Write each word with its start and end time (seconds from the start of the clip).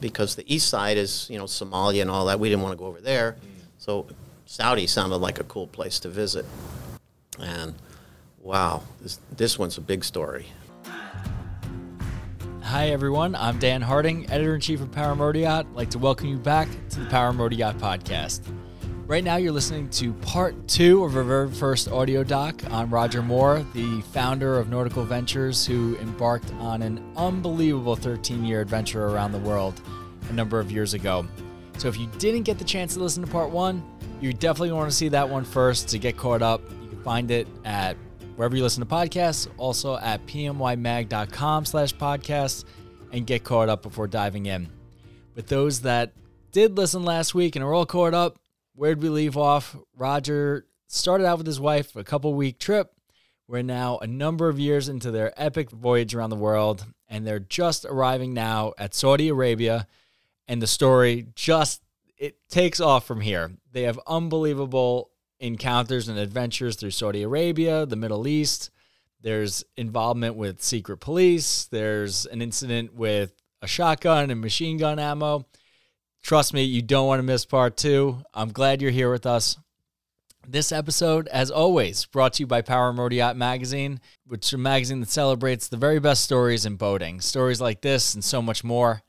because 0.00 0.36
the 0.36 0.54
east 0.54 0.68
side 0.68 0.98
is 0.98 1.26
you 1.30 1.38
know 1.38 1.44
Somalia 1.44 2.02
and 2.02 2.10
all 2.10 2.26
that. 2.26 2.38
We 2.38 2.48
didn't 2.48 2.62
want 2.62 2.72
to 2.72 2.78
go 2.78 2.86
over 2.86 3.00
there, 3.00 3.32
mm. 3.32 3.64
so 3.78 4.06
Saudi 4.44 4.86
sounded 4.86 5.16
like 5.16 5.40
a 5.40 5.44
cool 5.44 5.66
place 5.66 5.98
to 6.00 6.08
visit. 6.08 6.44
And 7.38 7.74
wow, 8.40 8.82
this 9.00 9.18
this 9.36 9.58
one's 9.58 9.78
a 9.78 9.80
big 9.80 10.04
story. 10.04 10.46
Hi 12.62 12.90
everyone, 12.90 13.36
I'm 13.36 13.58
Dan 13.58 13.80
Harding, 13.80 14.28
editor 14.28 14.56
in 14.56 14.60
chief 14.60 14.80
of 14.80 14.90
Power 14.90 15.14
Motor 15.14 15.38
Yacht. 15.38 15.66
I'd 15.70 15.76
like 15.76 15.90
to 15.90 15.98
welcome 15.98 16.26
you 16.26 16.36
back 16.36 16.68
to 16.90 17.00
the 17.00 17.06
Power 17.06 17.32
Motor 17.32 17.54
Yacht 17.54 17.78
podcast. 17.78 18.40
Right 19.06 19.22
now, 19.22 19.36
you're 19.36 19.52
listening 19.52 19.88
to 19.90 20.12
part 20.14 20.66
two 20.66 21.04
of 21.04 21.12
very 21.12 21.48
first 21.48 21.86
audio 21.86 22.24
doc 22.24 22.60
on 22.72 22.90
Roger 22.90 23.22
Moore, 23.22 23.64
the 23.72 24.00
founder 24.12 24.58
of 24.58 24.68
Nautical 24.68 25.04
Ventures, 25.04 25.64
who 25.64 25.96
embarked 25.98 26.52
on 26.54 26.82
an 26.82 27.00
unbelievable 27.16 27.94
13 27.94 28.44
year 28.44 28.60
adventure 28.60 29.06
around 29.06 29.30
the 29.30 29.38
world 29.38 29.80
a 30.28 30.32
number 30.32 30.58
of 30.58 30.72
years 30.72 30.92
ago. 30.92 31.24
So, 31.78 31.86
if 31.86 31.96
you 31.96 32.08
didn't 32.18 32.42
get 32.42 32.58
the 32.58 32.64
chance 32.64 32.94
to 32.94 33.00
listen 33.00 33.24
to 33.24 33.30
part 33.30 33.50
one, 33.50 33.80
you 34.20 34.32
definitely 34.32 34.72
want 34.72 34.90
to 34.90 34.96
see 34.96 35.08
that 35.10 35.28
one 35.28 35.44
first 35.44 35.86
to 35.90 36.00
get 36.00 36.16
caught 36.16 36.42
up. 36.42 36.60
You 36.82 36.88
can 36.88 37.02
find 37.04 37.30
it 37.30 37.46
at 37.64 37.96
wherever 38.34 38.56
you 38.56 38.64
listen 38.64 38.84
to 38.84 38.92
podcasts, 38.92 39.46
also 39.56 39.98
at 39.98 40.26
pmymag.com 40.26 41.64
slash 41.64 41.94
podcasts, 41.94 42.64
and 43.12 43.24
get 43.24 43.44
caught 43.44 43.68
up 43.68 43.82
before 43.82 44.08
diving 44.08 44.46
in. 44.46 44.68
But 45.36 45.46
those 45.46 45.82
that 45.82 46.12
did 46.50 46.76
listen 46.76 47.04
last 47.04 47.36
week 47.36 47.54
and 47.54 47.64
are 47.64 47.72
all 47.72 47.86
caught 47.86 48.12
up, 48.12 48.36
where'd 48.76 49.02
we 49.02 49.08
leave 49.08 49.36
off? 49.36 49.74
Roger 49.96 50.66
started 50.86 51.26
out 51.26 51.38
with 51.38 51.46
his 51.46 51.58
wife 51.58 51.96
a 51.96 52.04
couple 52.04 52.32
week 52.34 52.58
trip. 52.58 52.92
We're 53.48 53.62
now 53.62 53.98
a 53.98 54.06
number 54.06 54.48
of 54.48 54.58
years 54.58 54.88
into 54.88 55.10
their 55.10 55.32
epic 55.36 55.70
voyage 55.70 56.14
around 56.14 56.30
the 56.30 56.36
world, 56.36 56.84
and 57.08 57.26
they're 57.26 57.38
just 57.38 57.84
arriving 57.84 58.34
now 58.34 58.74
at 58.78 58.94
Saudi 58.94 59.28
Arabia. 59.28 59.86
And 60.48 60.60
the 60.60 60.66
story 60.66 61.26
just 61.34 61.82
it 62.18 62.36
takes 62.48 62.80
off 62.80 63.06
from 63.06 63.20
here. 63.20 63.50
They 63.72 63.82
have 63.82 64.00
unbelievable 64.06 65.10
encounters 65.38 66.08
and 66.08 66.18
adventures 66.18 66.76
through 66.76 66.92
Saudi 66.92 67.22
Arabia, 67.22 67.86
the 67.86 67.96
Middle 67.96 68.26
East. 68.26 68.70
There's 69.20 69.64
involvement 69.76 70.36
with 70.36 70.62
secret 70.62 70.98
police. 70.98 71.66
There's 71.66 72.26
an 72.26 72.42
incident 72.42 72.94
with 72.94 73.32
a 73.60 73.66
shotgun 73.66 74.30
and 74.30 74.40
machine 74.40 74.76
gun 74.78 74.98
ammo. 74.98 75.46
Trust 76.26 76.52
me, 76.52 76.64
you 76.64 76.82
don't 76.82 77.06
want 77.06 77.20
to 77.20 77.22
miss 77.22 77.44
part 77.44 77.76
two. 77.76 78.18
I'm 78.34 78.50
glad 78.50 78.82
you're 78.82 78.90
here 78.90 79.12
with 79.12 79.26
us. 79.26 79.58
This 80.44 80.72
episode, 80.72 81.28
as 81.28 81.52
always, 81.52 82.04
brought 82.06 82.32
to 82.32 82.42
you 82.42 82.48
by 82.48 82.62
Power 82.62 82.92
Motor 82.92 83.14
Yacht 83.14 83.36
Magazine, 83.36 84.00
which 84.26 84.46
is 84.46 84.52
a 84.52 84.58
magazine 84.58 84.98
that 84.98 85.08
celebrates 85.08 85.68
the 85.68 85.76
very 85.76 86.00
best 86.00 86.24
stories 86.24 86.66
in 86.66 86.74
boating. 86.74 87.20
Stories 87.20 87.60
like 87.60 87.80
this 87.80 88.12
and 88.12 88.24
so 88.24 88.42
much 88.42 88.64
more. 88.64 89.02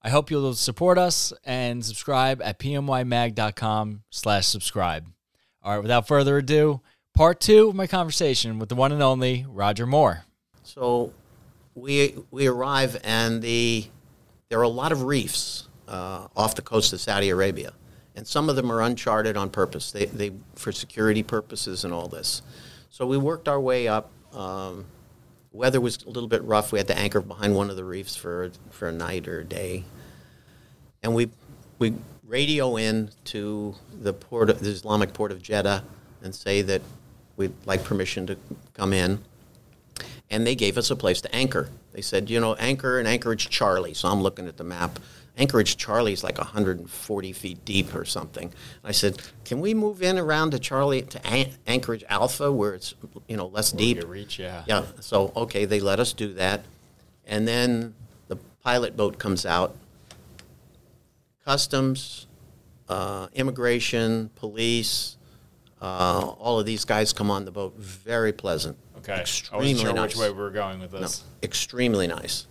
I 0.00 0.10
hope 0.10 0.30
you'll 0.30 0.54
support 0.54 0.96
us 0.96 1.32
and 1.42 1.84
subscribe 1.84 2.40
at 2.40 2.60
pmymag.com 2.60 4.04
slash 4.10 4.46
subscribe. 4.46 5.08
All 5.64 5.72
right, 5.74 5.82
without 5.82 6.06
further 6.06 6.38
ado, 6.38 6.82
part 7.16 7.40
two 7.40 7.70
of 7.70 7.74
my 7.74 7.88
conversation 7.88 8.60
with 8.60 8.68
the 8.68 8.76
one 8.76 8.92
and 8.92 9.02
only 9.02 9.44
Roger 9.48 9.88
Moore. 9.88 10.24
So 10.62 11.14
we 11.74 12.14
we 12.30 12.46
arrive 12.46 12.96
and 13.02 13.42
the 13.42 13.88
there 14.50 14.60
are 14.60 14.62
a 14.62 14.68
lot 14.68 14.92
of 14.92 15.02
reefs 15.02 15.66
uh, 15.90 16.28
off 16.36 16.54
the 16.54 16.62
coast 16.62 16.92
of 16.92 17.00
Saudi 17.00 17.28
Arabia, 17.28 17.72
and 18.14 18.26
some 18.26 18.48
of 18.48 18.56
them 18.56 18.70
are 18.70 18.80
uncharted 18.80 19.36
on 19.36 19.50
purpose. 19.50 19.90
They 19.90 20.06
they 20.06 20.32
for 20.54 20.72
security 20.72 21.22
purposes 21.22 21.84
and 21.84 21.92
all 21.92 22.08
this. 22.08 22.42
So 22.88 23.06
we 23.06 23.18
worked 23.18 23.48
our 23.48 23.60
way 23.60 23.88
up. 23.88 24.10
Um, 24.32 24.86
weather 25.52 25.80
was 25.80 26.02
a 26.04 26.10
little 26.10 26.28
bit 26.28 26.42
rough. 26.44 26.72
We 26.72 26.78
had 26.78 26.88
to 26.88 26.98
anchor 26.98 27.20
behind 27.20 27.54
one 27.54 27.68
of 27.70 27.76
the 27.76 27.84
reefs 27.84 28.16
for 28.16 28.50
for 28.70 28.88
a 28.88 28.92
night 28.92 29.28
or 29.28 29.40
a 29.40 29.44
day, 29.44 29.84
and 31.02 31.14
we 31.14 31.30
we 31.78 31.94
radio 32.24 32.76
in 32.76 33.10
to 33.24 33.74
the 34.00 34.12
port 34.12 34.48
of 34.48 34.60
the 34.60 34.70
Islamic 34.70 35.12
port 35.12 35.32
of 35.32 35.42
Jeddah 35.42 35.82
and 36.22 36.34
say 36.34 36.62
that 36.62 36.82
we'd 37.36 37.52
like 37.66 37.82
permission 37.82 38.26
to 38.26 38.36
come 38.74 38.92
in. 38.92 39.24
And 40.30 40.46
they 40.46 40.54
gave 40.54 40.78
us 40.78 40.90
a 40.92 40.96
place 40.96 41.20
to 41.22 41.34
anchor. 41.34 41.70
They 41.92 42.02
said, 42.02 42.30
you 42.30 42.38
know, 42.38 42.54
anchor 42.54 43.00
in 43.00 43.06
Anchorage 43.06 43.50
Charlie. 43.50 43.94
So 43.94 44.08
I'm 44.08 44.22
looking 44.22 44.46
at 44.46 44.56
the 44.58 44.64
map. 44.64 45.00
Anchorage 45.38 45.76
Charlie 45.76 46.12
is 46.12 46.22
like 46.22 46.38
140 46.38 47.32
feet 47.32 47.64
deep 47.64 47.94
or 47.94 48.04
something. 48.04 48.52
I 48.84 48.92
said, 48.92 49.22
can 49.44 49.60
we 49.60 49.72
move 49.74 50.02
in 50.02 50.18
around 50.18 50.50
to 50.50 50.58
Charlie 50.58 51.02
to 51.02 51.26
An- 51.26 51.52
Anchorage 51.66 52.04
Alpha 52.08 52.52
where 52.52 52.74
it's 52.74 52.94
you 53.28 53.36
know 53.36 53.46
less 53.46 53.72
deep? 53.72 53.98
Your 53.98 54.06
reach, 54.06 54.38
yeah. 54.38 54.64
Yeah. 54.66 54.84
So 55.00 55.32
okay, 55.36 55.64
they 55.64 55.80
let 55.80 56.00
us 56.00 56.12
do 56.12 56.34
that, 56.34 56.64
and 57.26 57.48
then 57.48 57.94
the 58.28 58.36
pilot 58.62 58.96
boat 58.96 59.18
comes 59.18 59.46
out. 59.46 59.76
Customs, 61.44 62.26
uh, 62.88 63.28
immigration, 63.34 64.30
police, 64.34 65.16
uh, 65.80 66.34
all 66.38 66.60
of 66.60 66.66
these 66.66 66.84
guys 66.84 67.12
come 67.12 67.30
on 67.30 67.44
the 67.44 67.50
boat. 67.50 67.76
Very 67.78 68.32
pleasant. 68.32 68.76
Okay. 68.98 69.20
Extremely 69.20 69.56
I 69.56 69.72
wasn't 69.72 69.80
sure 69.80 69.92
nice. 69.94 70.10
which 70.10 70.20
way 70.20 70.30
we 70.30 70.38
were 70.38 70.50
going 70.50 70.80
with 70.80 70.90
this. 70.90 71.22
No, 71.22 71.28
extremely 71.42 72.06
nice. 72.06 72.46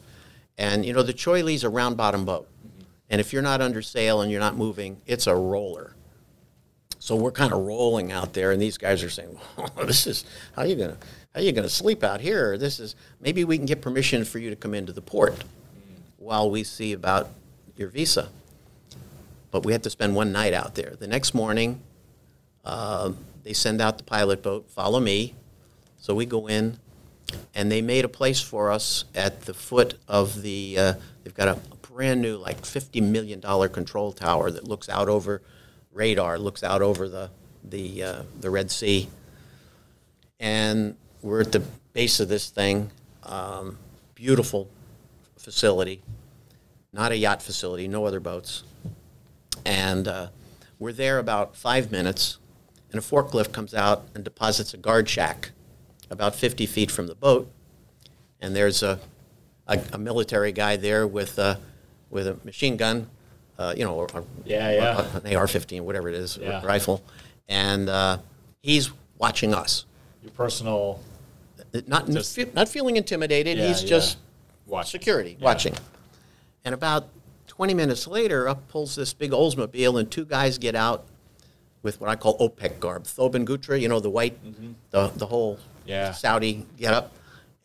And 0.57 0.83
you 0.83 0.93
know 0.93 1.03
the 1.03 1.13
Choi 1.13 1.43
Lee's 1.43 1.63
a 1.63 1.69
round 1.69 1.95
bottom 1.95 2.25
boat, 2.25 2.49
and 3.09 3.19
if 3.19 3.33
you're 3.33 3.41
not 3.41 3.61
under 3.61 3.81
sail 3.81 4.21
and 4.21 4.31
you're 4.31 4.39
not 4.39 4.55
moving, 4.55 5.01
it's 5.05 5.27
a 5.27 5.35
roller. 5.35 5.95
So 6.99 7.15
we're 7.15 7.31
kind 7.31 7.53
of 7.53 7.59
rolling 7.61 8.11
out 8.11 8.33
there, 8.33 8.51
and 8.51 8.61
these 8.61 8.77
guys 8.77 9.03
are 9.03 9.09
saying, 9.09 9.37
oh, 9.57 9.85
"This 9.85 10.05
is 10.05 10.25
how 10.55 10.63
you 10.63 10.75
gonna 10.75 10.97
how 11.33 11.39
are 11.39 11.43
you 11.43 11.51
gonna 11.51 11.69
sleep 11.69 12.03
out 12.03 12.21
here? 12.21 12.57
This 12.57 12.79
is 12.79 12.95
maybe 13.21 13.43
we 13.43 13.57
can 13.57 13.65
get 13.65 13.81
permission 13.81 14.25
for 14.25 14.39
you 14.39 14.49
to 14.49 14.55
come 14.55 14.73
into 14.73 14.91
the 14.91 15.01
port 15.01 15.43
while 16.17 16.51
we 16.51 16.63
see 16.63 16.93
about 16.93 17.29
your 17.75 17.89
visa." 17.89 18.29
But 19.51 19.65
we 19.65 19.71
had 19.71 19.81
to 19.83 19.89
spend 19.89 20.15
one 20.15 20.31
night 20.31 20.53
out 20.53 20.75
there. 20.75 20.95
The 20.99 21.07
next 21.07 21.33
morning, 21.33 21.81
uh, 22.63 23.13
they 23.43 23.53
send 23.53 23.81
out 23.81 23.97
the 23.97 24.03
pilot 24.03 24.43
boat. 24.43 24.69
Follow 24.69 24.99
me. 24.99 25.33
So 25.97 26.13
we 26.13 26.27
go 26.27 26.47
in, 26.47 26.77
and 27.55 27.71
they 27.71 27.81
made 27.81 28.05
a 28.05 28.09
place 28.09 28.41
for 28.41 28.71
us 28.71 29.05
at 29.15 29.41
the 29.43 29.53
foot 29.53 29.95
of 30.07 30.43
the. 30.43 30.77
Uh, 30.77 30.93
they've 31.23 31.33
got 31.33 31.47
a, 31.47 31.59
brand 31.99 32.21
new, 32.21 32.37
like 32.37 32.65
fifty 32.65 33.01
million 33.01 33.41
dollar 33.41 33.67
control 33.67 34.13
tower 34.13 34.49
that 34.49 34.65
looks 34.65 34.87
out 34.87 35.09
over 35.09 35.41
radar, 35.91 36.39
looks 36.39 36.63
out 36.63 36.81
over 36.81 37.09
the 37.09 37.29
the 37.61 38.01
uh, 38.01 38.21
the 38.39 38.49
Red 38.49 38.71
Sea, 38.71 39.09
and 40.39 40.95
we're 41.21 41.41
at 41.41 41.51
the 41.51 41.59
base 41.91 42.21
of 42.21 42.29
this 42.29 42.49
thing. 42.51 42.89
Um, 43.23 43.77
beautiful 44.15 44.69
facility, 45.35 46.01
not 46.93 47.11
a 47.11 47.17
yacht 47.17 47.41
facility, 47.41 47.85
no 47.85 48.05
other 48.05 48.21
boats, 48.21 48.63
and 49.65 50.07
uh, 50.07 50.27
we're 50.79 50.93
there 50.93 51.19
about 51.19 51.57
five 51.57 51.91
minutes, 51.91 52.37
and 52.93 52.99
a 52.99 53.03
forklift 53.03 53.51
comes 53.51 53.73
out 53.73 54.05
and 54.15 54.23
deposits 54.23 54.73
a 54.73 54.77
guard 54.77 55.09
shack 55.09 55.51
about 56.09 56.33
50 56.33 56.65
feet 56.65 56.91
from 56.91 57.07
the 57.07 57.15
boat, 57.15 57.51
and 58.39 58.55
there's 58.55 58.83
a, 58.83 59.01
a, 59.67 59.81
a 59.91 59.97
military 59.97 60.53
guy 60.53 60.77
there 60.77 61.05
with 61.05 61.37
a, 61.37 61.59
with 62.09 62.27
a 62.27 62.37
machine 62.43 62.77
gun, 62.77 63.07
uh, 63.57 63.73
you 63.75 63.83
know, 63.83 63.93
or, 63.95 64.07
or 64.13 64.23
Yeah, 64.45 64.71
yeah. 64.71 64.97
or 65.15 65.21
an 65.25 65.35
AR-15, 65.35 65.81
whatever 65.81 66.09
it 66.09 66.15
is, 66.15 66.37
Yeah. 66.41 66.65
rifle, 66.65 67.03
and 67.47 67.89
uh, 67.89 68.17
he's 68.61 68.91
watching 69.17 69.53
us. 69.53 69.85
Your 70.23 70.31
personal 70.31 70.99
Not 71.87 72.07
Just- 72.09 72.35
fe- 72.35 72.49
not 72.53 72.67
feeling 72.67 72.97
intimidated. 72.97 73.57
Yeah, 73.57 73.67
he's 73.67 73.83
yeah. 73.83 73.89
just 73.89 74.17
watch. 74.65 74.89
security 74.89 75.37
watching. 75.39 75.75
And 76.65 76.73
about 76.73 77.07
20 77.47 77.73
minutes 77.75 78.07
later, 78.07 78.47
up 78.49 78.67
pulls 78.69 78.95
this 78.95 79.13
big 79.13 79.31
Oldsmobile, 79.31 79.99
and 79.99 80.09
two 80.09 80.25
guys 80.25 80.57
get 80.57 80.73
out 80.75 81.05
with 81.83 82.01
what 82.01 82.09
I 82.09 82.15
call 82.15 82.37
OPEC 82.39 82.79
garb. 82.79 83.03
thobe 83.03 83.35
and 83.35 83.47
gutra, 83.47 83.79
you 83.79 83.87
know, 83.87 83.99
the 83.99 84.09
white, 84.09 84.37
the, 84.91 85.07
the 85.15 85.25
whole 85.27 85.59
Mm-hmm. 85.87 86.13
Saudi 86.13 86.65
get 86.77 86.93
up. 86.93 87.11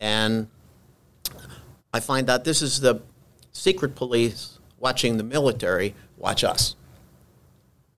And 0.00 0.48
I 1.92 2.00
find 2.00 2.30
out 2.30 2.44
this 2.44 2.62
is 2.62 2.80
the 2.80 3.00
secret 3.58 3.94
police 3.94 4.58
watching 4.78 5.16
the 5.16 5.24
military 5.24 5.94
watch 6.18 6.44
us. 6.44 6.76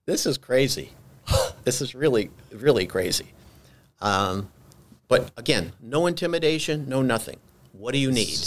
This 0.05 0.25
is 0.25 0.37
crazy. 0.37 0.91
this 1.65 1.81
is 1.81 1.93
really, 1.93 2.29
really 2.53 2.85
crazy. 2.85 3.33
Um, 3.99 4.49
but 5.09 5.31
again, 5.35 5.73
no 5.81 6.07
intimidation, 6.07 6.87
no 6.87 7.01
nothing. 7.01 7.39
What 7.73 7.91
do 7.91 7.97
you 7.97 8.11
need? 8.11 8.37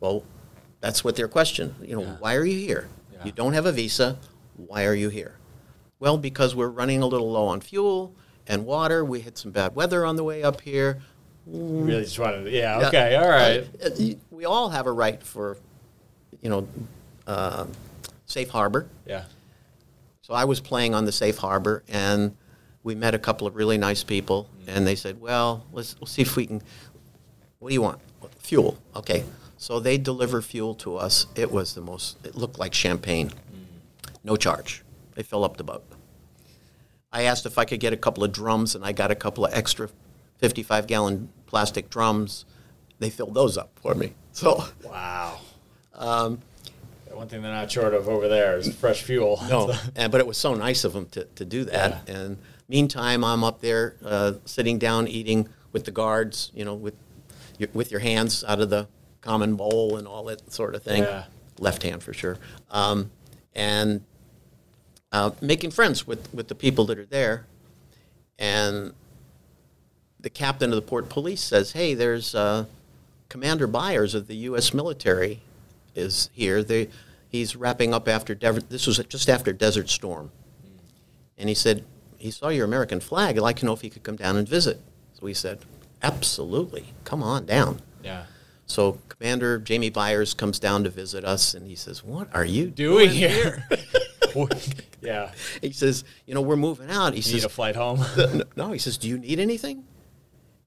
Well, 0.00 0.24
that's 0.80 1.02
what 1.02 1.16
their 1.16 1.28
question. 1.28 1.74
You 1.82 1.96
know, 1.96 2.04
why 2.18 2.34
are 2.34 2.44
you 2.44 2.58
here? 2.58 2.88
Yeah. 3.12 3.24
You 3.24 3.32
don't 3.32 3.54
have 3.54 3.66
a 3.66 3.72
visa. 3.72 4.18
Why 4.56 4.84
are 4.84 4.94
you 4.94 5.08
here? 5.08 5.36
Well, 6.00 6.18
because 6.18 6.54
we're 6.54 6.68
running 6.68 7.02
a 7.02 7.06
little 7.06 7.30
low 7.30 7.46
on 7.46 7.60
fuel 7.60 8.14
and 8.46 8.66
water. 8.66 9.04
We 9.04 9.20
had 9.20 9.38
some 9.38 9.50
bad 9.50 9.74
weather 9.74 10.04
on 10.04 10.16
the 10.16 10.24
way 10.24 10.42
up 10.42 10.60
here. 10.60 11.00
Really 11.46 12.04
just 12.04 12.18
wanted 12.18 12.44
to, 12.44 12.50
yeah, 12.50 12.78
Yeah. 12.80 12.88
okay, 12.88 13.14
all 13.16 13.28
right. 13.28 13.66
Uh, 13.82 13.86
uh, 13.86 14.14
we 14.30 14.44
all 14.44 14.68
have 14.68 14.86
a 14.86 14.92
right 14.92 15.22
for, 15.22 15.56
you 16.42 16.50
know, 16.50 16.68
uh, 17.26 17.66
safe 18.26 18.48
harbor. 18.50 18.88
Yeah. 19.06 19.24
So 20.22 20.34
I 20.34 20.44
was 20.44 20.60
playing 20.60 20.94
on 20.94 21.04
the 21.04 21.12
safe 21.12 21.38
harbor, 21.38 21.82
and 21.88 22.36
we 22.82 22.94
met 22.94 23.14
a 23.14 23.18
couple 23.18 23.46
of 23.46 23.56
really 23.56 23.78
nice 23.78 24.04
people, 24.04 24.48
and 24.66 24.86
they 24.86 24.94
said, 24.94 25.20
"Well, 25.20 25.66
let's 25.72 25.98
we'll 25.98 26.06
see 26.06 26.22
if 26.22 26.36
we 26.36 26.46
can. 26.46 26.62
What 27.58 27.68
do 27.68 27.74
you 27.74 27.82
want? 27.82 28.00
Fuel. 28.40 28.78
Okay. 28.94 29.24
So 29.56 29.80
they 29.80 29.98
deliver 29.98 30.40
fuel 30.40 30.74
to 30.76 30.96
us. 30.96 31.26
It 31.34 31.50
was 31.50 31.74
the 31.74 31.80
most. 31.80 32.24
It 32.24 32.36
looked 32.36 32.58
like 32.58 32.74
champagne. 32.74 33.32
No 34.22 34.36
charge. 34.36 34.84
They 35.14 35.22
fill 35.22 35.42
up 35.44 35.56
the 35.56 35.64
boat. 35.64 35.84
I 37.10 37.22
asked 37.22 37.46
if 37.46 37.58
I 37.58 37.64
could 37.64 37.80
get 37.80 37.92
a 37.92 37.96
couple 37.96 38.22
of 38.22 38.32
drums, 38.32 38.74
and 38.74 38.84
I 38.84 38.92
got 38.92 39.10
a 39.10 39.14
couple 39.14 39.44
of 39.44 39.52
extra 39.54 39.88
55 40.38 40.86
gallon 40.86 41.30
plastic 41.46 41.90
drums. 41.90 42.44
They 42.98 43.10
filled 43.10 43.34
those 43.34 43.56
up 43.56 43.70
for 43.80 43.94
me. 43.94 44.12
So 44.32 44.64
Wow. 44.84 45.40
Um, 45.98 46.38
One 47.12 47.28
thing 47.28 47.42
they're 47.42 47.52
not 47.52 47.70
short 47.70 47.92
of 47.92 48.08
over 48.08 48.28
there 48.28 48.56
is 48.56 48.74
fresh 48.74 49.02
fuel. 49.02 49.40
no, 49.50 49.74
and, 49.96 50.10
but 50.10 50.20
it 50.20 50.26
was 50.26 50.38
so 50.38 50.54
nice 50.54 50.84
of 50.84 50.92
them 50.92 51.06
to, 51.10 51.24
to 51.24 51.44
do 51.44 51.64
that. 51.64 52.04
Yeah. 52.06 52.14
And 52.14 52.38
meantime, 52.68 53.24
I'm 53.24 53.44
up 53.44 53.60
there 53.60 53.96
uh, 54.04 54.34
sitting 54.44 54.78
down 54.78 55.08
eating 55.08 55.48
with 55.72 55.84
the 55.84 55.90
guards, 55.90 56.50
you 56.54 56.64
know, 56.64 56.74
with 56.74 56.94
your, 57.58 57.68
with 57.74 57.90
your 57.90 58.00
hands 58.00 58.44
out 58.44 58.60
of 58.60 58.70
the 58.70 58.88
common 59.20 59.56
bowl 59.56 59.96
and 59.96 60.06
all 60.06 60.24
that 60.24 60.52
sort 60.52 60.74
of 60.74 60.82
thing. 60.82 61.02
Yeah. 61.02 61.24
Left 61.58 61.82
hand 61.82 62.02
for 62.04 62.12
sure. 62.12 62.38
Um, 62.70 63.10
and 63.52 64.02
uh, 65.10 65.32
making 65.40 65.72
friends 65.72 66.06
with, 66.06 66.32
with 66.32 66.46
the 66.46 66.54
people 66.54 66.84
that 66.86 66.98
are 66.98 67.06
there. 67.06 67.46
And 68.38 68.92
the 70.20 70.30
captain 70.30 70.70
of 70.70 70.76
the 70.76 70.82
port 70.82 71.08
police 71.08 71.40
says, 71.40 71.72
"Hey, 71.72 71.94
there's 71.94 72.34
uh, 72.34 72.66
Commander 73.28 73.66
Byers 73.66 74.14
of 74.14 74.28
the 74.28 74.36
U.S. 74.36 74.72
military 74.72 75.40
is 75.98 76.30
here. 76.32 76.62
They, 76.62 76.88
he's 77.28 77.54
wrapping 77.56 77.92
up 77.92 78.08
after 78.08 78.34
this 78.34 78.86
was 78.86 78.98
just 79.08 79.28
after 79.28 79.52
Desert 79.52 79.90
Storm, 79.90 80.30
and 81.36 81.48
he 81.48 81.54
said 81.54 81.84
he 82.16 82.30
saw 82.30 82.48
your 82.48 82.64
American 82.64 83.00
flag. 83.00 83.36
I'd 83.36 83.42
like 83.42 83.56
to 83.58 83.66
know 83.66 83.72
if 83.74 83.82
he 83.82 83.90
could 83.90 84.02
come 84.02 84.16
down 84.16 84.36
and 84.36 84.48
visit. 84.48 84.80
So 85.14 85.20
we 85.26 85.34
said, 85.34 85.60
absolutely, 86.02 86.94
come 87.04 87.22
on 87.22 87.44
down. 87.46 87.82
yeah. 88.02 88.24
So 88.66 88.98
Commander 89.08 89.58
Jamie 89.58 89.88
Byers 89.88 90.34
comes 90.34 90.58
down 90.58 90.84
to 90.84 90.90
visit 90.90 91.24
us, 91.24 91.54
and 91.54 91.66
he 91.66 91.74
says, 91.74 92.04
"What 92.04 92.28
are 92.34 92.44
you 92.44 92.66
Doing 92.68 93.08
here. 93.10 93.66
yeah. 95.00 95.32
He 95.62 95.72
says, 95.72 96.04
"You 96.26 96.34
know, 96.34 96.42
we're 96.42 96.56
moving 96.56 96.90
out." 96.90 97.14
He 97.14 97.20
You 97.20 97.36
need 97.36 97.44
a 97.44 97.48
flight 97.48 97.76
home. 97.76 98.04
no, 98.56 98.72
he 98.72 98.78
says, 98.78 98.98
"Do 98.98 99.08
you 99.08 99.16
need 99.16 99.40
anything?" 99.40 99.84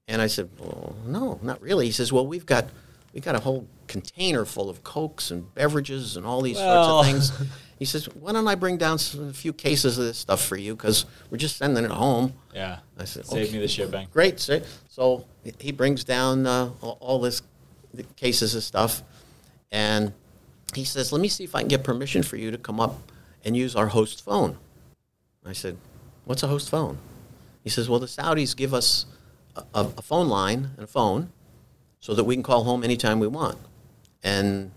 And 0.08 0.20
I 0.20 0.26
said, 0.26 0.50
"Well, 0.58 0.96
no, 1.06 1.38
not 1.42 1.62
really." 1.62 1.86
He 1.86 1.92
says, 1.92 2.12
"Well, 2.12 2.26
we've 2.26 2.44
got 2.44 2.66
we 3.12 3.20
got 3.20 3.34
a 3.34 3.40
whole 3.40 3.66
container 3.88 4.44
full 4.44 4.70
of 4.70 4.82
cokes 4.82 5.30
and 5.30 5.54
beverages 5.54 6.16
and 6.16 6.24
all 6.26 6.40
these 6.42 6.56
Well. 6.56 7.02
sorts 7.04 7.30
of 7.30 7.36
things." 7.36 7.50
He 7.78 7.84
says, 7.84 8.04
"Why 8.14 8.30
don't 8.30 8.46
I 8.46 8.54
bring 8.54 8.76
down 8.76 8.98
some, 8.98 9.28
a 9.30 9.32
few 9.32 9.52
cases 9.52 9.98
of 9.98 10.04
this 10.04 10.16
stuff 10.16 10.40
for 10.40 10.56
you? 10.56 10.76
Because 10.76 11.04
we're 11.30 11.38
just 11.38 11.56
sending 11.56 11.84
it 11.84 11.90
home." 11.90 12.34
yeah. 12.54 12.78
I 12.96 13.04
said, 13.04 13.26
Save 13.26 13.48
"Okay." 13.48 13.54
me 13.54 13.58
the 13.58 13.66
shipping. 13.66 14.06
Great. 14.12 14.38
So, 14.38 15.24
he 15.58 15.72
brings 15.72 16.04
down 16.04 16.46
uh, 16.46 16.70
all, 16.80 17.18
this 17.20 17.42
the 17.92 18.04
cases 18.14 18.54
of 18.54 18.62
stuff, 18.62 19.02
and 19.72 20.12
he 20.76 20.84
says, 20.84 21.10
"Let 21.10 21.20
me 21.20 21.26
see 21.26 21.42
if 21.42 21.56
I 21.56 21.60
can 21.60 21.68
get 21.68 21.82
permission 21.82 22.22
for 22.22 22.36
you 22.36 22.52
to 22.52 22.58
come 22.58 22.78
up 22.78 23.00
and 23.44 23.56
use 23.56 23.74
our 23.74 23.88
host 23.88 24.24
phone." 24.24 24.58
I 25.44 25.52
said, 25.52 25.76
"What's 26.24 26.44
a 26.44 26.48
host 26.48 26.70
phone?" 26.70 26.98
He 27.64 27.70
says, 27.70 27.88
"Well, 27.88 27.98
the 27.98 28.06
Saudis 28.06 28.54
give 28.54 28.72
us 28.72 29.06
a, 29.56 29.62
a 29.74 30.02
phone 30.02 30.28
line 30.28 30.70
and 30.76 30.84
a 30.84 30.86
phone, 30.86 31.32
so 32.02 32.12
that 32.14 32.24
we 32.24 32.34
can 32.34 32.42
call 32.42 32.64
home 32.64 32.82
anytime 32.84 33.18
we 33.20 33.28
want. 33.28 33.56
And 34.22 34.72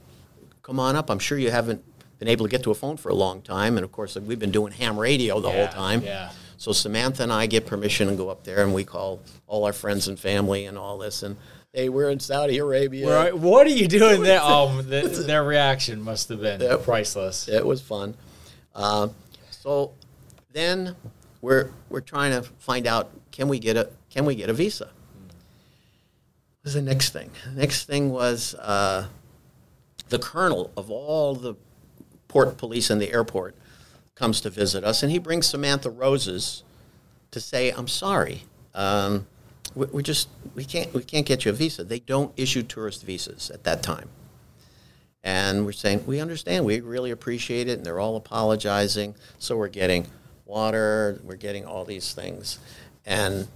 come 0.61 0.79
on 0.79 0.95
up. 0.95 1.09
I'm 1.09 1.19
sure 1.19 1.37
you 1.37 1.51
haven't 1.51 1.83
been 2.19 2.27
able 2.29 2.45
to 2.45 2.49
get 2.49 2.63
to 2.63 2.71
a 2.71 2.75
phone 2.75 2.95
for 2.97 3.09
a 3.09 3.13
long 3.15 3.41
time, 3.41 3.77
and 3.77 3.83
of 3.83 3.91
course, 3.91 4.15
we've 4.15 4.39
been 4.39 4.51
doing 4.51 4.71
ham 4.71 4.97
radio 4.97 5.39
the 5.41 5.49
Yeah, 5.49 5.55
whole 5.65 5.67
time. 5.67 6.01
yeah. 6.03 6.29
So 6.57 6.71
Samantha 6.71 7.23
and 7.23 7.33
I 7.33 7.47
get 7.47 7.65
permission 7.65 8.07
and 8.07 8.17
go 8.17 8.29
up 8.29 8.43
there, 8.45 8.63
and 8.63 8.73
we 8.73 8.85
call 8.85 9.19
all 9.47 9.65
our 9.65 9.73
friends 9.73 10.07
and 10.07 10.17
family 10.17 10.65
and 10.65 10.77
all 10.77 10.97
this. 10.97 11.23
And 11.23 11.35
hey, 11.73 11.89
we're 11.89 12.09
in 12.09 12.19
Saudi 12.21 12.59
Arabia. 12.59 13.13
Right. 13.13 13.37
What 13.37 13.67
are 13.67 13.71
you 13.71 13.87
doing 13.89 14.21
there? 14.23 14.39
Oh, 14.41 14.81
the, 14.81 15.01
their 15.27 15.43
reaction 15.43 16.01
must 16.01 16.29
have 16.29 16.41
been 16.41 16.61
priceless. 16.83 17.49
It 17.49 17.65
was 17.65 17.81
fun. 17.81 18.15
Uh, 18.73 19.09
so 19.49 19.91
then 20.53 20.95
we're 21.41 21.71
we're 21.89 21.99
trying 22.01 22.31
to 22.31 22.47
find 22.59 22.87
out 22.87 23.11
can 23.31 23.47
we 23.49 23.59
get 23.59 23.75
a 23.75 23.89
can 24.09 24.23
we 24.25 24.35
get 24.35 24.49
a 24.49 24.53
visa? 24.53 24.89
Was 26.65 26.73
the 26.73 26.81
next 26.81 27.11
thing. 27.11 27.29
The 27.53 27.61
next 27.61 27.85
thing 27.85 28.09
was 28.09 28.55
uh, 28.55 29.05
the 30.09 30.19
colonel 30.19 30.71
of 30.75 30.89
all 30.89 31.35
the 31.35 31.53
port 32.27 32.57
police 32.57 32.89
in 32.89 32.97
the 32.97 33.13
airport 33.13 33.55
comes 34.15 34.41
to 34.41 34.49
visit 34.49 34.83
us, 34.83 35.03
and 35.03 35.11
he 35.11 35.19
brings 35.19 35.45
Samantha 35.45 35.91
roses 35.91 36.63
to 37.29 37.39
say, 37.39 37.69
"I'm 37.69 37.87
sorry, 37.87 38.45
um, 38.73 39.27
we, 39.75 39.85
we 39.87 40.03
just 40.03 40.27
we 40.55 40.65
can't 40.65 40.91
we 40.91 41.03
can't 41.03 41.27
get 41.27 41.45
you 41.45 41.51
a 41.51 41.53
visa. 41.53 41.83
They 41.83 41.99
don't 41.99 42.33
issue 42.35 42.63
tourist 42.63 43.03
visas 43.03 43.51
at 43.51 43.63
that 43.65 43.83
time." 43.83 44.09
And 45.23 45.65
we're 45.65 45.71
saying, 45.71 46.05
we 46.05 46.19
understand, 46.19 46.65
we 46.65 46.81
really 46.81 47.09
appreciate 47.09 47.67
it, 47.67 47.77
and 47.77 47.85
they're 47.85 47.99
all 47.99 48.15
apologizing. 48.15 49.15
So 49.39 49.57
we're 49.57 49.69
getting 49.69 50.05
water, 50.45 51.19
we're 51.23 51.35
getting 51.35 51.65
all 51.65 51.83
these 51.83 52.13
things. 52.13 52.59
And 53.07 53.47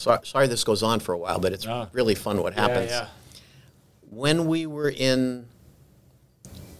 so, 0.00 0.18
sorry 0.24 0.46
this 0.46 0.64
goes 0.64 0.82
on 0.82 0.98
for 0.98 1.12
a 1.12 1.18
while, 1.18 1.38
but 1.38 1.52
it's 1.52 1.66
No. 1.66 1.86
really 1.92 2.14
fun 2.14 2.42
what 2.42 2.54
happens. 2.54 2.90
Yeah, 2.90 3.08
When 4.08 4.46
we 4.46 4.64
were 4.66 4.88
in 4.88 5.46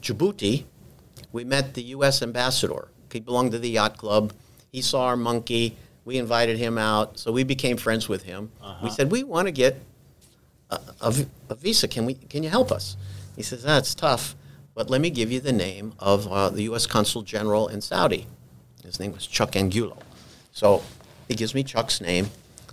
Djibouti, 0.00 0.64
we 1.31 1.44
met 1.44 1.75
the 1.75 1.82
U.S. 1.96 2.22
ambassador. 2.22 2.88
He 3.12 3.20
belonged 3.20 3.52
to 3.52 3.58
the 3.58 3.69
yacht 3.70 3.99
club. 3.99 4.32
He 4.72 4.81
saw 4.81 5.05
our 5.06 5.17
monkey. 5.17 5.76
We 6.06 6.17
invited 6.17 6.56
him 6.56 6.78
out, 6.78 7.19
so 7.19 7.31
we 7.31 7.44
became 7.44 7.76
friends 7.76 8.08
with 8.08 8.22
him. 8.22 8.50
We 8.82 8.88
said, 8.90 9.11
we 9.11 9.23
want 9.23 9.46
to 9.49 9.52
get 9.52 9.81
a 10.70 11.12
visa. 11.55 11.87
Can 11.88 12.06
we? 12.06 12.14
Can 12.14 12.43
you 12.43 12.49
help 12.49 12.73
us? 12.73 12.96
He 13.37 13.43
says, 13.43 13.62
that's 13.62 13.94
tough, 13.94 14.34
but 14.75 14.88
let 14.88 15.00
me 15.02 15.11
give 15.11 15.31
you 15.31 15.40
the 15.40 15.52
name 15.52 15.93
of 15.99 16.26
uh, 16.26 16.49
the 16.50 16.62
U.S. 16.64 16.87
Consul 16.87 17.23
General 17.23 17.69
in 17.69 17.81
Saudi. 17.82 18.26
His 18.82 18.99
name 18.99 19.12
was 19.12 19.26
Chuck 19.26 19.55
Angulo. 19.56 19.99
So 20.52 20.82
he 21.28 21.34
gives 21.34 21.55
me 21.55 21.62
Chuck's 21.62 22.00
name. 22.00 22.31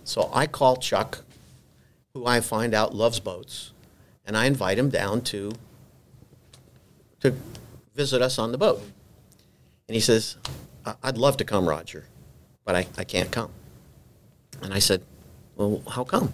So 0.07 0.29
I 0.33 0.47
call 0.47 0.77
Chuck, 0.77 1.25
who 2.13 2.25
I 2.25 2.39
find 2.39 2.73
out 2.73 2.95
loves 2.95 3.19
boats, 3.19 3.73
and 4.25 4.37
I 4.37 4.45
invite 4.45 4.79
him 4.79 4.89
down 4.89 5.21
to 5.23 5.51
to 7.19 7.35
visit 7.93 8.21
us 8.21 8.39
on 8.39 8.51
the 8.53 8.57
boat. 8.57 8.81
And 9.87 9.95
he 9.95 9.99
says, 9.99 10.37
"I- 10.85 10.95
I'd 11.03 11.17
love 11.17 11.35
to 11.37 11.43
come, 11.43 11.67
Roger, 11.67 12.05
but 12.63 12.75
I, 12.75 12.87
I 12.97 13.03
can't 13.03 13.31
come. 13.31 13.51
And 14.61 14.73
I 14.73 14.79
said, 14.79 15.01
Well, 15.57 15.81
how 15.89 16.03
come? 16.03 16.33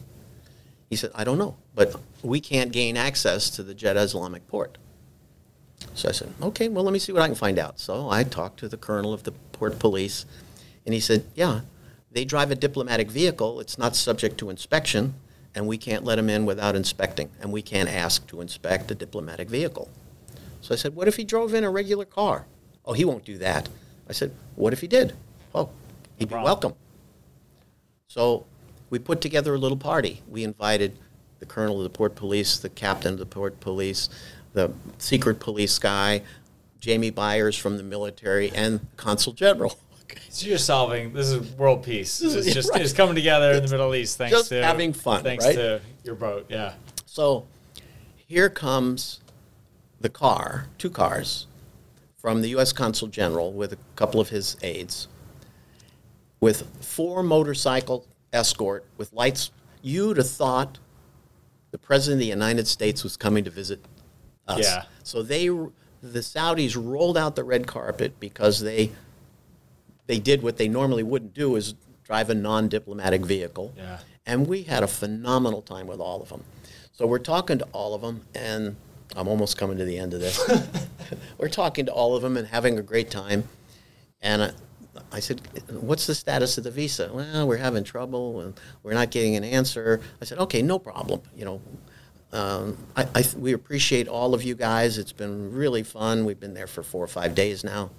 He 0.90 0.96
said, 0.96 1.10
I 1.16 1.24
don't 1.24 1.40
know, 1.40 1.56
but 1.74 1.96
we 2.22 2.40
can't 2.40 2.72
gain 2.72 2.96
access 2.96 3.50
to 3.52 3.64
the 3.64 3.74
Jeddah 3.74 4.02
Islamic 4.02 4.48
port. 4.48 4.78
So 5.96 6.10
I 6.10 6.12
said, 6.12 6.32
okay, 6.42 6.68
well, 6.68 6.84
let 6.84 6.94
me 6.94 7.00
see 7.00 7.12
what 7.12 7.24
I 7.24 7.26
can 7.26 7.36
find 7.36 7.58
out. 7.58 7.80
So 7.80 8.10
I 8.10 8.24
talked 8.24 8.60
to 8.60 8.70
the 8.70 8.78
colonel 8.78 9.14
of 9.14 9.24
the 9.24 9.32
port 9.32 9.80
police, 9.80 10.26
and 10.86 10.94
he 10.94 11.00
said, 11.00 11.26
yeah, 11.34 11.62
they 12.14 12.26
drive 12.26 12.52
a 12.52 12.56
diplomatic 12.56 13.10
vehicle. 13.10 13.60
It's 13.60 13.78
not 13.78 13.96
subject 13.96 14.38
to 14.38 14.50
inspection, 14.50 15.16
and 15.56 15.68
we 15.68 15.78
can't 15.78 16.04
let 16.04 16.16
them 16.16 16.30
in 16.30 16.46
without 16.46 16.76
inspecting, 16.76 17.30
and 17.42 17.52
we 17.52 17.62
can't 17.62 17.90
ask 17.90 18.26
to 18.28 18.40
inspect 18.40 18.92
a 18.92 18.96
diplomatic 18.96 19.50
vehicle. 19.50 19.90
So 20.62 20.74
I 20.74 20.78
said, 20.78 20.96
what 20.96 21.08
if 21.08 21.18
he 21.18 21.24
drove 21.24 21.54
in 21.54 21.64
a 21.64 21.70
regular 21.70 22.06
car? 22.06 22.46
Oh, 22.86 22.94
he 22.94 23.04
won't 23.04 23.26
do 23.26 23.38
that. 23.40 23.68
I 24.08 24.14
said, 24.14 24.32
what 24.56 24.74
if 24.74 24.82
he 24.82 24.88
did? 24.88 25.14
Oh, 25.54 25.70
he'd 26.18 26.30
be 26.30 26.36
welcome. 26.36 26.74
So 28.08 28.46
we 28.90 29.00
put 29.00 29.22
together 29.22 29.56
a 29.56 29.58
little 29.58 29.78
party. 29.78 30.22
We 30.30 30.44
invited 30.44 30.98
the 31.40 31.46
colonel 31.46 31.78
of 31.78 31.84
the 31.84 31.90
port 31.90 32.16
police, 32.16 32.58
the 32.58 32.70
captain 32.70 33.14
of 33.14 33.20
the 33.20 33.26
port 33.26 33.60
police, 33.60 34.08
the 34.54 34.72
secret 35.00 35.40
police 35.40 35.80
guy, 35.80 36.22
Jamie 36.80 37.10
Byers 37.10 37.58
from 37.58 37.78
the 37.78 37.84
military, 37.84 38.52
and 38.52 38.86
consul 38.98 39.34
general. 39.34 39.78
So 40.30 40.48
you're 40.48 40.58
solving 40.58 41.14
this 41.14 41.30
is 41.30 41.52
world 41.54 41.84
peace. 41.84 42.22
is- 42.22 42.36
It's 42.36 42.54
just 42.54 42.70
right. 42.74 42.82
it's 42.82 42.94
coming 42.94 43.16
together 43.16 43.52
in 43.52 43.64
the 43.66 43.72
Middle 43.72 43.94
East 43.96 44.18
thanks 44.18 44.32
just 44.38 44.50
to 44.50 44.64
having 44.64 44.94
fun, 44.94 45.24
Thanks 45.24 45.46
right? 45.46 45.56
to 45.56 45.82
your 46.04 46.16
boat. 46.16 46.46
Yeah. 46.50 46.74
So 47.06 47.46
here 48.16 48.50
comes 48.50 49.20
the 50.02 50.10
car, 50.10 50.68
two 50.78 50.90
cars, 50.90 51.48
from 52.18 52.42
the 52.42 52.50
U.S. 52.50 52.74
Consul 52.74 53.08
General 53.08 53.52
with 53.54 53.74
a 53.74 53.78
couple 53.96 54.20
of 54.20 54.30
his 54.30 54.58
aides, 54.64 55.08
with 56.40 56.68
four 56.84 57.24
motorcycle 57.24 58.06
escort 58.32 58.86
with 58.98 59.12
lights. 59.14 59.52
You'd 59.82 60.18
have 60.18 60.30
thought 60.30 60.80
the 61.72 61.78
President 61.78 62.16
of 62.16 62.20
the 62.22 62.28
United 62.28 62.68
States 62.68 63.04
was 63.04 63.18
coming 63.18 63.44
to 63.44 63.50
visit 63.50 63.84
us. 64.48 64.62
Yeah. 64.62 64.84
So 65.04 65.22
they, 65.24 65.48
the 65.48 65.70
Saudis 66.20 66.76
rolled 66.82 67.18
out 67.18 67.36
the 67.36 67.44
red 67.44 67.68
carpet 67.68 68.20
because 68.20 68.60
they, 68.62 68.92
they 70.08 70.20
did 70.20 70.42
what 70.44 70.58
they 70.58 70.68
normally 70.68 71.04
wouldn't 71.04 71.34
do 71.34 71.56
is 71.56 71.76
drive 72.04 72.30
a 72.30 72.36
non-diplomatic 72.36 73.26
vehicle. 73.26 73.74
Yeah. 73.78 74.00
And 74.26 74.48
we 74.48 74.64
had 74.64 74.84
a 74.84 74.88
phenomenal 74.88 75.62
time 75.62 75.88
with 75.88 76.00
all 76.00 76.22
of 76.22 76.30
them. 76.30 76.44
So 76.92 77.08
we're 77.08 77.20
talking 77.20 77.58
to 77.58 77.68
all 77.72 77.94
of 77.94 78.02
them, 78.02 78.22
and 78.36 78.76
I'm 79.16 79.28
almost 79.28 79.58
coming 79.58 79.78
to 79.78 79.86
the 79.86 79.98
end 79.98 80.14
of 80.14 80.20
this. 80.20 80.40
we're 81.38 81.50
talking 81.50 81.86
to 81.88 81.92
all 81.92 82.16
of 82.16 82.22
them 82.22 82.38
and 82.38 82.48
having 82.48 82.78
a 82.78 82.82
great 82.82 83.10
time. 83.10 83.48
And 84.22 84.44
I, 84.44 84.52
I 85.12 85.20
said, 85.20 85.42
What's 85.70 86.08
the 86.08 86.16
status 86.16 86.58
of 86.58 86.64
the 86.64 86.72
visa? 86.72 87.10
Well, 87.12 87.48
we're 87.48 87.58
having 87.58 87.84
trouble 87.84 88.42
and 88.42 88.54
we're 88.84 88.94
not 88.94 89.12
getting 89.12 89.36
an 89.36 89.44
answer. 89.44 90.02
I 90.22 90.26
said, 90.26 90.38
Okay, 90.40 90.62
no 90.62 90.80
problem. 90.80 91.22
You 91.36 91.46
know, 91.46 91.62
um, 92.32 92.78
I, 92.96 93.08
I 93.16 93.24
we 93.38 93.54
appreciate 93.54 94.08
all 94.08 94.34
of 94.34 94.44
you 94.44 94.56
guys. 94.56 94.98
It's 94.98 95.12
been 95.12 95.54
really 95.54 95.84
fun. 95.84 96.26
We've 96.26 96.40
been 96.40 96.54
there 96.54 96.68
for 96.68 96.84
four 96.84 97.04
or 97.04 97.08
five 97.08 97.36
days 97.36 97.64
now, 97.64 97.92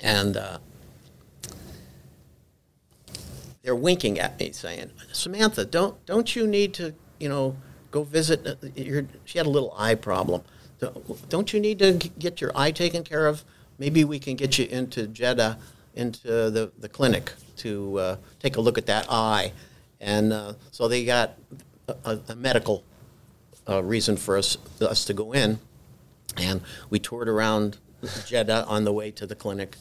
and 0.00 0.36
uh, 0.36 0.58
they're 3.68 3.74
winking 3.76 4.18
at 4.18 4.40
me, 4.40 4.50
saying, 4.50 4.90
"Samantha, 5.12 5.62
don't 5.66 5.94
don't 6.06 6.34
you 6.34 6.46
need 6.46 6.72
to, 6.72 6.94
you 7.20 7.28
know, 7.28 7.54
go 7.90 8.02
visit? 8.02 8.46
uh, 8.46 8.54
Your, 8.74 9.04
she 9.26 9.36
had 9.36 9.46
a 9.46 9.50
little 9.50 9.74
eye 9.76 9.94
problem. 9.94 10.40
Don't- 11.28 11.52
you 11.52 11.60
need 11.60 11.78
to 11.80 11.92
get 12.18 12.40
your 12.40 12.50
eye 12.54 12.70
taken 12.70 13.04
care 13.04 13.26
of? 13.26 13.44
Maybe 13.78 14.04
we 14.04 14.18
can 14.18 14.36
get 14.36 14.56
you 14.58 14.64
into 14.70 15.06
Jeddah, 15.06 15.58
into 15.94 16.26
the 16.50 16.72
the 16.78 16.88
clinic 16.88 17.34
to 17.58 17.98
uh, 17.98 18.16
take 18.40 18.56
a 18.56 18.62
look 18.62 18.78
at 18.78 18.86
that 18.86 19.04
eye." 19.10 19.52
And 20.00 20.32
uh, 20.32 20.54
so 20.70 20.88
they 20.88 21.04
got 21.04 21.36
a, 21.88 21.94
a, 22.06 22.20
a 22.30 22.36
medical 22.36 22.84
uh, 23.68 23.82
reason 23.82 24.16
for 24.16 24.38
us 24.38 24.56
us 24.80 25.04
to 25.04 25.12
go 25.12 25.32
in, 25.34 25.58
and 26.38 26.62
we 26.88 26.98
toured 26.98 27.28
around 27.28 27.76
Jeddah 28.24 28.64
on 28.66 28.84
the 28.84 28.94
way 28.94 29.10
to 29.10 29.26
the 29.26 29.34
clinic, 29.34 29.76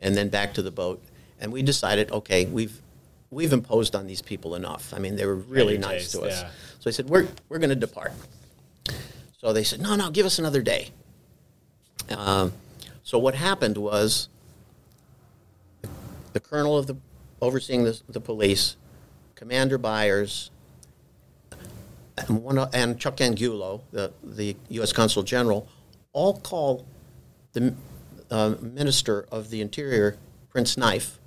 and 0.00 0.16
then 0.16 0.30
back 0.30 0.54
to 0.54 0.62
the 0.62 0.70
boat. 0.70 1.02
And 1.38 1.52
we 1.52 1.60
decided, 1.62 2.10
okay, 2.12 2.46
we've 2.46 2.80
we've 3.30 3.52
imposed 3.52 3.94
on 3.94 4.06
these 4.06 4.22
people 4.22 4.54
enough. 4.54 4.92
I 4.94 4.98
mean, 4.98 5.16
they 5.16 5.26
were 5.26 5.34
really 5.34 5.78
nice 5.78 6.12
to 6.12 6.22
us. 6.22 6.40
yeah. 6.42 6.50
So 6.78 6.88
I 6.88 6.92
said, 6.92 7.08
we're 7.08 7.26
we're 7.48 7.58
going 7.58 7.70
to 7.70 7.76
depart. 7.76 8.12
So 9.38 9.52
they 9.52 9.64
said, 9.64 9.80
no, 9.80 9.96
no, 9.96 10.10
give 10.10 10.26
us 10.26 10.38
another 10.38 10.62
day. 10.62 10.90
Um, 12.10 12.52
so 13.02 13.18
what 13.18 13.34
happened 13.34 13.76
was, 13.76 14.28
the 16.32 16.40
colonel 16.40 16.76
of 16.76 16.86
the 16.86 16.96
overseeing 17.40 17.84
the, 17.84 18.00
the 18.08 18.20
police, 18.20 18.76
Commander 19.34 19.78
Byers, 19.78 20.50
and, 22.16 22.42
one, 22.42 22.58
and 22.72 22.98
Chuck 22.98 23.20
Angulo, 23.20 23.82
the, 23.92 24.12
the 24.22 24.56
U.S. 24.70 24.92
Consul 24.92 25.22
General, 25.22 25.68
all 26.12 26.40
call 26.40 26.86
the 27.52 27.74
uh, 28.30 28.54
Minister 28.60 29.26
of 29.30 29.50
the 29.50 29.60
Interior, 29.60 30.16
Prince 30.50 30.76
Nayef, 30.76 31.18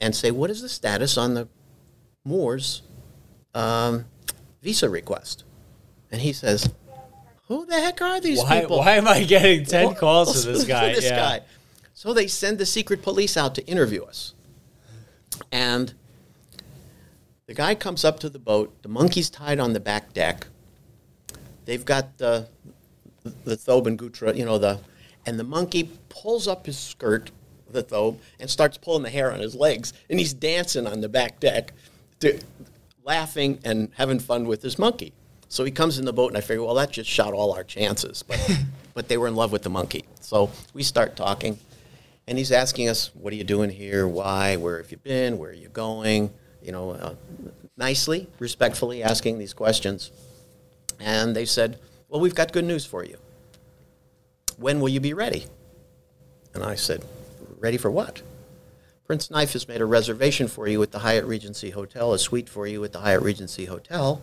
and 0.00 0.14
say, 0.14 0.30
what 0.30 0.50
is 0.50 0.60
the 0.62 0.68
status 0.68 1.16
on 1.16 1.34
the 1.34 1.48
Moore's 2.24 2.82
um, 3.54 4.04
visa 4.62 4.88
request? 4.88 5.44
And 6.10 6.20
he 6.20 6.32
says, 6.32 6.72
who 7.48 7.66
the 7.66 7.74
heck 7.74 8.00
are 8.00 8.20
these 8.20 8.42
Why, 8.42 8.60
people? 8.60 8.78
why 8.78 8.92
am 8.92 9.06
I 9.08 9.22
getting 9.24 9.64
10 9.66 9.86
Well, 9.86 9.94
calls 9.94 10.42
to 10.42 10.52
this 10.52 10.64
guy? 10.64 10.94
this 10.94 11.04
yeah. 11.04 11.16
guy. 11.16 11.40
So 11.92 12.12
they 12.12 12.26
send 12.26 12.58
the 12.58 12.66
secret 12.66 13.02
police 13.02 13.36
out 13.36 13.54
to 13.54 13.66
interview 13.66 14.02
us. 14.02 14.34
And 15.52 15.94
the 17.46 17.54
guy 17.54 17.74
comes 17.74 18.04
up 18.04 18.18
to 18.20 18.28
the 18.30 18.38
boat. 18.38 18.82
The 18.82 18.88
monkey's 18.88 19.30
tied 19.30 19.60
on 19.60 19.72
the 19.72 19.80
back 19.80 20.12
deck. 20.12 20.46
They've 21.64 21.84
got 21.84 22.18
the 22.18 22.48
the 23.44 23.56
thobe 23.56 23.86
and 23.86 23.98
gutra, 23.98 24.36
you 24.36 24.44
know, 24.44 24.58
the 24.58 24.80
and 25.26 25.38
the 25.38 25.44
monkey 25.44 25.90
pulls 26.10 26.46
up 26.46 26.66
his 26.66 26.78
skirt, 26.78 27.30
the 27.74 27.82
thobe, 27.82 28.18
and 28.40 28.48
starts 28.48 28.78
pulling 28.78 29.02
the 29.02 29.10
hair 29.10 29.30
on 29.30 29.40
his 29.40 29.54
legs, 29.54 29.92
and 30.08 30.18
he's 30.18 30.32
dancing 30.32 30.86
on 30.86 31.02
the 31.02 31.08
back 31.08 31.38
deck, 31.40 31.72
to, 32.20 32.40
laughing 33.04 33.58
and 33.64 33.90
having 33.96 34.18
fun 34.18 34.46
with 34.46 34.62
his 34.62 34.78
monkey. 34.78 35.12
So 35.48 35.64
he 35.64 35.70
comes 35.70 35.98
in 35.98 36.06
the 36.06 36.12
boat, 36.12 36.28
and 36.28 36.38
I 36.38 36.40
figure, 36.40 36.64
well, 36.64 36.74
that 36.74 36.90
just 36.90 37.10
shot 37.10 37.34
all 37.34 37.52
our 37.52 37.64
chances. 37.64 38.22
But 38.22 38.40
but 38.94 39.08
they 39.08 39.18
were 39.18 39.28
in 39.28 39.36
love 39.36 39.52
with 39.52 39.62
the 39.62 39.70
monkey, 39.70 40.04
so 40.20 40.50
we 40.72 40.82
start 40.82 41.16
talking, 41.16 41.58
and 42.26 42.38
he's 42.38 42.52
asking 42.52 42.88
us, 42.88 43.10
"What 43.14 43.32
are 43.32 43.36
you 43.36 43.44
doing 43.44 43.68
here? 43.70 44.08
Why? 44.08 44.56
Where 44.56 44.78
have 44.78 44.90
you 44.90 44.96
been? 44.96 45.36
Where 45.36 45.50
are 45.50 45.52
you 45.52 45.68
going?" 45.68 46.32
You 46.62 46.72
know, 46.72 46.92
uh, 46.92 47.14
nicely, 47.76 48.28
respectfully 48.38 49.02
asking 49.02 49.38
these 49.38 49.52
questions. 49.52 50.10
And 51.00 51.34
they 51.34 51.44
said, 51.44 51.78
Well, 52.08 52.20
we've 52.20 52.34
got 52.34 52.52
good 52.52 52.64
news 52.64 52.86
for 52.86 53.04
you. 53.04 53.16
When 54.56 54.80
will 54.80 54.88
you 54.88 55.00
be 55.00 55.14
ready? 55.14 55.46
And 56.54 56.62
I 56.62 56.76
said, 56.76 57.04
Ready 57.64 57.78
for 57.78 57.90
what? 57.90 58.20
Prince 59.06 59.28
Nayef 59.28 59.54
has 59.54 59.66
made 59.66 59.80
a 59.80 59.86
reservation 59.86 60.48
for 60.48 60.68
you 60.68 60.82
at 60.82 60.90
the 60.90 60.98
Hyatt 60.98 61.24
Regency 61.24 61.70
Hotel, 61.70 62.12
a 62.12 62.18
suite 62.18 62.46
for 62.46 62.66
you 62.66 62.84
at 62.84 62.92
the 62.92 62.98
Hyatt 62.98 63.22
Regency 63.22 63.64
Hotel. 63.64 64.22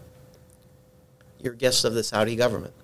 You're 1.39 1.55
guests 1.55 1.83
of 1.83 1.95
the 1.95 2.03
Saudi 2.03 2.36
government. 2.36 2.75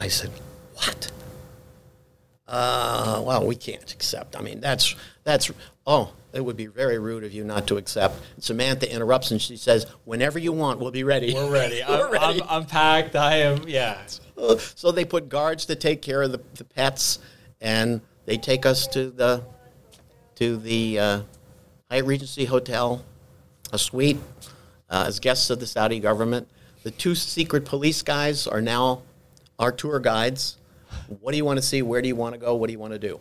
I 0.00 0.08
said, 0.08 0.30
What? 0.76 1.12
Uh, 2.48 3.22
well, 3.22 3.46
we 3.46 3.54
can't 3.54 3.92
accept. 3.92 4.34
I 4.34 4.40
mean, 4.40 4.62
that's 4.62 4.96
that's. 5.24 5.50
Oh, 5.86 6.14
it 6.32 6.42
would 6.42 6.56
be 6.56 6.68
very 6.68 6.98
rude 6.98 7.24
of 7.24 7.34
you 7.34 7.44
not 7.44 7.66
to 7.66 7.76
accept. 7.76 8.14
Samantha 8.38 8.90
interrupts 8.90 9.30
and 9.30 9.42
she 9.42 9.58
says, 9.58 9.84
"Whenever 10.06 10.38
you 10.38 10.52
want, 10.52 10.80
we'll 10.80 10.90
be 10.90 11.04
ready." 11.04 11.34
We're 11.34 11.52
ready. 11.52 11.84
I'm, 11.86 11.98
We're 11.98 12.12
ready. 12.12 12.40
I'm, 12.40 12.48
I'm 12.48 12.64
packed. 12.64 13.14
I 13.14 13.40
am, 13.40 13.68
yeah. 13.68 13.98
so 14.56 14.90
they 14.90 15.04
put 15.04 15.28
guards 15.28 15.66
to 15.66 15.76
take 15.76 16.00
care 16.00 16.22
of 16.22 16.32
the, 16.32 16.40
the 16.54 16.64
pets, 16.64 17.18
and 17.60 18.00
they 18.24 18.36
take 18.36 18.66
us 18.66 18.86
to 18.88 19.10
the 19.10 19.42
to 20.36 20.56
the 20.56 20.98
uh, 20.98 21.20
Hyatt 21.90 22.04
Regency 22.06 22.44
Hotel, 22.46 23.04
a 23.72 23.78
suite, 23.78 24.18
uh, 24.88 25.04
as 25.06 25.20
guests 25.20 25.50
of 25.50 25.60
the 25.60 25.66
Saudi 25.66 26.00
government. 26.00 26.48
The 26.82 26.90
two 26.90 27.14
secret 27.14 27.64
police 27.64 28.02
guys 28.02 28.46
are 28.46 28.60
now 28.60 29.02
our 29.58 29.70
tour 29.72 30.00
guides. 30.00 30.56
What 31.20 31.32
do 31.32 31.36
you 31.36 31.44
want 31.44 31.58
to 31.58 31.62
see? 31.62 31.82
Where 31.82 32.02
do 32.02 32.08
you 32.08 32.16
want 32.16 32.34
to 32.34 32.40
go? 32.40 32.54
What 32.54 32.66
do 32.68 32.72
you 32.72 32.78
want 32.78 32.92
to 32.92 32.98
do? 32.98 33.20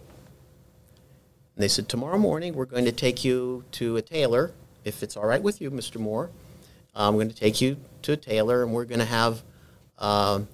And 1.56 1.64
they 1.64 1.68
said, 1.68 1.90
Tomorrow 1.90 2.18
morning, 2.18 2.54
we're 2.54 2.66
going 2.66 2.86
to 2.86 2.92
take 2.92 3.24
you 3.24 3.64
to 3.74 3.98
a 3.98 4.02
tailor, 4.02 4.52
if 4.84 5.04
it's 5.04 5.16
all 5.18 5.26
right 5.26 5.42
with 5.42 5.62
you, 5.62 5.70
Mr. 5.70 5.98
Moore. 5.98 6.30
I'm 6.96 7.14
going 7.16 7.30
to 7.30 7.36
take 7.36 7.62
you 7.62 7.78
to 8.04 8.14
a 8.14 8.18
tailor, 8.18 8.64
and 8.64 8.74
we're 8.74 8.86
going 8.86 9.00
to 9.00 9.06
have 9.06 9.44
um, 10.00 10.48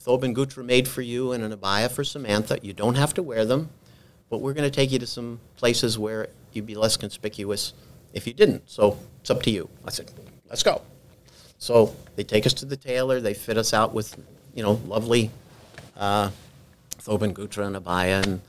a 0.00 0.04
thobe 0.04 0.22
and 0.24 0.34
gutra 0.36 0.64
made 0.64 0.88
for 0.88 1.02
you 1.02 1.32
and 1.32 1.42
an 1.44 1.52
abaya 1.56 1.90
for 1.90 2.04
Samantha. 2.04 2.58
You 2.62 2.72
don't 2.72 2.96
have 2.96 3.14
to 3.14 3.22
wear 3.22 3.44
them, 3.44 3.70
but 4.28 4.38
we're 4.40 4.52
going 4.54 4.68
to 4.70 4.74
take 4.74 4.90
you 4.92 4.98
to 4.98 5.06
some 5.06 5.40
places 5.56 5.98
where 5.98 6.28
you'd 6.52 6.66
be 6.66 6.74
less 6.74 6.96
conspicuous 6.96 7.72
if 8.12 8.26
you 8.26 8.32
didn't. 8.32 8.68
So 8.68 8.98
it's 9.20 9.30
up 9.30 9.42
to 9.42 9.50
you. 9.50 9.68
I 9.86 9.90
said, 9.90 10.10
Let's 10.48 10.62
go. 10.62 10.82
So 11.58 11.94
they 12.16 12.24
take 12.24 12.46
us 12.46 12.54
to 12.54 12.64
the 12.64 12.76
tailor. 12.76 13.20
They 13.20 13.34
fit 13.34 13.56
us 13.56 13.72
out 13.72 13.92
with, 13.94 14.16
you 14.54 14.62
know, 14.62 14.80
lovely 14.86 15.30
uh, 15.96 16.30
thobe 16.98 17.32
gutra 17.34 17.66
and 17.66 17.76
abaya 17.76 18.24
and, 18.26 18.40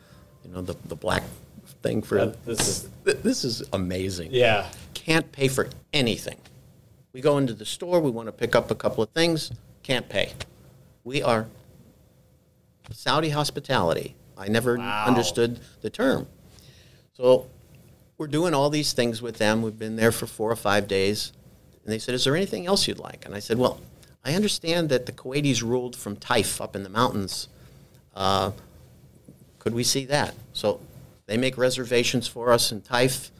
you 0.45 0.51
know, 0.51 0.61
the, 0.61 0.75
the 0.85 0.95
black 0.95 1.23
thing 1.83 2.01
for. 2.01 2.15
That- 2.25 2.45
this 2.45 2.67
is- 2.67 2.89
this 3.03 3.43
is 3.43 3.63
amazing. 3.73 4.29
Yeah. 4.31 4.67
Can't 4.93 5.31
pay 5.31 5.47
for 5.47 5.67
anything. 5.91 6.37
We 7.13 7.19
go 7.21 7.37
into 7.39 7.53
the 7.53 7.65
store. 7.65 7.99
We 7.99 8.11
want 8.11 8.27
to 8.27 8.31
pick 8.31 8.55
up 8.55 8.69
a 8.71 8.75
couple 8.75 9.03
of 9.03 9.09
things. 9.09 9.51
Can't 9.83 10.07
pay. 10.07 10.31
We 11.03 11.21
are 11.21 11.47
Saudi 12.91 13.29
hospitality. 13.29 14.15
I 14.37 14.47
never 14.47 14.77
Wow. 14.77 15.05
understood 15.05 15.59
the 15.81 15.89
term. 15.89 16.27
So 17.13 17.47
we're 18.17 18.27
doing 18.27 18.53
all 18.53 18.69
these 18.69 18.93
things 18.93 19.21
with 19.21 19.37
them. 19.37 19.61
We've 19.61 19.77
been 19.77 19.95
there 19.95 20.11
for 20.11 20.27
four 20.27 20.51
or 20.51 20.55
five 20.55 20.87
days. 20.87 21.31
And 21.83 21.91
they 21.91 21.99
said, 21.99 22.13
Is 22.15 22.23
there 22.25 22.35
anything 22.35 22.67
else 22.67 22.87
you'd 22.87 22.99
like? 22.99 23.25
And 23.25 23.33
I 23.33 23.39
said, 23.39 23.57
Well, 23.57 23.79
I 24.23 24.35
understand 24.35 24.89
that 24.89 25.05
the 25.05 25.11
Kuwaitis 25.11 25.63
ruled 25.63 25.95
from 25.95 26.15
Taif 26.15 26.61
up 26.61 26.75
in 26.75 26.83
the 26.83 26.89
mountains. 26.89 27.47
Uh, 28.15 28.51
could 29.59 29.73
we 29.73 29.83
see 29.83 30.05
that? 30.05 30.35
So 30.53 30.79
they 31.25 31.37
make 31.37 31.57
reservations 31.57 32.27
for 32.27 32.51
us 32.51 32.71
in 32.71 32.81
Taif. 32.81 33.31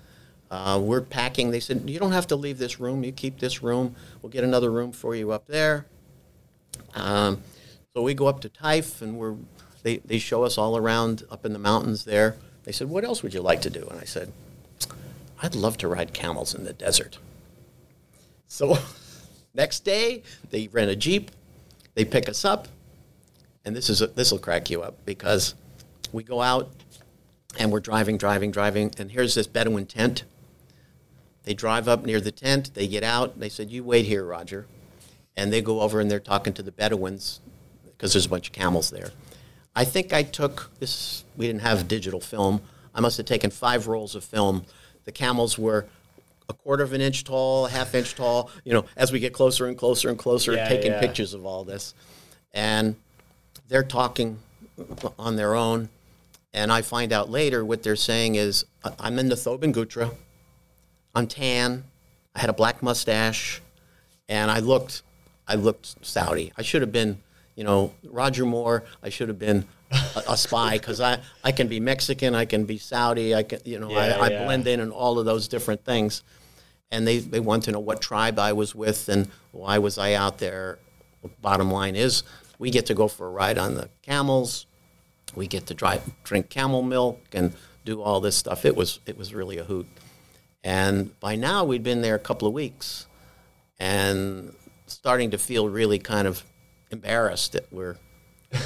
Uh, 0.50 0.80
we're 0.84 1.02
packing. 1.02 1.52
They 1.52 1.60
said, 1.60 1.88
You 1.90 2.00
don't 2.00 2.12
have 2.14 2.28
to 2.28 2.36
leave 2.36 2.58
this 2.58 2.80
room. 2.80 3.04
You 3.04 3.12
keep 3.12 3.40
this 3.40 3.62
room. 3.62 3.96
We'll 4.22 4.32
get 4.32 4.44
another 4.44 4.72
room 4.72 4.92
for 4.92 5.16
you 5.16 5.32
up 5.32 5.46
there. 5.48 5.86
Um, 6.94 7.42
so 7.94 8.02
we 8.02 8.14
go 8.14 8.28
up 8.28 8.42
to 8.42 8.50
Taif 8.50 9.02
and 9.02 9.18
we're, 9.18 9.36
they, 9.84 9.98
they 9.98 10.20
show 10.20 10.44
us 10.44 10.58
all 10.58 10.78
around 10.78 11.24
up 11.30 11.46
in 11.46 11.54
the 11.54 11.60
mountains 11.60 12.06
there. 12.06 12.38
They 12.64 12.72
said, 12.72 12.90
What 12.90 13.04
else 13.04 13.24
would 13.24 13.34
you 13.34 13.42
like 13.42 13.62
to 13.62 13.70
do? 13.70 13.88
And 13.90 14.00
I 14.00 14.06
said, 14.06 14.32
I'd 15.42 15.56
love 15.56 15.78
to 15.78 15.88
ride 15.88 16.14
camels 16.14 16.54
in 16.54 16.64
the 16.64 16.74
desert. 16.74 17.18
So 18.48 18.78
next 19.54 19.82
day, 19.82 20.24
they 20.52 20.68
rent 20.68 20.92
a 20.92 20.96
Jeep, 20.96 21.32
they 21.96 22.06
pick 22.06 22.30
us 22.30 22.46
up, 22.46 22.68
and 23.66 23.76
this 23.76 23.90
is 23.90 24.00
this 24.16 24.32
will 24.32 24.40
crack 24.40 24.70
you 24.70 24.82
up 24.82 25.06
because 25.06 25.56
we 26.12 26.24
go 26.24 26.42
out 26.42 26.70
and 27.58 27.72
we're 27.72 27.80
driving, 27.80 28.18
driving, 28.18 28.52
driving, 28.52 28.92
and 28.98 29.12
here's 29.12 29.36
this 29.36 29.48
Bedouin 29.48 29.86
tent. 29.86 30.24
They 31.44 31.54
drive 31.54 31.88
up 31.88 32.06
near 32.06 32.22
the 32.22 32.32
tent, 32.32 32.74
they 32.76 32.88
get 32.88 33.04
out, 33.04 33.40
they 33.40 33.50
said, 33.50 33.72
You 33.72 33.84
wait 33.84 34.06
here, 34.06 34.24
Roger. 34.24 34.68
And 35.38 35.52
they 35.52 35.62
go 35.62 35.82
over 35.82 36.00
and 36.00 36.12
they're 36.12 36.20
talking 36.20 36.54
to 36.54 36.64
the 36.64 36.72
Bedouins 36.72 37.40
because 37.86 38.14
there's 38.14 38.26
a 38.26 38.30
bunch 38.30 38.48
of 38.48 38.54
camels 38.54 38.90
there. 38.90 39.12
I 39.76 39.86
think 39.86 40.12
I 40.12 40.24
took 40.24 40.70
this, 40.80 41.24
we 41.38 41.48
didn't 41.48 41.62
have 41.62 41.88
digital 41.88 42.20
film. 42.20 42.62
I 42.94 43.00
must 43.00 43.18
have 43.18 43.26
taken 43.26 43.50
five 43.52 43.88
rolls 43.88 44.16
of 44.16 44.24
film. 44.24 44.66
The 45.06 45.12
camels 45.12 45.58
were 45.58 45.88
a 46.50 46.54
quarter 46.54 46.84
of 46.84 46.92
an 46.92 47.00
inch 47.00 47.24
tall, 47.24 47.68
a 47.68 47.70
half 47.70 47.96
inch 47.96 48.14
tall, 48.16 48.52
you 48.66 48.74
know, 48.74 48.84
as 48.98 49.12
we 49.14 49.20
get 49.20 49.32
closer 49.32 49.68
and 49.68 49.78
closer 49.78 50.10
and 50.10 50.20
closer, 50.20 50.54
Yeah, 50.54 50.68
taking 50.68 50.92
yeah. 50.92 51.00
pictures 51.00 51.34
of 51.34 51.46
all 51.46 51.64
this. 51.64 51.94
And 52.54 52.96
they're 53.70 53.84
talking 53.84 54.38
on 55.18 55.38
their 55.38 55.56
own. 55.56 55.88
And 56.54 56.72
I 56.74 56.82
find 56.82 57.14
out 57.14 57.30
later 57.30 57.64
what 57.64 57.82
they're 57.84 57.96
saying 57.96 58.36
is 58.36 58.66
I'm 59.00 59.18
in 59.18 59.30
the 59.30 59.36
thobe 59.36 59.64
and 59.64 59.74
gutra. 59.74 60.14
I'm 61.16 61.28
tan. 61.28 61.86
I 62.36 62.40
had 62.40 62.50
a 62.50 62.54
black 62.54 62.84
mustache. 62.84 63.62
And 64.28 64.52
I 64.52 64.60
looked 64.60 65.04
I 65.48 65.56
looked 65.56 66.06
Saudi. 66.06 66.52
I 66.58 66.62
should 66.62 66.82
have 66.82 66.92
been, 66.92 67.20
you 67.56 67.64
know, 67.64 67.94
Roger 68.04 68.46
Moore. 68.46 68.84
I 69.04 69.10
should 69.10 69.28
have 69.28 69.40
been 69.40 69.66
a, 69.92 70.24
a 70.30 70.38
spy 70.38 70.78
because 70.78 71.02
I, 71.02 71.20
I 71.44 71.52
can 71.52 71.68
be 71.68 71.80
Mexican, 71.80 72.36
I 72.36 72.46
can 72.46 72.66
be 72.66 72.78
Saudi, 72.78 73.36
I 73.36 73.44
can, 73.44 73.60
you 73.66 73.80
know, 73.80 73.90
Yeah, 73.90 74.18
I, 74.20 74.28
I 74.28 74.30
yeah. 74.30 74.46
blend 74.46 74.68
in 74.68 74.80
and 74.80 74.92
all 74.92 75.20
of 75.20 75.26
those 75.26 75.48
different 75.48 75.84
things. 75.84 76.24
And 76.92 77.08
they, 77.08 77.20
they 77.20 77.40
want 77.40 77.64
to 77.64 77.72
know 77.72 77.80
what 77.80 78.02
tribe 78.02 78.38
I 78.38 78.54
was 78.54 78.76
with 78.76 79.08
and 79.10 79.30
why 79.52 79.78
was 79.78 79.98
I 79.98 80.14
out 80.14 80.40
there. 80.40 80.80
Bottom 81.42 81.72
line 81.72 81.96
is, 81.96 82.24
we 82.60 82.70
get 82.70 82.86
to 82.88 82.94
go 82.94 83.08
for 83.08 83.28
a 83.28 83.32
ride 83.32 83.58
on 83.58 83.76
the 83.76 83.90
camels. 84.02 84.66
We 85.36 85.48
get 85.48 85.68
to 85.68 85.74
drive, 85.74 86.10
drink 86.24 86.50
camel 86.50 86.82
milk 86.82 87.22
and 87.32 87.54
do 87.86 88.02
all 88.02 88.20
this 88.20 88.36
stuff. 88.36 88.66
It 88.66 88.76
was 88.76 89.00
it 89.06 89.18
was 89.18 89.34
really 89.34 89.58
a 89.58 89.64
hoot. 89.64 89.88
And 90.64 91.18
by 91.20 91.36
now 91.36 91.64
we'd 91.64 91.84
been 91.84 92.02
there 92.02 92.16
a 92.16 92.20
couple 92.20 92.48
of 92.48 92.54
weeks, 92.54 93.08
and 93.80 94.54
starting 94.92 95.32
to 95.32 95.38
feel 95.38 95.70
really 95.70 96.00
kind 96.00 96.28
of 96.28 96.44
embarrassed 96.92 97.54
that 97.54 97.72
we're, 97.72 97.98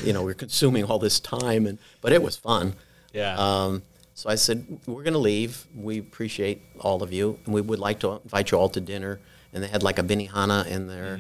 you 0.04 0.14
know, 0.14 0.24
we're 0.24 0.34
consuming 0.34 0.84
all 0.84 1.00
this 1.00 1.20
time. 1.20 1.66
And 1.66 1.78
but 2.02 2.12
it 2.12 2.22
was 2.22 2.36
fun. 2.36 2.76
Yeah. 3.14 3.36
Um, 3.38 3.84
so 4.14 4.30
I 4.30 4.36
said, 4.36 4.66
we're 4.88 5.04
going 5.04 5.14
to 5.14 5.20
leave. 5.20 5.66
We 5.76 6.00
appreciate 6.00 6.62
all 6.80 7.04
of 7.04 7.12
you, 7.12 7.38
and 7.46 7.54
we 7.54 7.60
would 7.60 7.80
like 7.80 8.00
to 8.00 8.22
invite 8.24 8.52
you 8.52 8.58
all 8.58 8.70
to 8.70 8.80
dinner. 8.80 9.20
And 9.52 9.64
they 9.64 9.68
had 9.68 9.84
like 9.84 10.00
a 10.00 10.04
benihana 10.04 10.68
in 10.68 10.88
there. 10.88 11.20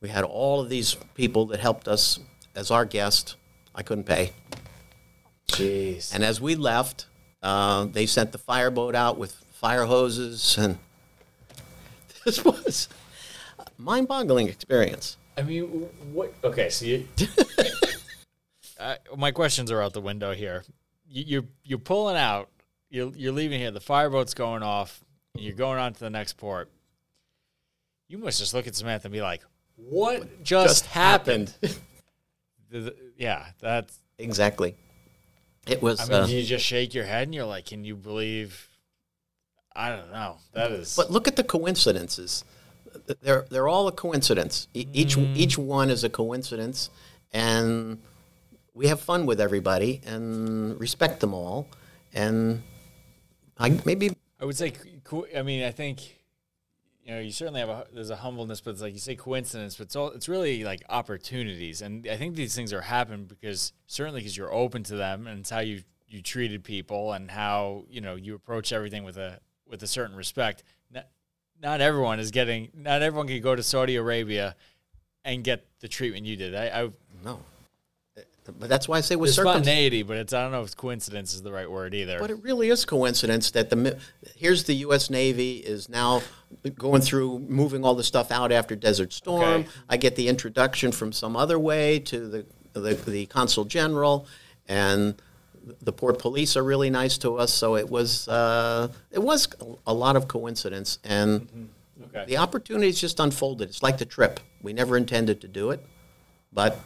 We 0.00 0.08
had 0.08 0.24
all 0.24 0.60
of 0.60 0.68
these 0.68 0.96
people 1.14 1.46
that 1.46 1.60
helped 1.60 1.86
us 1.86 2.20
as 2.54 2.70
our 2.70 2.84
guest. 2.84 3.36
I 3.74 3.82
couldn't 3.82 4.04
pay. 4.04 4.32
Jeez. 5.48 6.14
And 6.14 6.24
as 6.24 6.40
we 6.40 6.54
left, 6.56 7.06
uh, 7.42 7.84
they 7.84 8.06
sent 8.06 8.32
the 8.32 8.38
fireboat 8.38 8.94
out 8.94 9.18
with 9.18 9.32
fire 9.52 9.84
hoses, 9.84 10.56
and 10.58 10.78
this 12.24 12.44
was 12.44 12.88
a 13.78 13.82
mind-boggling 13.82 14.48
experience. 14.48 15.16
I 15.36 15.42
mean, 15.42 15.64
what? 16.12 16.32
Okay, 16.44 16.70
so 16.70 16.84
you. 16.84 17.08
uh, 18.78 18.96
my 19.16 19.30
questions 19.30 19.70
are 19.70 19.82
out 19.82 19.92
the 19.92 20.00
window 20.00 20.32
here. 20.32 20.64
You, 21.08 21.24
you're 21.26 21.44
you're 21.64 21.78
pulling 21.78 22.16
out. 22.16 22.50
You're 22.88 23.12
you're 23.14 23.32
leaving 23.32 23.58
here. 23.58 23.70
The 23.70 23.80
fireboat's 23.80 24.34
going 24.34 24.62
off. 24.62 25.04
And 25.34 25.42
you're 25.42 25.54
going 25.54 25.78
on 25.78 25.92
to 25.92 26.00
the 26.00 26.10
next 26.10 26.34
port. 26.34 26.70
You 28.08 28.18
must 28.18 28.38
just 28.38 28.54
look 28.54 28.66
at 28.66 28.76
Samantha 28.76 29.08
and 29.08 29.12
be 29.12 29.22
like, 29.22 29.42
"What 29.76 30.44
just, 30.44 30.86
happened?" 30.86 31.54
The- 31.60 31.78
the- 32.70 32.96
yeah, 33.16 33.46
that's. 33.60 33.98
Exactly. 34.18 34.76
It 35.66 35.82
was. 35.82 36.00
I 36.00 36.04
mean, 36.12 36.22
uh, 36.22 36.26
you 36.26 36.44
just 36.44 36.64
shake 36.64 36.94
your 36.94 37.04
head 37.04 37.24
and 37.24 37.34
you're 37.34 37.46
like, 37.46 37.66
"Can 37.66 37.84
you 37.84 37.96
believe?" 37.96 38.68
I 39.74 39.88
don't 39.88 40.12
know. 40.12 40.36
That 40.52 40.70
is. 40.70 40.94
But 40.94 41.10
look 41.10 41.26
at 41.26 41.34
the 41.34 41.42
coincidences. 41.42 42.44
They're 43.22 43.44
they're 43.50 43.68
all 43.68 43.86
a 43.88 43.92
coincidence. 43.92 44.68
E- 44.74 44.86
Each 44.92 45.16
mm. 45.16 45.36
each 45.36 45.58
one 45.58 45.90
is 45.90 46.04
a 46.04 46.08
coincidence, 46.08 46.90
and 47.32 47.98
we 48.72 48.88
have 48.88 49.00
fun 49.00 49.26
with 49.26 49.40
everybody 49.40 50.00
and 50.06 50.78
respect 50.80 51.20
them 51.20 51.34
all. 51.34 51.68
And 52.12 52.62
I 53.58 53.80
maybe 53.84 54.10
I 54.40 54.44
would 54.44 54.56
say, 54.56 54.72
co- 55.04 55.26
I 55.36 55.42
mean, 55.42 55.62
I 55.62 55.70
think, 55.70 56.18
you 57.04 57.12
know, 57.14 57.20
you 57.20 57.30
certainly 57.30 57.60
have 57.60 57.68
a 57.68 57.86
there's 57.92 58.10
a 58.10 58.16
humbleness, 58.16 58.60
but 58.60 58.70
it's 58.70 58.82
like 58.82 58.94
you 58.94 58.98
say 58.98 59.16
coincidence, 59.16 59.76
but 59.76 59.84
it's 59.84 59.96
all 59.96 60.08
it's 60.08 60.28
really 60.28 60.64
like 60.64 60.82
opportunities, 60.88 61.82
and 61.82 62.06
I 62.10 62.16
think 62.16 62.36
these 62.36 62.54
things 62.54 62.72
are 62.72 62.80
happening 62.82 63.24
because 63.26 63.72
certainly 63.86 64.20
because 64.20 64.36
you're 64.36 64.52
open 64.52 64.82
to 64.84 64.96
them, 64.96 65.26
and 65.26 65.40
it's 65.40 65.50
how 65.50 65.60
you 65.60 65.82
you 66.08 66.22
treated 66.22 66.64
people 66.64 67.12
and 67.12 67.30
how 67.30 67.84
you 67.90 68.00
know 68.00 68.14
you 68.14 68.34
approach 68.34 68.72
everything 68.72 69.04
with 69.04 69.16
a 69.16 69.40
with 69.66 69.82
a 69.82 69.86
certain 69.86 70.16
respect. 70.16 70.62
Not, 71.62 71.80
everyone 71.80 72.20
is 72.20 72.30
getting, 72.30 72.68
not 72.74 73.02
everyone 73.02 73.26
can 73.26 73.40
go 73.40 73.54
to 73.54 73.62
Saudi 73.62 73.96
Arabia 73.96 74.54
and 75.24 75.42
get 75.42 75.66
the 75.80 75.88
treatment 75.88 76.26
you 76.26 76.36
did. 76.36 76.54
I, 76.54 76.82
I 76.82 76.90
no. 77.24 77.40
But 78.46 78.68
that's 78.68 78.86
why 78.86 78.98
I 78.98 79.00
say 79.00 79.16
with 79.16 79.30
spontaneity, 79.30 80.02
but 80.02 80.18
it's 80.18 80.34
I 80.34 80.42
don't 80.42 80.52
know 80.52 80.62
if 80.62 80.76
coincidence 80.76 81.32
is 81.32 81.42
the 81.42 81.52
right 81.52 81.70
word 81.70 81.94
either. 81.94 82.18
But 82.18 82.30
it 82.30 82.42
really 82.42 82.68
is 82.68 82.84
coincidence 82.84 83.50
that 83.52 83.70
the 83.70 83.98
here's 84.36 84.64
the 84.64 84.74
U.S. 84.76 85.08
Navy 85.08 85.56
is 85.56 85.88
now 85.88 86.20
going 86.74 87.00
through 87.00 87.38
moving 87.38 87.84
all 87.86 87.94
the 87.94 88.04
stuff 88.04 88.30
out 88.30 88.52
after 88.52 88.76
Desert 88.76 89.14
Storm. 89.14 89.42
Okay. 89.42 89.68
I 89.88 89.96
get 89.96 90.16
the 90.16 90.28
introduction 90.28 90.92
from 90.92 91.10
some 91.10 91.36
other 91.36 91.58
way 91.58 92.00
to 92.00 92.28
the 92.28 92.46
the, 92.74 92.94
the 92.94 93.26
consul 93.26 93.64
general, 93.64 94.26
and 94.68 95.14
the 95.82 95.92
port 95.92 96.18
police 96.18 96.56
are 96.56 96.64
really 96.64 96.90
nice 96.90 97.18
to 97.18 97.36
us. 97.36 97.52
So 97.52 97.76
it 97.76 97.88
was 97.88 98.28
uh, 98.28 98.88
it 99.10 99.22
was 99.22 99.48
a 99.86 99.94
lot 99.94 100.16
of 100.16 100.28
coincidence, 100.28 100.98
and 101.04 101.68
okay. 102.04 102.24
the 102.26 102.36
opportunities 102.38 103.00
just 103.00 103.20
unfolded. 103.20 103.68
It's 103.68 103.82
like 103.82 103.98
the 103.98 104.04
trip. 104.04 104.40
We 104.62 104.72
never 104.72 104.96
intended 104.96 105.40
to 105.42 105.48
do 105.48 105.70
it, 105.70 105.84
but 106.52 106.80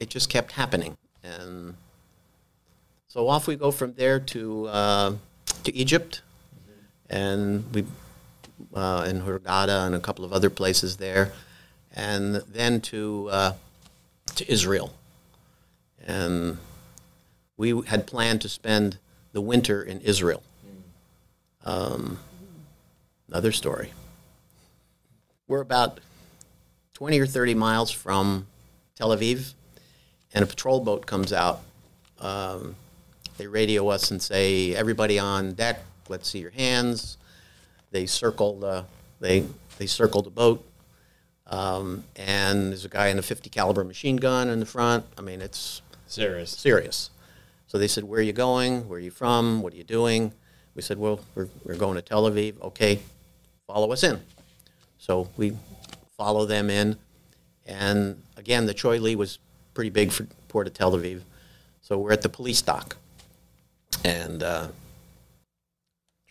it 0.00 0.08
just 0.08 0.28
kept 0.28 0.52
happening. 0.52 0.96
And 1.22 1.74
so 3.08 3.28
off 3.28 3.46
we 3.46 3.56
go 3.56 3.70
from 3.70 3.94
there 3.94 4.20
to 4.20 4.66
uh, 4.66 5.14
to 5.64 5.74
Egypt, 5.74 6.22
and 7.08 7.64
we 7.72 7.84
uh, 8.74 9.06
in 9.08 9.22
Hurghada 9.22 9.86
and 9.86 9.94
a 9.94 10.00
couple 10.00 10.24
of 10.24 10.32
other 10.32 10.50
places 10.50 10.96
there, 10.96 11.32
and 11.94 12.36
then 12.36 12.80
to 12.82 13.28
uh, 13.30 13.52
to 14.34 14.50
Israel. 14.50 14.92
And 16.06 16.58
we 17.56 17.82
had 17.86 18.06
planned 18.06 18.40
to 18.42 18.48
spend 18.48 18.98
the 19.32 19.40
winter 19.40 19.82
in 19.82 20.00
Israel. 20.00 20.42
Um, 21.64 22.18
another 23.28 23.52
story. 23.52 23.92
We're 25.48 25.60
about 25.60 26.00
20 26.94 27.18
or 27.20 27.26
30 27.26 27.54
miles 27.54 27.90
from 27.90 28.46
Tel 28.96 29.10
Aviv, 29.10 29.54
and 30.32 30.42
a 30.42 30.46
patrol 30.46 30.80
boat 30.80 31.06
comes 31.06 31.32
out. 31.32 31.60
Um, 32.20 32.76
they 33.36 33.46
radio 33.46 33.88
us 33.88 34.10
and 34.10 34.22
say, 34.22 34.74
"Everybody 34.74 35.18
on 35.18 35.54
deck, 35.54 35.82
let's 36.08 36.28
see 36.28 36.38
your 36.38 36.50
hands." 36.50 37.16
They 37.90 38.06
circle 38.06 38.58
the 38.58 38.84
they 39.20 39.46
they 39.78 39.86
circle 39.86 40.22
the 40.22 40.30
boat, 40.30 40.64
um, 41.46 42.04
and 42.16 42.70
there's 42.70 42.84
a 42.84 42.88
guy 42.88 43.08
in 43.08 43.18
a 43.18 43.22
50 43.22 43.50
caliber 43.50 43.84
machine 43.84 44.16
gun 44.16 44.48
in 44.48 44.60
the 44.60 44.66
front. 44.66 45.04
I 45.18 45.20
mean, 45.20 45.40
it's 45.42 45.82
Serious. 46.06 46.50
serious. 46.50 47.10
So 47.74 47.78
they 47.78 47.88
said, 47.88 48.04
"Where 48.04 48.20
are 48.20 48.22
you 48.22 48.32
going? 48.32 48.88
Where 48.88 48.98
are 48.98 49.02
you 49.02 49.10
from? 49.10 49.60
What 49.60 49.72
are 49.72 49.76
you 49.76 49.82
doing?" 49.82 50.32
We 50.76 50.82
said, 50.82 50.96
"Well, 50.96 51.18
we're, 51.34 51.48
we're 51.64 51.74
going 51.74 51.96
to 51.96 52.02
Tel 52.02 52.22
Aviv." 52.30 52.60
Okay, 52.62 53.00
follow 53.66 53.90
us 53.90 54.04
in. 54.04 54.20
So 54.96 55.28
we 55.36 55.56
follow 56.16 56.46
them 56.46 56.70
in, 56.70 56.96
and 57.66 58.22
again, 58.36 58.66
the 58.66 58.74
Choi 58.74 59.00
Lee 59.00 59.16
was 59.16 59.40
pretty 59.74 59.90
big 59.90 60.12
for 60.12 60.24
Port 60.46 60.68
of 60.68 60.74
Tel 60.74 60.92
Aviv. 60.92 61.22
So 61.82 61.98
we're 61.98 62.12
at 62.12 62.22
the 62.22 62.28
police 62.28 62.62
dock, 62.62 62.96
and 64.04 64.44
uh, 64.44 64.68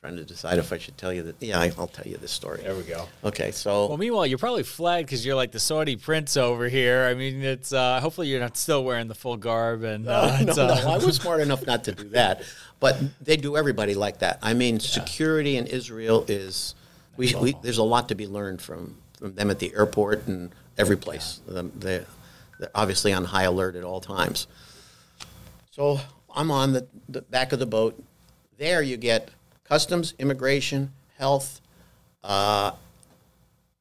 trying 0.04 0.18
to 0.18 0.26
decide 0.26 0.58
if 0.58 0.74
I 0.74 0.78
should 0.80 0.98
tell 0.98 1.14
you 1.14 1.24
that. 1.24 1.36
Yeah, 1.40 1.62
I- 1.62 1.72
I'll 1.78 1.88
tell 1.88 2.06
you 2.06 2.18
this 2.18 2.32
story. 2.32 2.60
There 2.62 2.76
we 2.76 2.84
go. 2.84 3.08
Okay, 3.24 3.52
so 3.52 3.88
Well, 3.88 3.98
meanwhile, 3.98 4.26
you're 4.28 4.38
probably 4.38 4.64
flagged 4.64 5.08
because 5.08 5.26
you're 5.26 5.36
like 5.38 5.54
the 5.54 5.62
Saudi 5.62 5.96
prince 5.96 6.36
over 6.36 6.68
here. 6.68 7.08
I 7.10 7.14
mean, 7.14 7.42
it's 7.42 7.72
uh, 7.72 8.02
hopefully 8.02 8.28
you're 8.28 8.42
not 8.42 8.58
still 8.58 8.84
wearing 8.84 9.08
the 9.08 9.16
full 9.16 9.38
garb 9.38 9.84
and 9.84 10.06
uh, 10.10 10.28
no, 10.42 10.46
it's, 10.50 10.58
no, 10.58 10.66
uh, 10.66 10.96
I 11.00 11.06
was 11.06 11.16
smart 11.16 11.40
enough 11.40 11.66
not 11.66 11.86
to 11.86 11.94
do 11.94 12.10
that. 12.10 12.44
But 12.82 12.98
they 13.24 13.38
do 13.38 13.56
everybody 13.56 13.96
like 13.96 14.20
that. 14.20 14.40
I 14.42 14.54
mean, 14.54 14.82
security 14.82 15.56
in 15.56 15.68
Israel 15.68 16.26
is 16.28 16.76
we, 17.16 17.34
we 17.36 17.56
there's 17.62 17.78
a 17.78 17.84
lot 17.84 18.10
to 18.10 18.16
be 18.16 18.28
learned 18.28 18.62
from, 18.62 18.98
from 19.18 19.36
them 19.36 19.50
at 19.52 19.60
the 19.60 19.74
airport 19.74 20.28
and 20.28 20.52
every 20.78 20.98
place. 20.98 21.40
Um, 21.56 21.72
they're, 21.78 22.06
they're 22.60 22.72
obviously 22.76 23.14
on 23.14 23.24
high 23.24 23.44
alert 23.44 23.78
at 23.78 23.86
all 23.86 24.02
times. 24.02 24.48
So 25.72 26.02
I'm 26.36 26.52
on 26.52 26.74
the, 26.74 26.88
the 27.08 27.22
back 27.22 27.54
of 27.54 27.60
the 27.60 27.66
boat. 27.66 28.04
There 28.58 28.82
you 28.82 28.98
get 28.98 29.30
customs, 29.74 30.14
immigration, 30.20 30.92
health, 31.18 31.60
uh, 32.24 32.74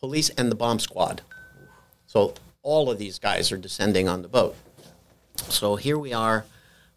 police, 0.00 0.30
and 0.38 0.50
the 0.50 0.54
bomb 0.54 0.78
squad. 0.78 1.20
So 2.06 2.32
all 2.62 2.90
of 2.90 2.96
these 2.96 3.18
guys 3.18 3.52
are 3.52 3.58
descending 3.58 4.08
on 4.08 4.22
the 4.22 4.28
boat. 4.28 4.56
So 5.36 5.76
here 5.76 5.98
we 5.98 6.14
are. 6.14 6.46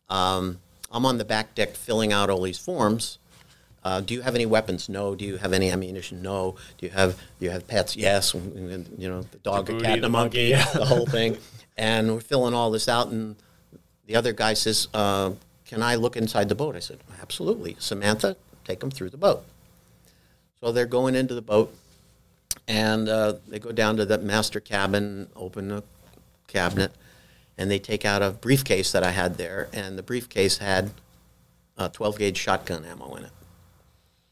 Um, 0.07 0.59
I'm 0.93 1.05
on 1.05 1.17
the 1.17 1.25
back 1.25 1.55
deck 1.55 1.75
filling 1.75 2.13
out 2.13 2.29
all 2.29 2.41
these 2.41 2.57
forms. 2.57 3.17
Uh, 3.83 3.99
do 3.99 4.13
you 4.13 4.21
have 4.21 4.33
any 4.33 4.45
weapons? 4.45 4.87
No. 4.87 5.13
Do 5.13 5.25
you 5.25 5.35
have 5.39 5.51
any 5.51 5.69
ammunition? 5.69 6.21
No. 6.21 6.55
Do 6.77 6.85
you 6.85 6.93
have 6.93 7.17
do 7.37 7.45
you 7.47 7.51
have 7.51 7.67
pets? 7.67 7.97
Yes. 7.97 8.33
And, 8.33 8.71
and, 8.71 8.95
you 8.97 9.09
know 9.09 9.23
the 9.23 9.39
dog, 9.39 9.65
The 9.65 9.73
booty, 9.73 9.83
cat, 9.85 9.93
and 9.95 10.03
the 10.03 10.07
a 10.07 10.09
monkey, 10.09 10.53
monkey. 10.53 10.79
the 10.79 10.85
whole 10.85 11.05
thing. 11.17 11.37
And 11.75 12.13
we're 12.13 12.21
filling 12.21 12.53
all 12.53 12.71
this 12.71 12.87
out, 12.87 13.09
and 13.09 13.35
the 14.05 14.15
other 14.15 14.31
guy 14.31 14.53
says, 14.53 14.87
uh, 14.93 15.31
"Can 15.65 15.83
I 15.83 15.95
look 15.95 16.15
inside 16.15 16.47
the 16.47 16.55
boat?" 16.55 16.77
I 16.77 16.79
said, 16.79 16.99
"Absolutely." 17.21 17.75
Samantha, 17.77 18.37
take 18.65 18.79
them 18.79 18.91
through 18.91 19.09
the 19.11 19.17
boat. 19.17 19.45
So 20.59 20.71
they're 20.71 20.85
going 20.85 21.15
into 21.15 21.35
the 21.35 21.41
boat, 21.41 21.75
and 22.67 23.07
uh, 23.07 23.35
they 23.47 23.59
go 23.59 23.71
down 23.71 23.97
to 23.97 24.05
the 24.05 24.17
master 24.17 24.59
cabin, 24.59 25.29
open 25.35 25.67
the 25.69 25.83
cabinet, 26.47 26.91
and 27.57 27.69
they 27.69 27.79
take 27.79 28.05
out 28.05 28.21
a 28.21 28.31
briefcase 28.31 28.91
that 28.91 29.03
I 29.03 29.11
had 29.11 29.37
there, 29.37 29.69
and 29.73 29.97
the 29.97 30.03
briefcase 30.03 30.57
had 30.57 30.91
a 31.77 31.89
12 31.89 32.17
gauge 32.17 32.37
shotgun 32.37 32.85
ammo 32.85 33.15
in 33.15 33.25
it 33.25 33.31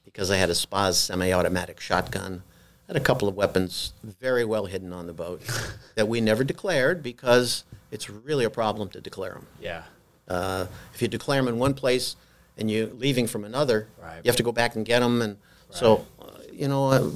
because 0.05 0.29
I 0.29 0.37
had 0.37 0.49
a 0.49 0.55
SPAS 0.55 0.97
semi 0.97 1.31
automatic 1.31 1.79
shotgun. 1.79 2.43
had 2.87 2.95
a 2.95 2.99
couple 3.01 3.27
of 3.27 3.35
weapons 3.35 3.93
very 4.03 4.45
well 4.45 4.65
hidden 4.65 4.93
on 4.93 5.07
the 5.07 5.13
boat 5.13 5.41
that 5.95 6.07
we 6.07 6.21
never 6.21 6.43
declared 6.43 7.01
because 7.01 7.63
it's 7.91 8.09
really 8.09 8.45
a 8.45 8.49
problem 8.49 8.89
to 8.89 9.01
declare 9.01 9.33
them. 9.33 9.47
Yeah. 9.59 9.83
Uh, 10.27 10.67
if 10.93 11.01
you 11.01 11.07
declare 11.07 11.41
them 11.41 11.47
in 11.47 11.59
one 11.59 11.73
place 11.73 12.15
and 12.57 12.69
you're 12.69 12.87
leaving 12.87 13.27
from 13.27 13.43
another, 13.45 13.87
Right. 14.01 14.17
you 14.23 14.29
have 14.29 14.35
to 14.37 14.43
go 14.43 14.51
back 14.51 14.75
and 14.75 14.85
get 14.85 14.99
them. 14.99 15.21
And 15.21 15.37
so, 15.69 16.05
uh, 16.21 16.25
you 16.51 16.67
know, 16.67 16.87
uh, 16.89 17.09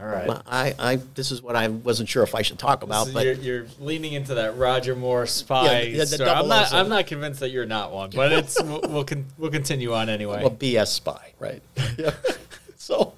All 0.00 0.06
right. 0.06 0.30
I, 0.46 0.74
I, 0.78 0.96
this 1.14 1.30
is 1.32 1.42
what 1.42 1.56
I 1.56 1.68
wasn't 1.68 2.08
sure 2.08 2.22
if 2.22 2.34
I 2.34 2.42
should 2.42 2.58
talk 2.58 2.82
about, 2.82 3.06
So 3.08 3.12
but 3.14 3.24
you're, 3.24 3.34
you're 3.34 3.66
leaning 3.80 4.12
into 4.12 4.34
that 4.34 4.56
Roger 4.56 4.94
Moore 4.94 5.26
spy. 5.26 5.64
Yeah, 5.82 5.90
the- 5.92 5.98
the 5.98 6.06
story. 6.06 6.30
I'm 6.30 6.48
not. 6.48 6.72
I'm 6.72 6.88
not 6.88 7.06
convinced 7.06 7.40
that 7.40 7.50
you're 7.50 7.66
not 7.66 7.92
one, 7.92 8.10
but 8.14 8.30
it's 8.32 8.62
we'll 8.62 8.80
we'll, 8.88 9.04
con- 9.04 9.26
we'll 9.38 9.50
continue 9.50 9.92
on 9.94 10.08
anyway. 10.08 10.44
a 10.44 10.50
BS 10.50 10.88
spy, 10.88 11.32
right? 11.40 11.62
Yeah. 11.96 12.10
so, 12.76 13.14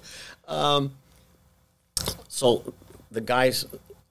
um, 0.47 0.93
so 2.27 2.73
the 3.11 3.21
guy 3.21 3.51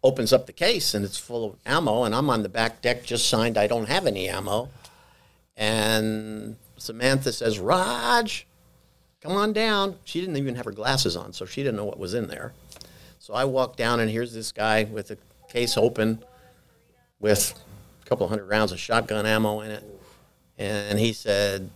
opens 0.02 0.32
up 0.32 0.46
the 0.46 0.52
case 0.52 0.94
and 0.94 1.04
it's 1.04 1.18
full 1.18 1.44
of 1.44 1.56
ammo, 1.66 2.04
and 2.04 2.14
I'm 2.14 2.30
on 2.30 2.42
the 2.42 2.48
back 2.48 2.82
deck, 2.82 3.02
just 3.02 3.28
signed. 3.28 3.58
I 3.58 3.66
don't 3.66 3.86
have 3.88 4.06
any 4.06 4.28
ammo, 4.28 4.68
and 5.56 6.56
Samantha 6.80 7.32
says, 7.32 7.58
"Raj, 7.58 8.46
come 9.20 9.32
on 9.32 9.52
down." 9.52 9.96
She 10.04 10.20
didn't 10.20 10.36
even 10.36 10.54
have 10.56 10.64
her 10.64 10.72
glasses 10.72 11.16
on, 11.16 11.32
so 11.32 11.44
she 11.44 11.62
didn't 11.62 11.76
know 11.76 11.84
what 11.84 11.98
was 11.98 12.14
in 12.14 12.28
there. 12.28 12.52
So 13.18 13.34
I 13.34 13.44
walk 13.44 13.76
down, 13.76 14.00
and 14.00 14.10
here's 14.10 14.32
this 14.32 14.50
guy 14.50 14.84
with 14.84 15.08
the 15.08 15.18
case 15.48 15.76
open, 15.76 16.24
with 17.18 17.54
a 18.02 18.08
couple 18.08 18.26
hundred 18.28 18.46
rounds 18.46 18.72
of 18.72 18.80
shotgun 18.80 19.26
ammo 19.26 19.60
in 19.60 19.70
it, 19.70 19.84
and 20.58 20.98
he 20.98 21.12
said, 21.12 21.70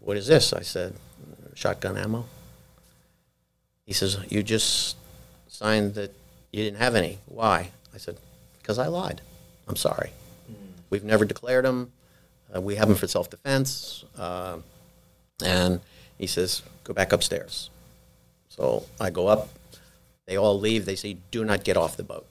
what 0.00 0.16
is 0.16 0.26
this? 0.26 0.52
I 0.52 0.62
said, 0.62 0.94
shotgun 1.54 1.96
ammo. 1.96 2.24
He 3.86 3.92
says, 3.92 4.18
you 4.28 4.42
just 4.42 4.96
signed 5.48 5.94
that 5.94 6.12
you 6.52 6.64
didn't 6.64 6.78
have 6.78 6.94
any. 6.94 7.18
Why? 7.26 7.70
I 7.94 7.98
said, 7.98 8.18
because 8.60 8.78
I 8.78 8.86
lied. 8.86 9.20
I'm 9.66 9.76
sorry. 9.76 10.12
Hmm. 10.46 10.54
We've 10.90 11.04
never 11.04 11.24
declared 11.24 11.64
them. 11.64 11.92
Uh, 12.54 12.60
we 12.60 12.76
have 12.76 12.88
them 12.88 12.96
for 12.96 13.06
self-defense. 13.06 14.04
Uh, 14.16 14.58
and 15.44 15.80
he 16.18 16.26
says, 16.26 16.62
go 16.84 16.92
back 16.94 17.12
upstairs. 17.12 17.70
So 18.48 18.84
I 19.00 19.10
go 19.10 19.26
up. 19.28 19.48
They 20.26 20.36
all 20.36 20.58
leave. 20.58 20.84
They 20.84 20.96
say, 20.96 21.18
do 21.30 21.44
not 21.44 21.64
get 21.64 21.76
off 21.76 21.96
the 21.96 22.02
boat. 22.02 22.26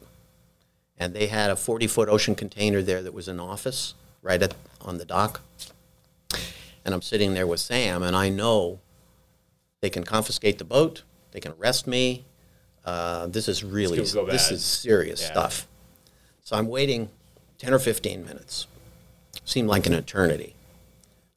And 0.98 1.14
they 1.14 1.28
had 1.28 1.50
a 1.52 1.56
40-foot 1.56 2.10
ocean 2.10 2.36
container 2.36 2.82
there 2.82 3.02
that 3.04 3.14
was 3.14 3.28
an 3.28 3.40
office 3.40 3.94
right 4.22 4.42
at, 4.42 4.56
on 4.82 4.98
the 4.98 5.06
dock 5.06 5.42
and 6.86 6.94
I'm 6.94 7.02
sitting 7.02 7.34
there 7.34 7.46
with 7.46 7.60
Sam, 7.60 8.02
and 8.02 8.16
I 8.16 8.30
know 8.30 8.80
they 9.82 9.90
can 9.90 10.04
confiscate 10.06 10.58
the 10.58 10.64
boat, 10.64 11.04
they 11.34 11.42
can 11.42 11.52
arrest 11.60 11.86
me. 11.86 12.24
Uh, 12.86 13.28
this 13.28 13.50
is 13.50 13.62
really 13.62 14.00
It's 14.00 14.14
gonna 14.14 14.26
go 14.28 14.32
this 14.32 14.46
bad. 14.48 14.54
is 14.54 14.64
serious 14.64 15.20
Yeah. 15.22 15.28
stuff. 15.32 15.68
So 16.46 16.56
I'm 16.56 16.70
waiting 16.70 17.10
ten 17.58 17.74
or 17.74 17.80
fifteen 17.80 18.24
minutes. 18.26 18.68
Seemed 19.46 19.70
like 19.70 19.86
an 19.86 19.94
eternity. 19.94 20.54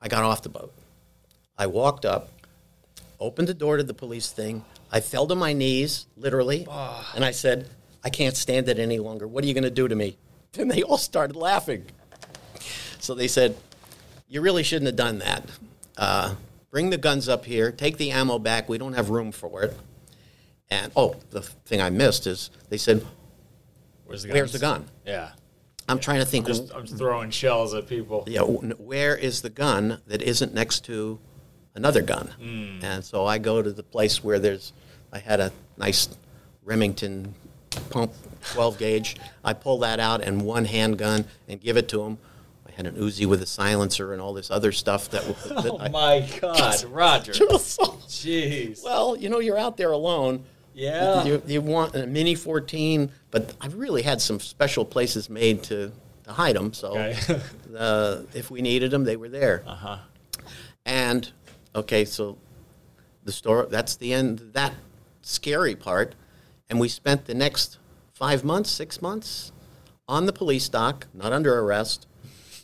I 0.01 0.09
got 0.09 0.25
off 0.25 0.43
the 0.43 0.49
boat. 0.49 0.73
I 1.57 1.67
walked 1.67 2.05
up, 2.05 2.31
opened 3.19 3.49
the 3.49 3.55
door 3.55 3.77
to 3.77 3.83
the 3.83 3.95
police 3.95 4.31
thing. 4.33 4.65
I 4.91 5.01
fell 5.01 5.27
to 5.27 5.35
my 5.35 5.53
knees, 5.53 6.07
literally, 6.17 6.67
and 7.15 7.25
I 7.25 7.31
said, 7.31 7.69
"I 8.03 8.11
can't 8.11 8.37
stand 8.37 8.69
it 8.69 8.79
any 8.79 8.99
longer. 8.99 9.29
What 9.29 9.45
are 9.45 9.47
you 9.47 9.55
going 9.55 9.65
to 9.65 9.71
do 9.71 9.89
to 9.89 9.95
me?" 9.95 10.17
And 10.59 10.69
they 10.69 10.83
all 10.83 10.99
started 10.99 11.37
laughing. 11.37 11.87
So 12.99 13.15
they 13.15 13.29
said, 13.29 13.57
you 14.31 14.41
really 14.41 14.63
shouldn't 14.63 14.87
have 14.87 14.97
done 14.97 15.19
that. 15.19 15.45
Uh, 15.99 16.35
bring 16.71 16.89
the 16.91 16.97
guns 16.97 17.29
up 17.29 17.45
here, 17.45 17.73
take 17.73 17.99
the 17.99 18.13
ammo 18.13 18.39
back. 18.39 18.69
We 18.69 18.79
don't 18.79 18.95
have 18.95 19.11
room 19.11 19.33
for 19.33 19.65
it. 19.65 19.77
And 20.71 20.93
oh, 20.95 21.17
the 21.31 21.43
thing 21.43 21.83
I 21.83 21.91
missed 21.91 22.27
is 22.29 22.51
they 22.71 22.79
said, 22.79 23.05
Where's 24.07 24.23
the 24.23 24.29
gun? 24.29 24.37
"Where's 24.37 24.53
the 24.53 24.59
gun?" 24.61 24.87
Yeah. 25.05 25.31
I'm 25.91 25.99
trying 26.01 26.21
to 26.21 26.25
think. 26.27 26.47
I'm 26.47 26.55
just, 26.55 26.75
I'm 26.75 26.87
throwing 26.87 27.31
shells 27.31 27.75
at 27.75 27.89
people. 27.89 28.25
yeah, 28.27 28.43
where 28.43 29.17
is 29.17 29.43
the 29.43 29.51
gun 29.51 30.01
that 30.07 30.23
isn't 30.23 30.55
next 30.55 30.85
to 30.87 31.19
another 31.75 32.03
gun? 32.03 32.29
Hmm. 32.41 32.85
And 32.85 33.05
so 33.05 33.27
I 33.27 33.39
go 33.39 33.63
to 33.63 33.73
the 33.73 33.83
place 33.83 34.23
where 34.25 34.39
there's. 34.39 34.73
I 35.13 35.19
had 35.19 35.41
a 35.41 35.51
nice 35.77 36.09
Remington 36.65 37.35
pump 37.91 38.13
12 38.53 38.79
gauge. 38.79 39.17
I 39.45 39.53
pull 39.55 39.79
that 39.81 39.99
out 40.01 40.23
and 40.23 40.43
one 40.43 40.65
handgun 40.65 41.25
and 41.49 41.61
give 41.61 41.77
it 41.77 41.89
to 41.89 42.03
him. 42.03 42.19
I 42.67 42.71
had 42.73 42.87
an 42.87 42.95
Uzi 42.95 43.27
with 43.27 43.43
a 43.43 43.47
silencer 43.47 44.13
and 44.13 44.23
all 44.23 44.33
this 44.33 44.51
other 44.51 44.71
stuff 44.73 45.11
that. 45.11 45.23
that 45.25 45.67
Oh 45.71 45.79
I, 45.81 45.89
my 45.89 46.29
God, 46.41 46.85
Roger. 46.91 47.33
Jeez. 47.33 48.85
Well, 48.85 49.17
you 49.17 49.29
know, 49.29 49.39
you're 49.41 49.59
out 49.59 49.77
there 49.77 49.91
alone. 49.93 50.45
Yeah. 50.75 51.25
You, 51.25 51.43
you 51.47 51.61
want 51.61 51.95
a 51.95 52.07
Mini 52.07 52.35
14, 52.35 53.11
but 53.31 53.55
I've 53.61 53.75
really 53.75 54.03
had 54.03 54.21
some 54.21 54.41
special 54.41 54.85
places 54.85 55.29
made 55.29 55.63
to, 55.65 55.93
to 56.25 56.33
hide 56.33 56.57
them. 56.57 56.73
So 56.73 56.91
Okay. 56.99 57.17
uh, 57.77 58.23
if 58.35 58.51
we 58.51 58.63
needed 58.63 58.91
them, 58.91 59.05
they 59.05 59.17
were 59.17 59.29
there. 59.29 59.63
Uh 59.67 59.75
huh. 59.75 59.99
And, 60.87 61.31
okay, 61.75 62.05
so 62.05 62.39
the 63.25 63.33
story, 63.33 63.67
that's 63.71 63.97
the 63.97 64.13
end, 64.13 64.41
of 64.41 64.53
that 64.55 64.75
scary 65.23 65.75
part. 65.75 66.15
And 66.69 66.81
we 66.81 66.89
spent 66.89 67.27
the 67.27 67.35
next 67.35 67.79
five 68.13 68.45
months, 68.45 68.71
six 68.71 69.03
months 69.03 69.53
on 70.09 70.27
the 70.27 70.33
police 70.33 70.69
dock, 70.69 71.07
not 71.13 71.33
under 71.33 71.59
arrest. 71.59 72.07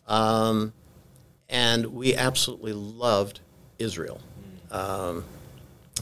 Um, 0.07 0.73
and 1.49 1.87
we 1.87 2.15
absolutely 2.15 2.73
loved 2.73 3.41
Israel. 3.79 4.21
Um, 4.71 5.25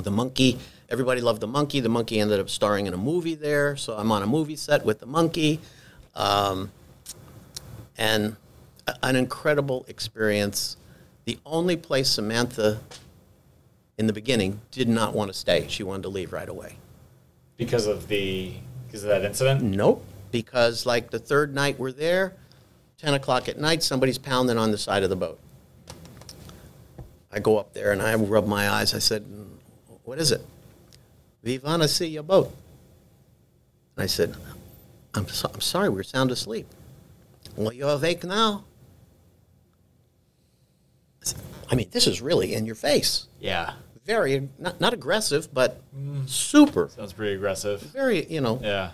the 0.00 0.10
monkey, 0.10 0.58
everybody 0.94 1.20
loved 1.20 1.40
the 1.40 1.46
monkey. 1.48 1.80
The 1.80 1.88
monkey 1.88 2.20
ended 2.20 2.38
up 2.38 2.48
starring 2.48 2.86
in 2.86 2.94
a 2.94 2.96
movie 2.96 3.34
there, 3.34 3.76
so 3.76 3.96
I'm 3.96 4.12
on 4.12 4.22
a 4.22 4.28
movie 4.28 4.54
set 4.54 4.84
with 4.84 5.00
the 5.00 5.06
monkey. 5.06 5.58
Um, 6.14 6.70
and 7.98 8.36
a- 8.86 8.94
an 9.04 9.16
incredible 9.16 9.84
experience. 9.88 10.76
The 11.24 11.36
only 11.44 11.76
place 11.76 12.10
Samantha, 12.10 12.78
in 13.98 14.06
the 14.06 14.12
beginning, 14.12 14.60
did 14.70 14.88
not 14.88 15.14
want 15.14 15.32
to 15.32 15.34
stay. 15.36 15.66
She 15.68 15.82
wanted 15.82 16.04
to 16.04 16.10
leave 16.10 16.32
right 16.32 16.48
away. 16.48 16.76
Because 17.56 17.88
of 17.88 18.06
the 18.06 18.52
because 18.86 19.02
of 19.02 19.08
that 19.08 19.24
incident. 19.24 19.62
Nope, 19.62 20.04
because 20.30 20.86
like 20.86 21.10
the 21.10 21.18
third 21.18 21.52
night 21.52 21.76
we're 21.76 21.90
there, 21.90 22.34
10 22.98 23.14
o'clock 23.14 23.48
at 23.48 23.58
night, 23.58 23.82
somebody's 23.82 24.18
pounding 24.18 24.58
on 24.58 24.70
the 24.70 24.78
side 24.78 25.02
of 25.02 25.10
the 25.10 25.16
boat. 25.16 25.40
I 27.32 27.40
go 27.40 27.58
up 27.58 27.72
there 27.74 27.90
and 27.90 28.00
I 28.00 28.14
rub 28.14 28.46
my 28.46 28.70
eyes. 28.70 28.94
I 28.94 29.00
said, 29.00 29.24
What 30.04 30.20
is 30.20 30.30
it? 30.30 30.46
We 31.44 31.58
want 31.58 31.82
to 31.82 31.88
see 31.88 32.06
your 32.06 32.22
boat. 32.22 32.52
And 33.96 34.02
I 34.04 34.06
said, 34.06 34.34
I'm, 35.14 35.28
so, 35.28 35.50
I'm 35.52 35.60
sorry, 35.60 35.88
we're 35.90 36.02
sound 36.02 36.30
asleep. 36.30 36.66
Well, 37.56 37.72
you're 37.72 37.90
awake 37.90 38.24
now. 38.24 38.64
I 41.22 41.26
said, 41.26 41.40
I 41.70 41.74
mean, 41.74 41.88
this 41.92 42.06
is 42.06 42.20
really 42.22 42.54
in 42.54 42.66
your 42.66 42.74
face. 42.74 43.26
Yeah. 43.40 43.74
Very, 44.06 44.48
not, 44.58 44.80
not 44.80 44.92
aggressive, 44.94 45.52
but 45.54 45.80
super, 46.26 46.88
Sounds 46.96 47.12
pretty 47.12 47.34
aggressive. 47.34 47.80
very, 47.80 48.24
you 48.26 48.40
know, 48.40 48.58
Yeah. 48.62 48.90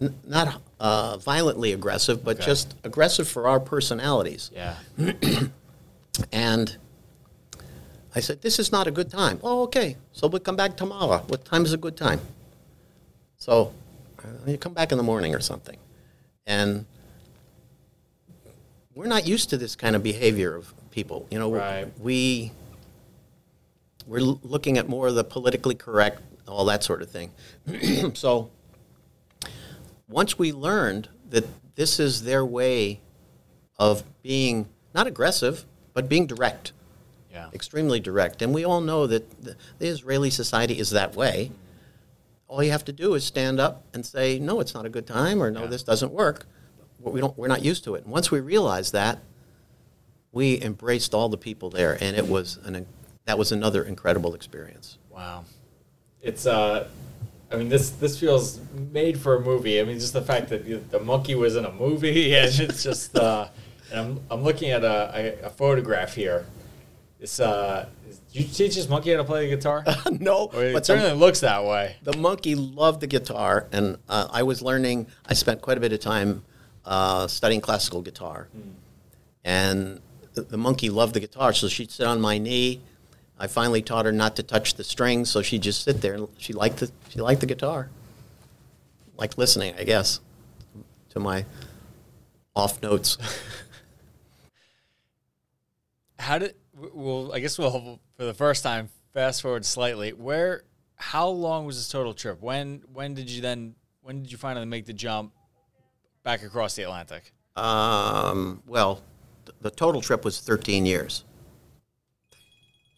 n- 0.00 0.14
not 0.26 0.60
uh, 0.80 1.16
violently 1.18 1.72
aggressive, 1.72 2.24
but 2.24 2.36
Okay. 2.38 2.46
just 2.46 2.74
aggressive 2.84 3.28
for 3.28 3.48
our 3.48 3.60
personalities. 3.60 4.50
Yeah. 4.54 4.76
And 6.30 6.76
I 8.14 8.20
said, 8.20 8.42
This 8.42 8.58
is 8.58 8.70
not 8.72 8.86
a 8.86 8.90
good 8.90 9.10
time. 9.10 9.38
Oh, 9.42 9.62
okay. 9.64 9.96
So 10.12 10.26
we'll 10.26 10.40
come 10.40 10.56
back 10.56 10.76
tomorrow. 10.76 11.18
What 11.28 11.44
time 11.44 11.64
is 11.64 11.72
a 11.72 11.76
good 11.78 11.96
time? 11.96 12.20
So 13.36 13.72
uh, 14.22 14.28
you 14.50 14.58
come 14.58 14.74
back 14.74 14.92
in 14.92 14.98
the 14.98 15.04
morning 15.04 15.34
or 15.34 15.40
something. 15.40 15.76
And 16.46 16.86
we're 18.94 19.06
not 19.06 19.26
used 19.26 19.50
to 19.50 19.56
this 19.56 19.74
kind 19.76 19.96
of 19.96 20.02
behavior 20.02 20.54
of 20.54 20.72
people. 20.90 21.26
You 21.30 21.38
know, 21.38 21.52
Right. 21.52 21.86
we, 22.00 22.52
we're 24.06 24.20
looking 24.20 24.76
at 24.78 24.88
more 24.88 25.08
of 25.08 25.14
the 25.14 25.24
politically 25.24 25.74
correct, 25.74 26.20
all 26.46 26.64
that 26.66 26.84
sort 26.84 27.00
of 27.02 27.08
thing. 27.10 27.30
so 28.14 28.50
once 30.08 30.38
we 30.38 30.52
learned 30.52 31.08
that 31.30 31.46
this 31.74 31.98
is 31.98 32.24
their 32.24 32.44
way 32.44 33.00
of 33.78 34.02
being 34.22 34.68
not 34.94 35.06
aggressive, 35.06 35.64
but 35.94 36.08
being 36.08 36.26
direct, 36.26 36.72
Yeah. 37.32 37.48
extremely 37.54 37.98
direct. 37.98 38.42
And 38.42 38.52
we 38.52 38.64
all 38.64 38.80
know 38.80 39.06
that 39.06 39.42
the, 39.42 39.56
the 39.78 39.86
Israeli 39.86 40.28
society 40.30 40.78
is 40.78 40.90
that 40.90 41.14
way. 41.14 41.50
All 42.46 42.62
you 42.62 42.70
have 42.72 42.84
to 42.84 42.92
do 42.92 43.14
is 43.14 43.24
stand 43.24 43.58
up 43.58 43.84
and 43.94 44.04
say, 44.04 44.38
no, 44.38 44.60
it's 44.60 44.74
not 44.74 44.84
a 44.84 44.90
good 44.90 45.06
time, 45.06 45.42
or 45.42 45.50
no, 45.50 45.62
Yeah. 45.62 45.66
this 45.68 45.82
doesn't 45.82 46.12
work. 46.12 46.44
We 47.00 47.20
don't, 47.20 47.36
we're 47.38 47.48
not 47.48 47.64
used 47.64 47.84
to 47.84 47.94
it. 47.94 48.04
And 48.04 48.12
once 48.12 48.30
we 48.30 48.40
realized 48.40 48.92
that, 48.92 49.18
we 50.30 50.60
embraced 50.62 51.14
all 51.14 51.28
the 51.28 51.36
people 51.38 51.70
there, 51.70 51.96
and 52.00 52.16
it 52.16 52.28
was 52.28 52.58
an, 52.64 52.86
that 53.24 53.38
was 53.38 53.50
another 53.52 53.82
incredible 53.82 54.34
experience. 54.34 54.98
Wow. 55.10 55.44
It's 56.22 56.46
uh 56.46 56.88
I 57.50 57.56
mean 57.56 57.68
this 57.68 57.90
this 57.90 58.18
feels 58.18 58.60
made 58.92 59.18
for 59.20 59.34
a 59.36 59.40
movie. 59.40 59.80
I 59.80 59.84
mean 59.84 59.98
just 59.98 60.12
the 60.12 60.22
fact 60.22 60.48
that 60.50 60.64
the- 60.64 60.76
the 60.76 61.00
monkey 61.00 61.34
was 61.34 61.56
in 61.56 61.64
a 61.64 61.72
movie 61.72 62.34
and 62.36 62.58
it's 62.60 62.82
just 62.82 63.16
uh 63.18 63.48
and 63.90 64.00
I'm 64.00 64.20
I'm 64.30 64.42
looking 64.44 64.70
at 64.70 64.84
a, 64.84 65.42
a, 65.42 65.46
a 65.46 65.50
photograph 65.50 66.14
here. 66.14 66.46
This 67.22 67.38
uh, 67.38 67.88
did 68.04 68.18
you 68.32 68.48
teach 68.48 68.74
this 68.74 68.88
monkey 68.88 69.12
how 69.12 69.18
to 69.18 69.24
play 69.24 69.48
the 69.48 69.54
guitar? 69.54 69.84
no, 70.10 70.50
Or 70.52 70.64
it 70.64 70.72
but 70.72 70.84
certainly 70.84 71.10
the, 71.10 71.14
looks 71.14 71.38
that 71.38 71.64
way. 71.64 71.94
the 72.02 72.16
monkey 72.16 72.56
loved 72.56 73.00
the 73.00 73.06
guitar, 73.06 73.68
and 73.70 73.96
uh, 74.08 74.26
I 74.32 74.42
was 74.42 74.60
learning. 74.60 75.06
I 75.24 75.34
spent 75.34 75.62
quite 75.62 75.78
a 75.78 75.80
bit 75.80 75.92
of 75.92 76.00
time 76.00 76.42
uh, 76.84 77.28
studying 77.28 77.60
classical 77.60 78.02
guitar, 78.02 78.48
and 79.44 80.00
the, 80.34 80.42
the 80.42 80.56
monkey 80.56 80.90
loved 80.90 81.14
the 81.14 81.20
guitar. 81.20 81.52
So 81.52 81.68
she'd 81.68 81.92
sit 81.92 82.08
on 82.08 82.20
my 82.20 82.38
knee. 82.38 82.80
I 83.38 83.46
finally 83.46 83.82
taught 83.82 84.04
her 84.04 84.10
not 84.10 84.34
to 84.36 84.42
touch 84.42 84.74
the 84.74 84.82
strings, 84.82 85.30
so 85.30 85.42
she'd 85.42 85.62
just 85.62 85.84
sit 85.84 86.00
there, 86.00 86.14
and 86.14 86.26
she 86.38 86.52
liked 86.52 86.78
the 86.78 86.90
she 87.10 87.20
liked 87.20 87.40
the 87.40 87.46
guitar, 87.46 87.88
liked 89.16 89.38
listening, 89.38 89.76
I 89.78 89.84
guess, 89.84 90.18
to 91.10 91.20
my 91.20 91.44
off 92.56 92.82
notes. 92.82 93.16
How 96.18 96.38
did? 96.38 96.56
Well, 96.74 97.32
I 97.32 97.40
guess 97.40 97.58
we'll 97.58 98.00
for 98.16 98.24
the 98.24 98.34
first 98.34 98.62
time 98.62 98.88
fast 99.12 99.42
forward 99.42 99.64
slightly. 99.64 100.12
Where? 100.12 100.64
How 100.96 101.28
long 101.28 101.66
was 101.66 101.76
this 101.76 101.88
total 101.88 102.14
trip? 102.14 102.40
When? 102.40 102.82
When 102.92 103.14
did 103.14 103.30
you 103.30 103.42
then? 103.42 103.74
When 104.02 104.22
did 104.22 104.32
you 104.32 104.38
finally 104.38 104.66
make 104.66 104.86
the 104.86 104.92
jump 104.92 105.32
back 106.22 106.42
across 106.42 106.74
the 106.74 106.82
Atlantic? 106.82 107.32
Um, 107.56 108.62
well, 108.66 109.02
th- 109.44 109.56
the 109.60 109.70
total 109.70 110.00
trip 110.00 110.24
was 110.24 110.40
13 110.40 110.86
years. 110.86 111.24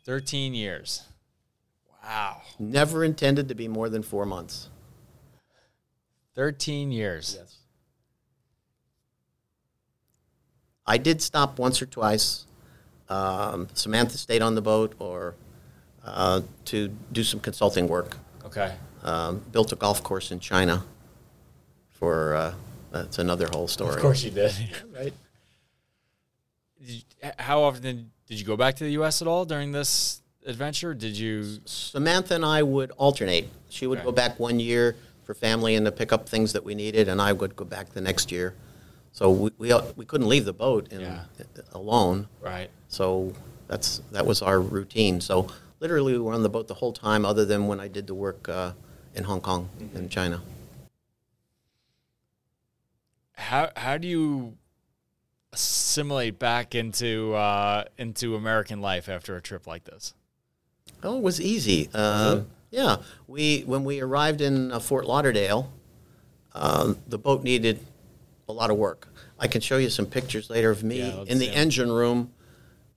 Thirteen 0.04 0.52
years. 0.52 1.02
Wow. 2.02 2.42
Never 2.58 3.04
intended 3.04 3.48
to 3.48 3.54
be 3.54 3.68
more 3.68 3.88
than 3.88 4.02
four 4.02 4.26
months. 4.26 4.68
Thirteen 6.34 6.92
years. 6.92 7.37
Yes. 7.40 7.56
I 10.87 10.98
did 10.98 11.22
stop 11.22 11.58
once 11.58 11.80
or 11.80 11.87
twice. 11.87 12.44
Um, 13.14 13.68
Samantha 13.74 14.18
stayed 14.18 14.42
on 14.42 14.55
the 14.55 14.62
boat 14.62 14.94
or 14.98 15.35
uh, 16.05 16.40
to 16.66 16.88
do 17.12 17.22
some 17.22 17.40
consulting 17.40 17.87
work. 17.88 18.16
Okay. 18.44 18.74
Um, 19.03 19.42
built 19.53 19.72
a 19.72 19.77
golf 19.77 20.03
course 20.03 20.31
in 20.33 20.40
China 20.40 20.83
for, 21.90 22.35
uh, 22.35 22.55
that's 22.90 23.18
another 23.18 23.48
whole 23.53 23.68
story. 23.68 23.94
Of 23.94 24.00
course 24.00 24.24
you 24.24 24.31
did. 24.31 24.53
Right. 24.94 25.12
Did 26.79 26.90
you, 26.90 27.03
how 27.38 27.62
often 27.62 27.83
did, 27.83 28.11
did 28.29 28.38
you 28.40 28.44
go 28.44 28.57
back 28.57 28.77
to 28.77 28.85
the 28.85 28.92
U.S. 28.92 29.22
at 29.22 29.29
all 29.29 29.44
during 29.44 29.72
this 29.72 30.20
adventure? 30.46 30.92
Did 30.92 31.16
you? 31.18 31.61
Samantha 31.64 32.35
and 32.35 32.44
I 32.44 32.62
would 32.62 32.90
alternate. 32.92 33.48
She 33.70 33.87
would 33.87 33.98
Okay. 34.00 34.05
go 34.07 34.12
back 34.12 34.38
one 34.38 34.61
year 34.61 34.94
for 35.24 35.35
family 35.35 35.74
and 35.77 35.87
to 35.87 35.92
pick 35.92 36.12
up 36.12 36.29
things 36.29 36.53
that 36.53 36.62
we 36.64 36.74
needed, 36.74 37.09
and 37.09 37.20
I 37.22 37.33
would 37.33 37.57
go 37.57 37.64
back 37.64 37.90
the 37.94 38.00
next 38.03 38.31
year. 38.31 38.55
So 39.14 39.31
we, 39.31 39.50
we, 39.59 39.72
we 39.94 40.05
couldn't 40.05 40.29
leave 40.29 40.44
the 40.44 40.53
boat 40.53 40.92
in, 40.92 41.00
Yeah. 41.00 41.22
alone. 41.72 42.27
Right. 42.40 42.68
So 42.88 43.33
that's 43.68 44.03
that 44.11 44.27
was 44.27 44.42
our 44.42 44.61
routine. 44.61 45.20
So 45.20 45.46
literally, 45.79 46.12
we 46.14 46.18
were 46.18 46.33
on 46.33 46.42
the 46.42 46.48
boat 46.48 46.66
the 46.66 46.74
whole 46.74 46.92
time, 46.92 47.24
other 47.24 47.44
than 47.44 47.68
when 47.68 47.79
I 47.79 47.87
did 47.87 48.09
the 48.09 48.14
work 48.14 48.48
uh, 48.48 48.72
in 49.14 49.24
Hong 49.24 49.40
Kong 49.40 49.68
and 49.94 50.11
China. 50.11 50.42
How 53.35 53.70
how 53.77 53.98
do 53.98 54.09
you 54.09 54.57
assimilate 55.53 56.40
back 56.40 56.74
into 56.74 57.35
uh, 57.35 57.85
into 57.96 58.35
American 58.35 58.81
life 58.81 59.09
after 59.09 59.37
a 59.37 59.40
trip 59.40 59.66
like 59.68 59.85
this? 59.85 60.12
Oh, 61.05 61.18
it 61.18 61.22
was 61.22 61.40
easy. 61.40 61.88
Uh, 61.94 62.40
yeah, 62.72 62.96
we 63.29 63.61
when 63.62 63.85
we 63.85 64.00
arrived 64.00 64.40
in 64.40 64.72
uh, 64.72 64.81
Fort 64.81 65.07
Lauderdale, 65.07 65.72
um, 66.53 66.98
the 67.07 67.18
boat 67.18 67.44
needed 67.44 67.79
a 68.48 68.52
lot 68.52 68.70
of 68.70 68.76
work. 68.76 69.09
I 69.38 69.48
can 69.48 69.61
show 69.61 69.78
you 69.78 69.90
some 69.90 70.07
pictures 70.07 70.50
later 70.50 70.70
of 70.70 70.83
me 70.83 70.98
Yeah, 71.00 71.24
in 71.26 71.38
the 71.38 71.48
engine 71.50 71.90
room 71.90 72.30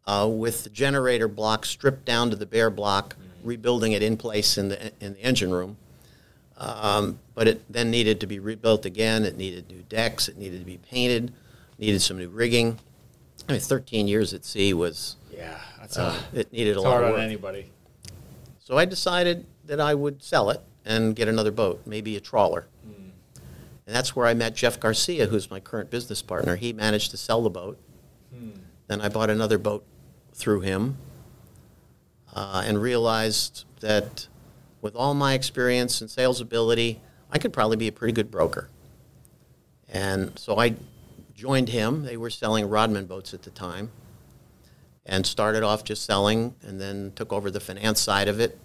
uh, 0.06 0.28
with 0.32 0.64
the 0.64 0.70
generator 0.70 1.28
block 1.28 1.66
stripped 1.66 2.06
down 2.06 2.30
to 2.30 2.36
the 2.36 2.46
bare 2.46 2.70
block, 2.70 3.16
Mm-hmm. 3.16 3.48
rebuilding 3.48 3.92
it 3.94 4.04
in 4.04 4.18
place 4.18 4.58
in 4.58 4.70
the 4.70 4.92
in 5.00 5.14
the 5.14 5.20
engine 5.22 5.52
room. 5.52 5.78
Um, 6.58 7.20
but 7.36 7.48
it 7.48 7.62
then 7.72 7.92
needed 7.92 8.20
to 8.22 8.28
be 8.28 8.40
rebuilt 8.40 8.86
again. 8.86 9.26
It 9.26 9.38
needed 9.38 9.70
new 9.70 9.84
decks. 9.90 10.28
It 10.28 10.38
needed 10.38 10.60
to 10.60 10.66
be 10.66 10.78
painted. 10.78 11.32
Needed 11.78 12.02
some 12.02 12.18
new 12.18 12.30
rigging. 12.30 12.80
I 13.48 13.52
mean, 13.54 13.62
13 13.62 14.08
years 14.08 14.34
at 14.34 14.44
sea 14.44 14.74
was 14.74 15.16
Yeah, 15.32 15.60
that's 15.80 15.98
uh, 15.98 16.20
it 16.34 16.52
needed 16.52 16.76
a 16.78 16.82
lot 16.82 16.94
hard 16.94 17.04
of 17.06 17.14
on 17.16 17.22
anybody. 17.22 17.70
So 18.60 18.76
I 18.78 18.86
decided 18.86 19.46
that 19.66 19.80
I 19.80 19.94
would 19.94 20.24
sell 20.24 20.50
it 20.50 20.62
and 20.84 21.16
get 21.16 21.28
another 21.28 21.52
boat, 21.52 21.82
maybe 21.86 22.16
a 22.18 22.20
trawler. 22.20 22.66
And 23.88 23.95
that's 23.95 24.15
where 24.15 24.28
I 24.28 24.34
met 24.34 24.54
Jeff 24.54 24.80
Garcia, 24.80 25.28
who's 25.28 25.50
my 25.50 25.62
current 25.62 25.89
business 25.89 26.21
partner. 26.21 26.58
He 26.58 26.73
managed 26.73 27.12
to 27.12 27.17
sell 27.17 27.41
the 27.41 27.50
boat. 27.50 27.80
Then 28.88 29.02
I 29.02 29.08
bought 29.08 29.30
another 29.30 29.58
boat 29.58 29.86
through 30.34 30.60
him 30.62 30.97
uh, 32.36 32.63
and 32.65 32.82
realized 32.82 33.63
that 33.80 34.28
with 34.82 34.95
all 34.95 35.13
my 35.13 35.34
experience 35.34 36.02
and 36.02 36.10
sales 36.10 36.41
ability, 36.41 37.02
I 37.32 37.39
could 37.39 37.54
probably 37.54 37.78
be 37.78 37.88
a 37.88 37.91
pretty 37.91 38.13
good 38.13 38.30
broker. 38.30 38.69
And 39.89 40.38
so 40.38 40.60
I 40.60 40.76
joined 41.34 41.69
him. 41.69 42.04
They 42.04 42.17
were 42.17 42.30
selling 42.30 42.69
Rodman 42.69 43.06
boats 43.06 43.34
at 43.34 43.43
the 43.43 43.50
time 43.52 43.89
and 45.06 45.26
started 45.26 45.63
off 45.63 45.86
just 45.86 46.06
selling 46.06 46.56
and 46.62 46.80
then 46.80 47.13
took 47.15 47.32
over 47.32 47.50
the 47.50 47.62
finance 47.62 48.02
side 48.02 48.28
of 48.28 48.41
it. 48.41 48.60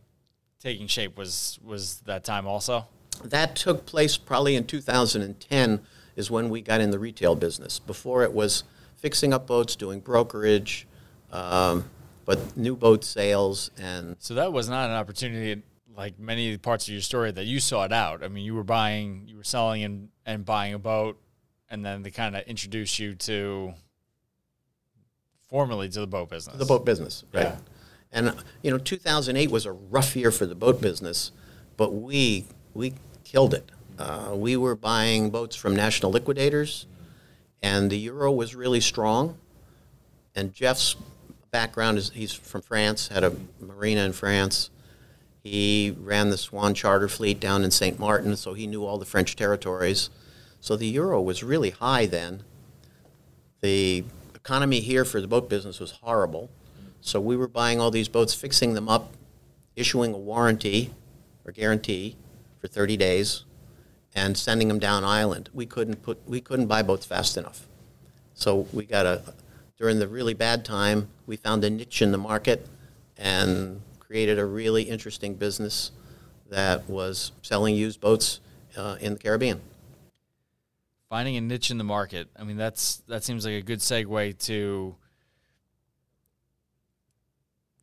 taking 0.60 0.86
shape 0.86 1.18
was 1.18 1.58
was 1.64 2.02
that 2.06 2.22
time 2.22 2.46
also. 2.46 2.86
That 3.24 3.56
took 3.56 3.84
place 3.84 4.16
probably 4.16 4.54
in 4.54 4.64
2010 4.64 5.80
is 6.14 6.30
when 6.30 6.48
we 6.48 6.60
got 6.60 6.80
in 6.80 6.92
the 6.92 7.00
retail 7.00 7.34
business. 7.34 7.80
Before 7.80 8.22
it 8.22 8.32
was 8.32 8.62
fixing 8.96 9.32
up 9.32 9.48
boats, 9.48 9.74
doing 9.74 9.98
brokerage, 9.98 10.86
um, 11.32 11.90
but 12.26 12.56
new 12.56 12.76
boat 12.76 13.04
sales 13.04 13.70
and 13.78 14.16
So 14.18 14.34
that 14.34 14.52
was 14.52 14.68
not 14.68 14.90
an 14.90 14.96
opportunity 14.96 15.62
like 15.96 16.18
many 16.18 16.58
parts 16.58 16.86
of 16.86 16.92
your 16.92 17.00
story 17.00 17.30
that 17.30 17.46
you 17.46 17.58
sought 17.58 17.92
out. 17.92 18.22
I 18.22 18.28
mean, 18.28 18.44
you 18.44 18.54
were 18.54 18.64
buying, 18.64 19.22
you 19.26 19.36
were 19.36 19.44
selling 19.44 19.82
and, 19.82 20.10
and 20.26 20.44
buying 20.44 20.74
a 20.74 20.78
boat, 20.78 21.18
and 21.70 21.84
then 21.84 22.02
they 22.02 22.10
kind 22.10 22.36
of 22.36 22.42
introduced 22.42 22.98
you 22.98 23.14
to 23.14 23.72
formally 25.48 25.88
to 25.88 26.00
the 26.00 26.06
boat 26.06 26.28
business. 26.28 26.56
the 26.56 26.66
boat 26.66 26.84
business, 26.84 27.24
right? 27.32 27.44
Yeah. 27.44 27.56
And 28.12 28.34
you 28.62 28.70
know, 28.70 28.78
2008 28.78 29.50
was 29.50 29.64
a 29.64 29.72
rough 29.72 30.14
year 30.16 30.30
for 30.30 30.46
the 30.46 30.54
boat 30.54 30.80
business, 30.80 31.32
but 31.76 31.92
we 31.92 32.46
we 32.74 32.94
killed 33.24 33.54
it. 33.54 33.70
Uh, 33.98 34.32
we 34.34 34.56
were 34.56 34.76
buying 34.76 35.30
boats 35.30 35.56
from 35.56 35.74
national 35.74 36.12
liquidators, 36.12 36.86
and 37.62 37.90
the 37.90 37.96
euro 37.96 38.30
was 38.30 38.54
really 38.54 38.80
strong. 38.80 39.38
And 40.34 40.52
Jeff's 40.52 40.96
background 41.56 41.96
is 41.96 42.10
he's 42.10 42.34
from 42.34 42.60
France, 42.60 43.08
had 43.08 43.24
a 43.24 43.32
marina 43.58 44.02
in 44.02 44.12
France. 44.12 44.68
He 45.42 45.96
ran 45.98 46.28
the 46.28 46.36
Swan 46.36 46.74
charter 46.74 47.08
fleet 47.08 47.40
down 47.40 47.64
in 47.64 47.70
St. 47.70 47.98
Martin, 47.98 48.36
so 48.36 48.52
he 48.52 48.66
knew 48.66 48.84
all 48.84 48.98
the 48.98 49.06
French 49.06 49.36
territories. 49.36 50.10
So 50.60 50.76
the 50.76 50.86
euro 50.86 51.22
was 51.22 51.42
really 51.42 51.70
high 51.70 52.04
then. 52.04 52.42
The 53.62 54.04
economy 54.34 54.80
here 54.80 55.06
for 55.06 55.22
the 55.22 55.26
boat 55.26 55.48
business 55.48 55.80
was 55.80 55.92
horrible. 55.92 56.50
So 57.00 57.22
we 57.22 57.38
were 57.38 57.48
buying 57.48 57.80
all 57.80 57.90
these 57.90 58.08
boats, 58.08 58.34
fixing 58.34 58.74
them 58.74 58.86
up, 58.86 59.14
issuing 59.76 60.12
a 60.12 60.18
warranty 60.18 60.92
or 61.46 61.52
guarantee 61.52 62.16
for 62.60 62.68
30 62.68 62.98
days, 62.98 63.44
and 64.14 64.36
sending 64.36 64.68
them 64.68 64.78
down 64.78 65.04
island. 65.04 65.48
We 65.54 65.64
couldn't 65.64 66.02
put 66.02 66.18
we 66.28 66.42
couldn't 66.42 66.66
buy 66.66 66.82
boats 66.82 67.06
fast 67.06 67.38
enough. 67.38 67.66
So 68.34 68.68
we 68.74 68.84
got 68.84 69.06
a 69.06 69.22
during 69.78 70.00
the 70.00 70.08
really 70.08 70.34
bad 70.34 70.62
time, 70.62 71.08
we 71.26 71.36
found 71.36 71.64
a 71.64 71.70
niche 71.70 72.02
in 72.02 72.12
the 72.12 72.18
market 72.18 72.66
and 73.18 73.80
created 73.98 74.38
a 74.38 74.46
really 74.46 74.84
interesting 74.84 75.34
business 75.34 75.90
that 76.50 76.88
was 76.88 77.32
selling 77.42 77.74
used 77.74 78.00
boats 78.00 78.40
uh, 78.76 78.96
in 79.00 79.14
the 79.14 79.18
Caribbean. 79.18 79.60
Finding 81.08 81.36
a 81.36 81.40
niche 81.40 81.70
in 81.70 81.78
the 81.78 81.84
market. 81.84 82.28
I 82.38 82.44
mean, 82.44 82.56
that's 82.56 82.96
that 83.08 83.24
seems 83.24 83.44
like 83.44 83.54
a 83.54 83.62
good 83.62 83.80
segue 83.80 84.38
to 84.46 84.96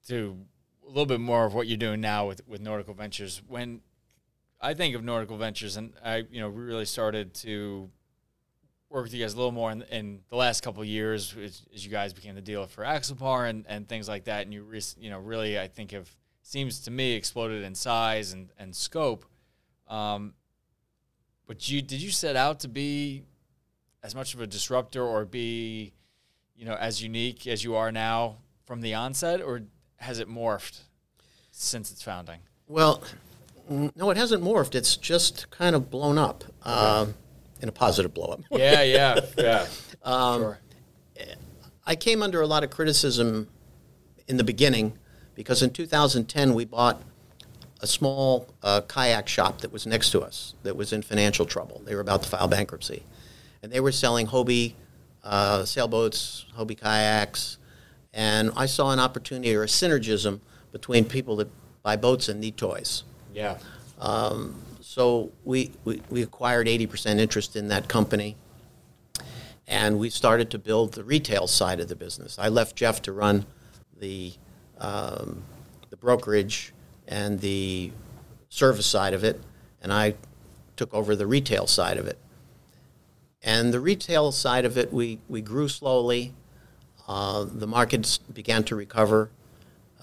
to 0.07 0.37
a 0.85 0.87
little 0.87 1.05
bit 1.05 1.19
more 1.19 1.45
of 1.45 1.53
what 1.53 1.67
you're 1.67 1.77
doing 1.77 2.01
now 2.01 2.27
with 2.27 2.45
with 2.47 2.61
Nautical 2.61 2.93
Ventures. 2.93 3.41
When 3.47 3.81
I 4.59 4.73
think 4.73 4.95
of 4.95 5.03
Nautical 5.03 5.37
Ventures, 5.37 5.77
and 5.77 5.93
I, 6.03 6.23
you 6.29 6.41
know, 6.41 6.49
we 6.49 6.61
really 6.61 6.85
started 6.85 7.33
to 7.35 7.89
work 8.93 9.03
with 9.03 9.13
you 9.13 9.23
guys 9.23 9.33
a 9.33 9.37
little 9.37 9.51
more 9.51 9.71
in, 9.71 9.81
in 9.91 10.19
the 10.29 10.35
last 10.35 10.61
couple 10.61 10.83
of 10.83 10.87
years 10.87 11.35
as, 11.35 11.63
as 11.73 11.83
you 11.83 11.91
guys 11.91 12.13
became 12.13 12.35
the 12.35 12.41
dealer 12.41 12.67
for 12.67 12.83
Axopar 12.83 13.49
and, 13.49 13.65
and 13.67 13.89
things 13.89 14.07
like 14.07 14.25
that. 14.25 14.43
And 14.43 14.53
you, 14.53 14.63
re, 14.63 14.79
you 14.99 15.09
know, 15.09 15.17
really, 15.17 15.59
I 15.59 15.67
think 15.67 15.91
have 15.91 16.09
seems 16.43 16.81
to 16.81 16.91
me 16.91 17.13
exploded 17.13 17.63
in 17.63 17.73
size 17.73 18.33
and, 18.33 18.51
and 18.59 18.75
scope. 18.75 19.25
Um, 19.87 20.35
But 21.47 21.67
you 21.69 21.81
did 21.81 22.01
you 22.01 22.11
set 22.11 22.35
out 22.35 22.59
to 22.59 22.67
be 22.67 23.23
as 24.03 24.13
much 24.13 24.33
of 24.35 24.41
a 24.41 24.47
disruptor 24.47 25.03
or 25.03 25.25
be, 25.25 25.93
you 26.55 26.65
know, 26.65 26.75
as 26.75 27.01
unique 27.01 27.47
as 27.47 27.63
you 27.63 27.75
are 27.75 27.91
now 27.91 28.37
from 28.65 28.81
the 28.81 28.93
onset, 28.93 29.41
or 29.41 29.63
has 29.97 30.19
it 30.19 30.29
morphed 30.29 30.81
since 31.51 31.91
its 31.91 32.03
founding? 32.03 32.39
Well, 32.67 33.03
no, 33.69 34.09
it 34.09 34.17
hasn't 34.17 34.43
morphed. 34.43 34.75
It's 34.75 34.95
just 34.97 35.49
kind 35.49 35.75
of 35.75 35.89
blown 35.89 36.17
up 36.17 36.43
um, 36.63 37.15
in 37.63 37.69
a 37.69 37.71
positive 37.71 38.13
blow 38.13 38.27
up. 38.27 38.41
Yeah, 38.51 38.83
yeah, 38.83 39.19
yeah. 39.37 39.65
sure. 40.05 40.59
I 41.85 41.95
came 41.95 42.21
under 42.21 42.41
a 42.41 42.47
lot 42.47 42.63
of 42.63 42.69
criticism 42.69 43.47
in 44.27 44.37
the 44.37 44.43
beginning 44.43 44.93
because 45.33 45.63
in 45.63 45.71
2010 45.71 46.53
we 46.53 46.65
bought 46.65 47.01
a 47.81 47.87
small 47.87 48.47
uh, 48.61 48.81
kayak 48.87 49.27
shop 49.27 49.61
that 49.61 49.71
was 49.71 49.85
next 49.85 50.11
to 50.11 50.21
us 50.21 50.53
that 50.63 50.75
was 50.77 50.93
in 50.93 51.01
financial 51.01 51.45
trouble. 51.45 51.81
They 51.85 51.95
were 51.95 52.01
about 52.01 52.23
to 52.23 52.29
file 52.29 52.47
bankruptcy. 52.47 53.03
And 53.61 53.71
they 53.71 53.79
were 53.79 53.91
selling 53.91 54.27
Hobie 54.27 54.73
uh, 55.23 55.65
sailboats, 55.65 56.45
Hobie 56.57 56.79
kayaks. 56.79 57.57
And 58.13 58.51
I 58.55 58.65
saw 58.65 58.91
an 58.91 58.99
opportunity 58.99 59.55
or 59.55 59.63
a 59.63 59.67
synergism 59.67 60.39
between 60.71 61.05
people 61.05 61.35
that 61.37 61.49
buy 61.81 61.95
boats 61.95 62.29
and 62.29 62.39
need 62.39 62.55
toys. 62.55 63.03
Yeah. 63.33 63.57
So 64.93 65.31
we, 65.43 65.71
we, 65.85 66.03
we 66.11 66.21
acquired 66.21 66.67
80% 66.67 67.17
interest 67.17 67.55
in 67.55 67.69
that 67.69 67.87
company. 67.87 68.35
And 69.67 69.97
we 69.97 70.11
started 70.11 70.51
to 70.51 70.59
build 70.59 70.93
the 70.93 71.03
retail 71.03 71.47
side 71.47 71.79
of 71.79 71.87
the 71.87 71.95
business. 71.95 72.37
I 72.37 72.49
left 72.49 72.75
Jeff 72.75 73.01
to 73.03 73.11
run 73.11 73.47
the, 73.99 74.33
um, 74.77 75.41
the 75.89 75.97
brokerage 75.97 76.75
and 77.07 77.39
the 77.39 77.91
service 78.49 78.85
side 78.85 79.15
of 79.15 79.23
it, 79.23 79.41
and 79.81 79.91
I 79.91 80.13
took 80.75 80.93
over 80.93 81.15
the 81.15 81.25
retail 81.25 81.65
side 81.65 81.97
of 81.97 82.05
it. 82.05 82.19
And 83.41 83.73
the 83.73 83.79
retail 83.79 84.31
side 84.31 84.63
of 84.63 84.77
it, 84.77 84.93
we, 84.93 85.17
we 85.27 85.41
grew 85.41 85.69
slowly. 85.69 86.35
Uh, 87.07 87.47
the 87.51 87.65
markets 87.65 88.19
began 88.19 88.63
to 88.65 88.75
recover. 88.75 89.31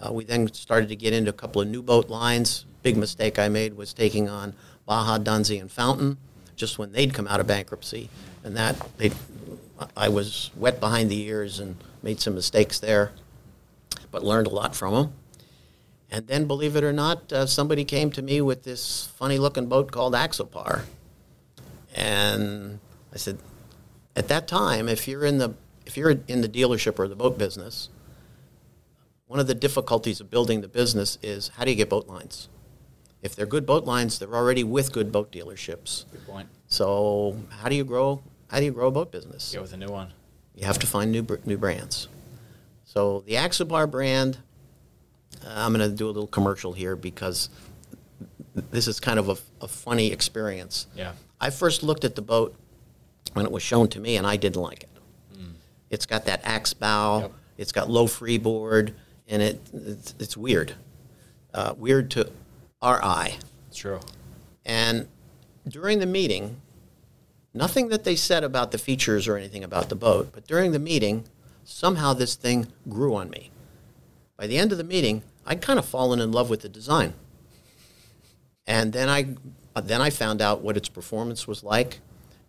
Uh, 0.00 0.12
we 0.12 0.24
then 0.24 0.52
started 0.52 0.88
to 0.88 0.96
get 0.96 1.12
into 1.12 1.30
a 1.30 1.34
couple 1.34 1.62
of 1.62 1.68
new 1.68 1.80
boat 1.80 2.10
lines. 2.10 2.66
Big 2.82 2.96
mistake 2.96 3.38
I 3.38 3.48
made 3.48 3.74
was 3.76 3.92
taking 3.92 4.28
on 4.28 4.52
Baja, 4.90 5.18
Donzi, 5.18 5.60
and 5.60 5.70
Fountain 5.70 6.16
just 6.56 6.76
when 6.76 6.90
they'd 6.90 7.14
come 7.14 7.28
out 7.28 7.38
of 7.38 7.46
bankruptcy. 7.46 8.10
And 8.42 8.56
that, 8.56 8.74
they, 8.98 9.12
I 9.96 10.08
was 10.08 10.50
wet 10.56 10.80
behind 10.80 11.08
the 11.08 11.22
ears 11.28 11.60
and 11.60 11.76
made 12.02 12.18
some 12.18 12.34
mistakes 12.34 12.80
there, 12.80 13.12
but 14.10 14.24
learned 14.24 14.48
a 14.48 14.50
lot 14.50 14.74
from 14.74 14.94
them. 14.94 15.12
And 16.10 16.26
then, 16.26 16.46
believe 16.46 16.74
it 16.74 16.82
or 16.82 16.92
not, 16.92 17.32
uh, 17.32 17.46
somebody 17.46 17.84
came 17.84 18.10
to 18.10 18.20
me 18.20 18.40
with 18.40 18.64
this 18.64 19.06
funny 19.14 19.38
looking 19.38 19.66
boat 19.66 19.92
called 19.92 20.14
Axopar. 20.14 20.86
And 21.94 22.80
I 23.14 23.16
said, 23.16 23.38
at 24.16 24.26
that 24.26 24.48
time, 24.48 24.88
if 24.88 25.06
you're 25.06 25.24
in 25.24 25.38
the 25.38 25.54
if 25.86 25.96
you're 25.96 26.16
in 26.26 26.40
the 26.40 26.48
dealership 26.48 26.98
or 26.98 27.06
the 27.06 27.14
boat 27.14 27.38
business, 27.38 27.90
one 29.28 29.38
of 29.38 29.46
the 29.46 29.54
difficulties 29.54 30.20
of 30.20 30.32
building 30.32 30.62
the 30.62 30.68
business 30.68 31.16
is 31.22 31.52
how 31.54 31.64
do 31.64 31.70
you 31.70 31.76
get 31.76 31.88
boat 31.88 32.08
lines? 32.08 32.48
If 33.22 33.36
they're 33.36 33.46
good 33.46 33.66
boat 33.66 33.84
lines, 33.84 34.18
they're 34.18 34.34
already 34.34 34.64
with 34.64 34.92
good 34.92 35.12
boat 35.12 35.30
dealerships. 35.30 36.10
Good 36.10 36.26
point. 36.26 36.48
So 36.66 37.36
how 37.50 37.68
do 37.68 37.74
you 37.74 37.84
grow? 37.84 38.22
How 38.48 38.58
do 38.58 38.64
you 38.64 38.72
grow 38.72 38.88
a 38.88 38.90
boat 38.90 39.12
business? 39.12 39.52
Get 39.52 39.60
with 39.62 39.72
a 39.72 39.76
new 39.76 39.88
one. 39.88 40.12
You 40.54 40.66
have 40.66 40.78
to 40.80 40.86
find 40.86 41.12
new 41.12 41.26
new 41.44 41.56
brands. 41.56 42.08
So 42.84 43.22
the 43.26 43.34
Axopar 43.34 43.88
brand, 43.90 44.38
uh, 45.46 45.52
I'm 45.54 45.72
going 45.72 45.88
to 45.88 45.94
do 45.94 46.06
a 46.06 46.12
little 46.12 46.26
commercial 46.26 46.72
here 46.72 46.96
because 46.96 47.50
this 48.54 48.88
is 48.88 48.98
kind 48.98 49.18
of 49.18 49.28
a, 49.28 49.36
a 49.64 49.68
funny 49.68 50.10
experience. 50.10 50.86
Yeah. 50.96 51.12
I 51.40 51.50
first 51.50 51.82
looked 51.82 52.04
at 52.04 52.16
the 52.16 52.22
boat 52.22 52.56
when 53.34 53.46
it 53.46 53.52
was 53.52 53.62
shown 53.62 53.88
to 53.88 54.00
me, 54.00 54.16
and 54.16 54.26
I 54.26 54.36
didn't 54.36 54.60
like 54.60 54.82
it. 54.82 54.88
It's 55.90 56.06
got 56.06 56.24
that 56.26 56.40
axe 56.44 56.72
bow. 56.72 57.20
Yep. 57.20 57.32
It's 57.58 57.72
got 57.72 57.90
low 57.90 58.06
freeboard, 58.06 58.94
and 59.28 59.42
it 59.42 59.60
it's, 59.74 60.14
it's 60.18 60.36
weird, 60.36 60.74
uh, 61.52 61.74
weird 61.76 62.10
to 62.12 62.30
our 62.82 63.02
eye. 63.04 63.38
True. 63.74 64.00
And 64.64 65.08
during 65.66 65.98
the 65.98 66.06
meeting, 66.06 66.60
nothing 67.52 67.88
that 67.88 68.04
they 68.04 68.16
said 68.16 68.44
about 68.44 68.70
the 68.70 68.78
features 68.78 69.28
or 69.28 69.36
anything 69.36 69.64
about 69.64 69.88
the 69.88 69.94
boat, 69.94 70.30
but 70.32 70.46
during 70.46 70.72
the 70.72 70.78
meeting, 70.78 71.24
somehow 71.64 72.12
this 72.12 72.34
thing 72.34 72.68
grew 72.88 73.14
on 73.14 73.30
me. 73.30 73.50
By 74.36 74.46
the 74.46 74.58
end 74.58 74.72
of 74.72 74.78
the 74.78 74.84
meeting, 74.84 75.22
I'd 75.46 75.60
kind 75.60 75.78
of 75.78 75.84
fallen 75.84 76.20
in 76.20 76.32
love 76.32 76.48
with 76.48 76.62
the 76.62 76.68
design. 76.68 77.14
And 78.66 78.92
then 78.92 79.08
I, 79.08 79.36
then 79.80 80.00
I 80.00 80.10
found 80.10 80.40
out 80.40 80.62
what 80.62 80.76
its 80.76 80.88
performance 80.88 81.46
was 81.46 81.62
like, 81.62 82.00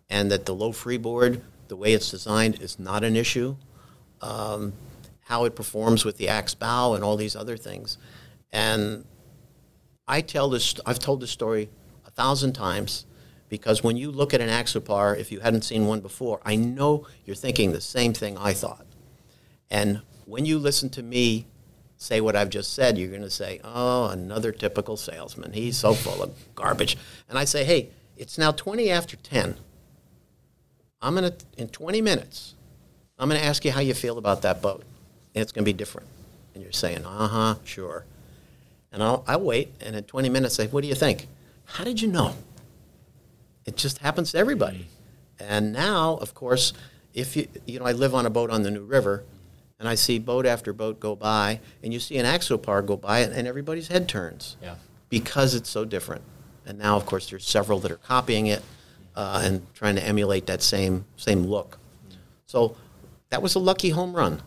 and 0.08 0.30
that 0.30 0.46
the 0.46 0.54
low 0.54 0.72
freeboard, 0.72 1.42
the 1.68 1.76
way 1.76 1.92
it's 1.92 2.10
designed, 2.10 2.60
is 2.60 2.78
not 2.78 3.02
an 3.04 3.16
issue. 3.16 3.56
Um, 4.20 4.72
how 5.26 5.44
it 5.44 5.56
performs 5.56 6.04
with 6.04 6.18
the 6.18 6.28
axe 6.28 6.54
bow 6.54 6.94
and 6.94 7.02
all 7.02 7.16
these 7.16 7.34
other 7.34 7.56
things, 7.56 7.96
and 8.52 9.04
I 10.06 10.20
tell 10.20 10.50
this. 10.50 10.74
I've 10.84 10.98
told 10.98 11.20
this 11.20 11.30
story 11.30 11.68
a 12.06 12.10
thousand 12.10 12.52
times 12.54 13.06
because 13.48 13.82
when 13.82 13.96
you 13.96 14.10
look 14.10 14.34
at 14.34 14.40
an 14.40 14.48
Axopar, 14.48 15.16
if 15.18 15.30
you 15.30 15.40
hadn't 15.40 15.62
seen 15.62 15.86
one 15.86 16.00
before, 16.00 16.40
I 16.44 16.56
know 16.56 17.06
you're 17.24 17.36
thinking 17.36 17.72
the 17.72 17.80
same 17.80 18.12
thing 18.12 18.36
I 18.38 18.52
thought. 18.52 18.86
And 19.70 20.02
when 20.26 20.44
you 20.44 20.58
listen 20.58 20.90
to 20.90 21.02
me 21.02 21.46
say 21.96 22.20
what 22.20 22.34
I've 22.34 22.50
just 22.50 22.72
said, 22.72 22.98
you're 22.98 23.10
going 23.10 23.22
to 23.22 23.30
say, 23.30 23.60
"Oh, 23.62 24.06
another 24.06 24.52
typical 24.52 24.96
salesman. 24.96 25.52
He's 25.52 25.76
so 25.76 25.94
full 25.94 26.22
of 26.22 26.34
garbage." 26.54 26.96
And 27.28 27.38
I 27.38 27.44
say, 27.44 27.64
"Hey, 27.64 27.90
it's 28.16 28.38
now 28.38 28.50
20 28.50 28.90
after 28.90 29.16
10. 29.16 29.56
I'm 31.00 31.14
going 31.14 31.30
to 31.30 31.36
in 31.56 31.68
20 31.68 32.00
minutes, 32.02 32.54
I'm 33.18 33.28
going 33.28 33.40
to 33.40 33.46
ask 33.46 33.64
you 33.64 33.70
how 33.70 33.80
you 33.80 33.94
feel 33.94 34.18
about 34.18 34.42
that 34.42 34.60
boat, 34.60 34.82
and 35.34 35.42
it's 35.42 35.52
going 35.52 35.64
to 35.64 35.68
be 35.68 35.72
different." 35.76 36.08
And 36.54 36.62
you're 36.62 36.72
saying, 36.72 37.04
"Uh 37.06 37.28
huh, 37.28 37.54
sure." 37.64 38.04
And 38.92 39.02
I'll, 39.02 39.24
I'll 39.26 39.40
wait, 39.40 39.72
and 39.80 39.96
in 39.96 40.04
20 40.04 40.28
minutes, 40.28 40.54
say, 40.54 40.66
What 40.66 40.82
do 40.82 40.88
you 40.88 40.94
think? 40.94 41.26
How 41.64 41.84
did 41.84 42.00
you 42.02 42.08
know? 42.08 42.34
It 43.64 43.76
just 43.76 43.98
happens 43.98 44.32
to 44.32 44.38
everybody. 44.38 44.86
And 45.38 45.72
now, 45.72 46.16
of 46.16 46.34
course, 46.34 46.72
if 47.14 47.36
you, 47.36 47.48
you 47.66 47.78
know, 47.78 47.86
I 47.86 47.92
live 47.92 48.14
on 48.14 48.26
a 48.26 48.30
boat 48.30 48.50
on 48.50 48.62
the 48.62 48.70
New 48.70 48.84
River, 48.84 49.24
and 49.78 49.88
I 49.88 49.94
see 49.94 50.18
boat 50.18 50.46
after 50.46 50.72
boat 50.72 51.00
go 51.00 51.16
by, 51.16 51.60
and 51.82 51.92
you 51.92 52.00
see 52.00 52.16
an 52.18 52.26
Axopar 52.26 52.84
go 52.84 52.96
by, 52.96 53.20
and 53.20 53.48
everybody's 53.48 53.88
head 53.88 54.08
turns 54.08 54.56
Yeah. 54.62 54.74
because 55.08 55.54
it's 55.54 55.70
so 55.70 55.84
different. 55.84 56.22
And 56.66 56.78
now, 56.78 56.96
of 56.96 57.06
course, 57.06 57.30
there's 57.30 57.46
several 57.46 57.80
that 57.80 57.90
are 57.90 57.96
copying 57.96 58.46
it 58.46 58.62
uh, 59.16 59.40
and 59.44 59.66
trying 59.74 59.96
to 59.96 60.04
emulate 60.04 60.46
that 60.46 60.62
same, 60.62 61.04
same 61.16 61.42
look. 61.44 61.78
So 62.46 62.76
that 63.30 63.42
was 63.42 63.54
a 63.54 63.58
lucky 63.58 63.90
home 63.90 64.14
run. 64.14 64.42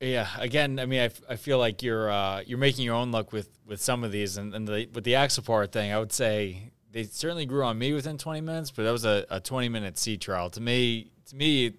Yeah. 0.00 0.28
Again, 0.38 0.78
I 0.78 0.86
mean, 0.86 1.00
I, 1.00 1.10
I 1.32 1.36
feel 1.36 1.58
like 1.58 1.82
you're 1.82 2.10
uh, 2.10 2.42
you're 2.46 2.58
making 2.58 2.84
your 2.84 2.94
own 2.94 3.10
luck 3.10 3.32
with, 3.32 3.48
with 3.66 3.80
some 3.80 4.04
of 4.04 4.12
these, 4.12 4.36
and, 4.36 4.54
and 4.54 4.66
the, 4.66 4.88
with 4.92 5.04
the 5.04 5.14
Axopar 5.14 5.70
thing, 5.70 5.92
I 5.92 5.98
would 5.98 6.12
say 6.12 6.70
they 6.92 7.04
certainly 7.04 7.46
grew 7.46 7.64
on 7.64 7.78
me 7.78 7.92
within 7.92 8.16
20 8.16 8.40
minutes, 8.40 8.70
but 8.70 8.84
that 8.84 8.92
was 8.92 9.04
a, 9.04 9.26
a 9.28 9.40
20 9.40 9.68
minute 9.68 9.98
sea 9.98 10.16
trial. 10.16 10.50
To 10.50 10.60
me, 10.60 11.10
to 11.26 11.36
me, 11.36 11.72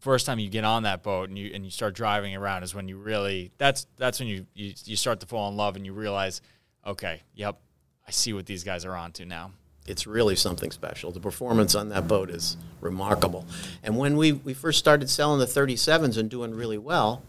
first 0.00 0.26
time 0.26 0.38
you 0.38 0.50
get 0.50 0.64
on 0.64 0.82
that 0.82 1.02
boat 1.02 1.28
and 1.28 1.38
you 1.38 1.50
and 1.54 1.64
you 1.64 1.70
start 1.70 1.94
driving 1.94 2.36
around 2.36 2.62
is 2.62 2.74
when 2.74 2.88
you 2.88 2.98
really 2.98 3.52
that's 3.56 3.86
that's 3.96 4.18
when 4.20 4.28
you 4.28 4.46
you, 4.54 4.74
you 4.84 4.96
start 4.96 5.20
to 5.20 5.26
fall 5.26 5.48
in 5.48 5.56
love 5.56 5.76
and 5.76 5.86
you 5.86 5.92
realize, 5.92 6.42
okay, 6.86 7.22
yep, 7.34 7.58
I 8.06 8.10
see 8.10 8.32
what 8.32 8.46
these 8.46 8.64
guys 8.64 8.84
are 8.84 8.94
onto 8.96 9.24
now. 9.24 9.52
it's 9.86 10.06
really 10.06 10.36
something 10.36 10.70
special. 10.70 11.10
The 11.10 11.20
performance 11.20 11.74
on 11.74 11.88
that 11.88 12.06
boat 12.06 12.30
is 12.30 12.56
remarkable. 12.80 13.46
And 13.82 13.96
when 13.96 14.16
we, 14.16 14.32
we 14.32 14.54
first 14.54 14.78
started 14.78 15.08
selling 15.08 15.40
the 15.40 15.46
37s 15.46 16.18
and 16.18 16.28
doing 16.30 16.54
really 16.54 16.78
well, 16.78 17.22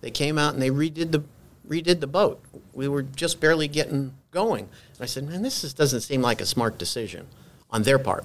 they 0.00 0.10
came 0.10 0.38
out 0.38 0.54
and 0.54 0.62
they 0.62 0.70
redid 0.70 1.12
the 1.12 1.22
redid 1.68 2.00
the 2.00 2.06
boat. 2.06 2.42
We 2.72 2.88
were 2.88 3.02
just 3.02 3.40
barely 3.40 3.68
getting 3.68 4.14
going. 4.30 4.64
And 4.64 5.00
I 5.00 5.06
said, 5.06 5.28
man, 5.28 5.42
this 5.42 5.64
is, 5.64 5.74
doesn't 5.74 6.00
seem 6.00 6.22
like 6.22 6.40
a 6.40 6.46
smart 6.46 6.78
decision 6.78 7.26
on 7.70 7.82
their 7.82 7.98
part. 7.98 8.24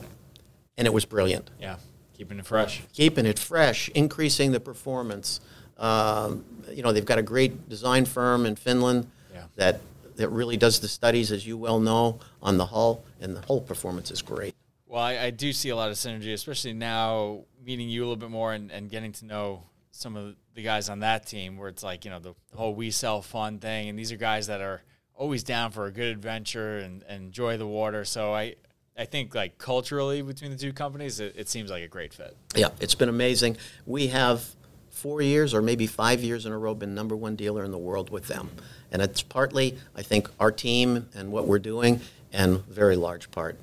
And 0.78 0.88
it 0.88 0.94
was 0.94 1.06
brilliant. 1.06 1.50
Yeah, 1.60 1.76
keeping 2.18 2.40
it 2.40 2.46
fresh. 2.46 2.84
Keeping 2.94 3.26
it 3.26 3.38
fresh, 3.38 3.90
increasing 3.90 4.52
the 4.52 4.60
performance. 4.60 5.42
Um, 5.78 6.46
you 6.72 6.84
know, 6.84 6.92
they've 6.94 7.06
got 7.06 7.20
a 7.20 7.24
great 7.24 7.68
design 7.70 8.06
firm 8.06 8.46
in 8.46 8.56
Finland 8.56 9.08
Yeah. 9.34 9.44
that 9.56 9.82
that 10.16 10.30
really 10.30 10.58
does 10.58 10.80
the 10.80 10.88
studies, 10.88 11.32
as 11.32 11.46
you 11.48 11.58
well 11.58 11.80
know, 11.80 12.20
on 12.42 12.58
the 12.58 12.68
hull, 12.68 13.04
and 13.20 13.36
the 13.36 13.42
hull 13.42 13.60
performance 13.62 14.12
is 14.12 14.22
great. 14.22 14.54
Well, 14.86 15.02
I, 15.02 15.18
I 15.18 15.30
do 15.32 15.52
see 15.52 15.70
a 15.70 15.76
lot 15.76 15.90
of 15.90 15.96
synergy, 15.96 16.34
especially 16.34 16.74
now 16.74 17.46
meeting 17.66 17.90
you 17.90 18.02
a 18.02 18.06
little 18.06 18.16
bit 18.16 18.30
more 18.30 18.54
and, 18.54 18.72
and 18.72 18.92
getting 18.92 19.12
to 19.14 19.26
know 19.26 19.64
some 19.94 20.16
of 20.16 20.36
the 20.56 20.64
guys 20.64 20.90
on 20.90 21.00
that 21.00 21.26
team 21.26 21.56
where 21.56 21.70
it's 21.70 21.84
like, 21.84 22.04
you 22.04 22.12
know, 22.12 22.20
the, 22.20 22.34
the 22.52 22.58
whole 22.58 22.74
we 22.74 22.90
sell 22.90 23.22
fun 23.22 23.60
thing. 23.60 23.90
And 23.90 23.98
these 23.98 24.12
are 24.12 24.18
guys 24.18 24.48
that 24.48 24.60
are 24.60 24.82
always 25.16 25.44
down 25.44 25.72
for 25.72 25.86
a 25.86 25.92
good 25.92 26.08
adventure 26.12 26.80
and, 26.80 27.04
and 27.08 27.26
enjoy 27.26 27.58
the 27.58 27.68
water. 27.68 28.04
So 28.04 28.34
I, 28.34 28.56
I 28.98 29.06
think 29.06 29.36
like 29.36 29.60
culturally 29.60 30.24
between 30.24 30.50
the 30.50 30.58
two 30.58 30.74
companies, 30.74 31.20
it, 31.20 31.36
it 31.38 31.48
seems 31.48 31.70
like 31.70 31.84
a 31.84 31.88
great 31.88 32.12
fit. 32.12 32.36
Yeah, 32.56 32.70
it's 32.80 32.96
been 32.96 33.08
amazing. 33.08 33.58
We 33.86 34.08
have 34.08 34.56
four 34.90 35.22
years 35.22 35.54
or 35.54 35.62
maybe 35.62 35.86
five 35.86 36.22
years 36.22 36.48
in 36.48 36.52
a 36.52 36.58
row 36.58 36.74
been 36.74 36.96
number 36.96 37.16
one 37.16 37.36
dealer 37.36 37.64
in 37.64 37.70
the 37.70 37.78
world 37.78 38.10
with 38.10 38.28
them. 38.28 38.50
And 38.92 39.00
it's 39.00 39.22
partly, 39.22 39.78
I 39.96 40.02
think, 40.02 40.28
our 40.40 40.52
team 40.52 41.08
and 41.14 41.32
what 41.32 41.48
we're 41.48 41.60
doing, 41.60 42.02
and 42.32 42.66
very 42.66 42.96
large 42.96 43.30
part, 43.30 43.58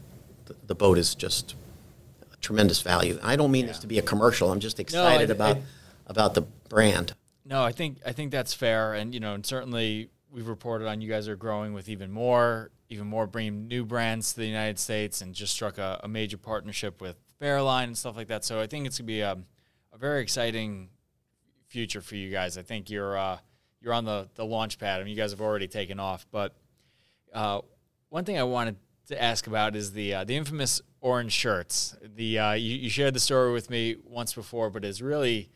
the, 0.47 0.55
the 0.68 0.74
boat 0.76 0.97
is 0.97 1.16
just 1.16 1.57
a 2.33 2.37
tremendous 2.37 2.83
value. 2.83 3.18
I 3.20 3.35
don't 3.35 3.51
mean 3.51 3.66
this 3.66 3.81
to 3.81 3.89
be 3.89 3.99
a 3.99 4.03
commercial. 4.03 4.53
I'm 4.53 4.61
just 4.61 4.78
excited 4.78 5.31
I- 5.31 5.35
about 5.35 5.57
I- 5.57 5.62
about 6.11 6.34
the 6.34 6.42
brand. 6.42 7.14
No, 7.46 7.62
I 7.62 7.72
think 7.72 7.98
I 8.04 8.12
think 8.12 8.32
that's 8.32 8.52
fair, 8.52 8.92
and 8.92 9.14
you 9.14 9.20
know, 9.20 9.32
and 9.32 9.46
certainly 9.46 10.11
we've 10.30 10.48
reported 10.48 10.86
on 10.86 11.00
you 11.00 11.08
guys 11.08 11.28
are 11.28 11.36
growing 11.36 11.72
with 11.72 11.88
even 11.88 12.11
more, 12.11 12.70
even 12.90 13.06
more 13.06 13.26
bringing 13.26 13.66
new 13.66 13.84
brands 13.86 14.32
to 14.34 14.40
the 14.40 14.46
United 14.46 14.78
States, 14.78 15.22
and 15.22 15.34
just 15.34 15.54
struck 15.54 15.78
a, 15.78 16.00
a 16.04 16.08
major 16.08 16.36
partnership 16.36 17.00
with 17.00 17.16
Fairline 17.38 17.88
and 17.88 17.96
stuff 17.96 18.16
like 18.16 18.28
that. 18.28 18.44
So 18.44 18.61
I 18.61 18.66
think 18.66 18.86
it's 18.86 18.98
gonna 18.98 19.06
be 19.06 19.20
a, 19.20 19.38
a 19.92 19.98
very 19.98 20.20
exciting 20.20 20.90
future 21.68 22.02
for 22.02 22.16
you 22.16 22.30
guys. 22.30 22.58
I 22.58 22.62
think 22.62 22.90
you're 22.90 23.16
uh, 23.16 23.38
you're 23.80 23.94
on 23.94 24.04
the 24.04 24.28
the 24.34 24.44
launch 24.44 24.78
pad. 24.78 25.00
I 25.00 25.04
mean, 25.04 25.11
you 25.11 25.16
guys 25.16 25.30
have 25.30 25.40
already 25.40 25.68
taken 25.68 25.98
off, 25.98 26.26
but 26.30 26.54
uh, 27.32 27.61
one 28.11 28.24
thing 28.24 28.38
I 28.38 28.42
wanted 28.42 28.76
to 29.06 29.20
ask 29.20 29.46
about 29.46 29.74
is 29.76 29.92
the 29.92 30.14
uh, 30.14 30.24
the 30.24 30.36
infamous 30.36 30.82
orange 31.00 31.32
shirts. 31.32 31.96
The 32.02 32.38
uh, 32.38 32.52
you, 32.52 32.76
you 32.76 32.90
shared 32.90 33.14
the 33.14 33.20
story 33.20 33.52
with 33.52 33.70
me 33.70 33.96
once 34.04 34.34
before, 34.34 34.70
but 34.70 34.84
it's 34.84 35.00
really 35.00 35.50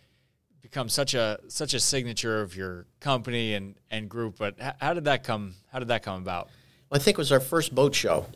become 0.75 0.89
such 0.89 1.15
a 1.15 1.39
such 1.47 1.73
a 1.73 1.79
signature 1.79 2.43
of 2.43 2.57
your 2.57 2.85
company 2.99 3.55
and 3.55 3.77
and 3.93 4.09
group. 4.11 4.35
But 4.37 4.57
h- 4.61 4.75
how 4.81 4.93
did 4.93 5.05
that 5.05 5.23
come? 5.23 5.55
How 5.71 5.79
did 5.79 5.87
that 5.87 6.03
come 6.03 6.21
about? 6.21 6.49
I 6.91 6.99
think 6.99 7.17
it 7.17 7.19
was 7.19 7.31
our 7.31 7.39
first 7.39 7.73
boat 7.75 7.95
show, 7.95 8.27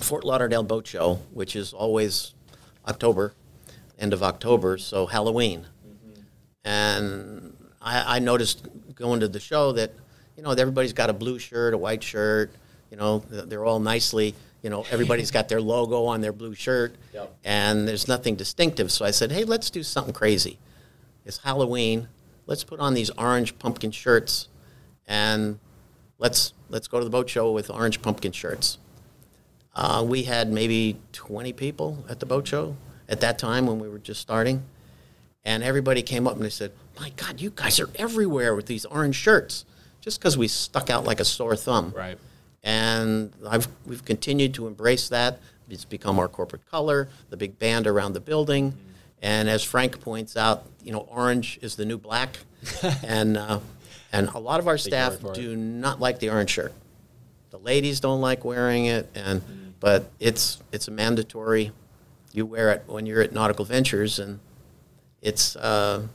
Fort 0.00 0.24
Lauderdale 0.24 0.64
Boat 0.64 0.86
Show, 0.86 1.20
which 1.32 1.54
is 1.54 1.72
always 1.72 2.34
October, 2.88 3.34
end 4.00 4.12
of 4.12 4.20
October, 4.20 4.78
so 4.78 5.06
Halloween. 5.06 5.60
Mm-hmm. 5.86 6.20
And 6.64 7.56
I, 7.80 8.16
I 8.16 8.18
noticed 8.18 8.66
going 8.96 9.20
to 9.20 9.28
the 9.28 9.40
show 9.40 9.70
that, 9.72 9.92
you 10.36 10.42
know, 10.42 10.50
everybody's 10.50 10.92
got 10.92 11.08
a 11.08 11.12
blue 11.12 11.38
shirt, 11.38 11.72
a 11.72 11.78
white 11.78 12.02
shirt, 12.02 12.52
you 12.90 12.96
know, 12.96 13.20
they're 13.28 13.64
all 13.64 13.80
nicely, 13.80 14.34
you 14.62 14.70
know, 14.70 14.84
everybody's 14.90 15.30
got 15.30 15.48
their 15.48 15.60
logo 15.60 16.04
on 16.04 16.20
their 16.20 16.32
blue 16.32 16.54
shirt, 16.54 16.94
Yep. 17.14 17.36
and 17.44 17.88
there's 17.88 18.06
nothing 18.08 18.34
distinctive. 18.36 18.90
So 18.92 19.04
I 19.04 19.12
said, 19.12 19.30
hey, 19.32 19.44
let's 19.44 19.70
do 19.70 19.82
something 19.82 20.14
crazy. 20.14 20.58
It's 21.30 21.38
Halloween. 21.38 22.08
Let's 22.48 22.64
put 22.64 22.80
on 22.80 22.92
these 22.94 23.08
orange 23.10 23.56
pumpkin 23.60 23.92
shirts, 23.92 24.48
and 25.06 25.60
let's 26.18 26.54
let's 26.68 26.88
go 26.88 26.98
to 26.98 27.04
the 27.04 27.10
boat 27.10 27.30
show 27.30 27.52
with 27.52 27.70
orange 27.70 28.02
pumpkin 28.02 28.32
shirts. 28.32 28.78
Uh, 29.72 30.04
we 30.04 30.24
had 30.24 30.50
maybe 30.50 30.96
20 31.12 31.52
people 31.52 32.04
at 32.08 32.18
the 32.18 32.26
boat 32.26 32.48
show 32.48 32.74
at 33.08 33.20
that 33.20 33.38
time 33.38 33.68
when 33.68 33.78
we 33.78 33.88
were 33.88 34.00
just 34.00 34.20
starting, 34.20 34.64
and 35.44 35.62
everybody 35.62 36.02
came 36.02 36.26
up 36.26 36.34
and 36.34 36.44
they 36.44 36.50
said, 36.50 36.72
"My 36.98 37.10
God, 37.10 37.40
you 37.40 37.52
guys 37.54 37.78
are 37.78 37.90
everywhere 37.94 38.56
with 38.56 38.66
these 38.66 38.84
orange 38.84 39.14
shirts!" 39.14 39.64
Just 40.00 40.18
because 40.18 40.36
we 40.36 40.48
stuck 40.48 40.90
out 40.90 41.04
like 41.04 41.20
a 41.20 41.24
sore 41.24 41.54
thumb, 41.54 41.92
Right. 41.96 42.18
and 42.64 43.32
I've, 43.48 43.68
we've 43.86 44.04
continued 44.04 44.52
to 44.54 44.66
embrace 44.66 45.08
that. 45.10 45.38
It's 45.68 45.84
become 45.84 46.18
our 46.18 46.26
corporate 46.26 46.66
color, 46.68 47.08
the 47.28 47.36
big 47.36 47.56
band 47.60 47.86
around 47.86 48.14
the 48.14 48.20
building. 48.20 48.74
And 49.22 49.48
as 49.48 49.62
Frank 49.62 50.00
points 50.00 50.36
out, 50.36 50.66
you 50.82 50.92
know, 50.92 51.00
orange 51.10 51.58
is 51.62 51.76
the 51.76 51.84
new 51.84 51.98
black. 51.98 52.38
and, 53.02 53.36
uh, 53.36 53.60
and 54.12 54.28
a 54.28 54.38
lot 54.38 54.60
of 54.60 54.68
our 54.68 54.78
staff 54.78 55.12
word 55.12 55.20
for 55.20 55.32
it. 55.32 55.34
do 55.36 55.56
not 55.56 56.00
like 56.00 56.18
the 56.18 56.30
orange 56.30 56.50
shirt. 56.50 56.72
The 57.50 57.58
ladies 57.58 58.00
don't 58.00 58.20
like 58.20 58.44
wearing 58.44 58.86
it, 58.86 59.08
and 59.14 59.42
but 59.80 60.10
it's 60.20 60.62
it's 60.72 60.88
a 60.88 60.90
mandatory. 60.90 61.72
You 62.32 62.46
wear 62.46 62.70
it 62.70 62.84
when 62.86 63.06
you're 63.06 63.22
at 63.22 63.32
Nautical 63.32 63.64
Ventures, 63.64 64.20
and 64.20 64.38
it's 65.20 65.56
uh, 65.56 66.06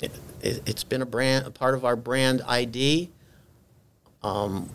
it, 0.00 0.12
it, 0.42 0.62
it's 0.66 0.84
been 0.84 1.02
a 1.02 1.06
brand, 1.06 1.46
a 1.46 1.50
part 1.50 1.74
of 1.74 1.84
our 1.84 1.96
brand 1.96 2.42
ID. 2.46 3.10
Um, 4.22 4.70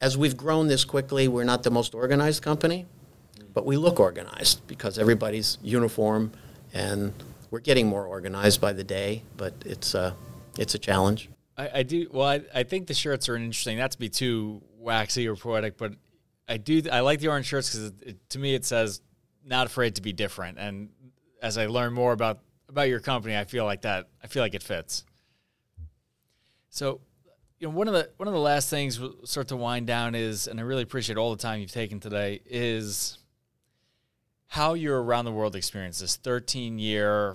as 0.00 0.16
we've 0.16 0.36
grown 0.36 0.68
this 0.68 0.84
quickly, 0.84 1.26
we're 1.26 1.44
not 1.44 1.62
the 1.62 1.70
most 1.70 1.94
organized 1.94 2.42
company, 2.42 2.86
but 3.54 3.66
we 3.66 3.76
look 3.76 3.98
organized 3.98 4.66
because 4.66 4.98
everybody's 4.98 5.58
uniform, 5.62 6.32
and 6.72 7.12
we're 7.50 7.60
getting 7.60 7.86
more 7.86 8.06
organized 8.06 8.60
by 8.60 8.72
the 8.72 8.84
day. 8.84 9.22
But 9.36 9.54
it's 9.64 9.94
uh, 9.94 10.14
it's 10.58 10.74
a 10.74 10.78
challenge. 10.78 11.28
I, 11.56 11.70
I 11.74 11.82
do. 11.82 12.08
Well, 12.10 12.26
I, 12.26 12.42
I 12.54 12.62
think 12.62 12.86
the 12.86 12.94
shirts 12.94 13.28
are 13.28 13.36
interesting. 13.36 13.78
Not 13.78 13.92
to 13.92 13.98
be 13.98 14.08
too 14.08 14.62
waxy 14.78 15.28
or 15.28 15.36
poetic, 15.36 15.76
but 15.76 15.94
I 16.48 16.56
do. 16.56 16.82
I 16.90 17.00
like 17.00 17.20
the 17.20 17.28
orange 17.28 17.46
shirts 17.46 17.74
because 17.74 18.14
to 18.30 18.38
me 18.38 18.54
it 18.54 18.64
says 18.64 19.00
"not 19.44 19.66
afraid 19.66 19.96
to 19.96 20.02
be 20.02 20.12
different." 20.12 20.58
And 20.58 20.90
as 21.40 21.58
I 21.58 21.66
learn 21.66 21.92
more 21.92 22.12
about 22.12 22.40
about 22.68 22.88
your 22.88 23.00
company, 23.00 23.36
I 23.36 23.44
feel 23.44 23.64
like 23.64 23.82
that. 23.82 24.08
I 24.22 24.26
feel 24.26 24.42
like 24.42 24.54
it 24.54 24.62
fits. 24.62 25.04
So, 26.70 27.00
you 27.58 27.68
know, 27.68 27.74
one 27.74 27.86
of 27.86 27.94
the 27.94 28.10
one 28.16 28.28
of 28.28 28.34
the 28.34 28.40
last 28.40 28.70
things 28.70 28.98
we'll 28.98 29.26
start 29.26 29.48
to 29.48 29.56
wind 29.56 29.86
down 29.86 30.14
is, 30.14 30.46
and 30.46 30.58
I 30.58 30.62
really 30.62 30.82
appreciate 30.82 31.18
all 31.18 31.30
the 31.34 31.42
time 31.42 31.60
you've 31.60 31.70
taken 31.70 32.00
today, 32.00 32.40
is 32.46 33.18
how 34.52 34.74
your 34.74 35.02
around 35.02 35.24
the 35.24 35.32
world 35.32 35.56
experience 35.56 36.00
this 36.00 36.16
13 36.16 36.78
year 36.78 37.34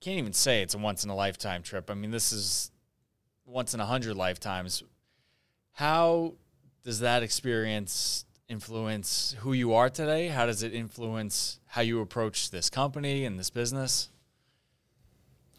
can't 0.00 0.16
even 0.16 0.32
say 0.32 0.62
it's 0.62 0.74
a 0.74 0.78
once 0.78 1.04
in 1.04 1.10
a 1.10 1.14
lifetime 1.14 1.62
trip. 1.62 1.90
I 1.90 1.94
mean, 1.94 2.10
this 2.10 2.32
is 2.32 2.70
once 3.44 3.74
in 3.74 3.80
a 3.80 3.84
hundred 3.84 4.16
lifetimes. 4.16 4.82
How 5.72 6.32
does 6.84 7.00
that 7.00 7.22
experience 7.22 8.24
influence 8.48 9.36
who 9.40 9.52
you 9.52 9.74
are 9.74 9.90
today? 9.90 10.28
How 10.28 10.46
does 10.46 10.62
it 10.62 10.72
influence 10.72 11.60
how 11.66 11.82
you 11.82 12.00
approach 12.00 12.50
this 12.50 12.70
company 12.70 13.26
and 13.26 13.38
this 13.38 13.50
business? 13.50 14.08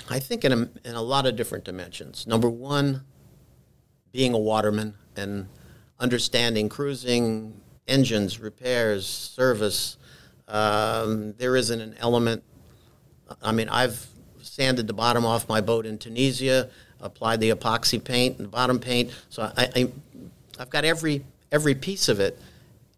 I 0.10 0.18
think 0.18 0.44
in 0.44 0.52
a, 0.52 0.70
in 0.84 0.96
a 0.96 1.04
lot 1.04 1.28
of 1.28 1.36
different 1.36 1.66
dimensions. 1.66 2.26
Number 2.26 2.50
one, 2.50 3.04
being 4.12 4.34
a 4.34 4.40
waterman 4.40 4.96
and 5.16 5.50
understanding 6.00 6.68
cruising, 6.68 7.62
engines, 7.88 8.40
repairs, 8.40 9.06
service. 9.06 9.98
Um, 10.48 11.34
there 11.34 11.56
isn't 11.56 11.80
an 11.80 11.96
element. 12.00 12.44
I 13.42 13.52
mean, 13.52 13.70
I've 13.70 14.08
sanded 14.42 14.88
the 14.88 14.94
bottom 14.94 15.26
off 15.26 15.48
my 15.50 15.62
boat 15.62 15.86
in 15.86 15.98
Tunisia, 15.98 16.70
applied 17.02 17.40
the 17.40 17.52
epoxy 17.52 18.04
paint 18.04 18.38
and 18.38 18.46
the 18.46 18.50
bottom 18.50 18.80
paint. 18.80 19.12
So 19.30 19.44
I, 19.44 19.70
I, 19.76 19.92
I've 20.60 20.70
got 20.70 20.86
every 20.86 21.24
every 21.52 21.76
piece 21.76 22.10
of 22.10 22.20
it. 22.20 22.40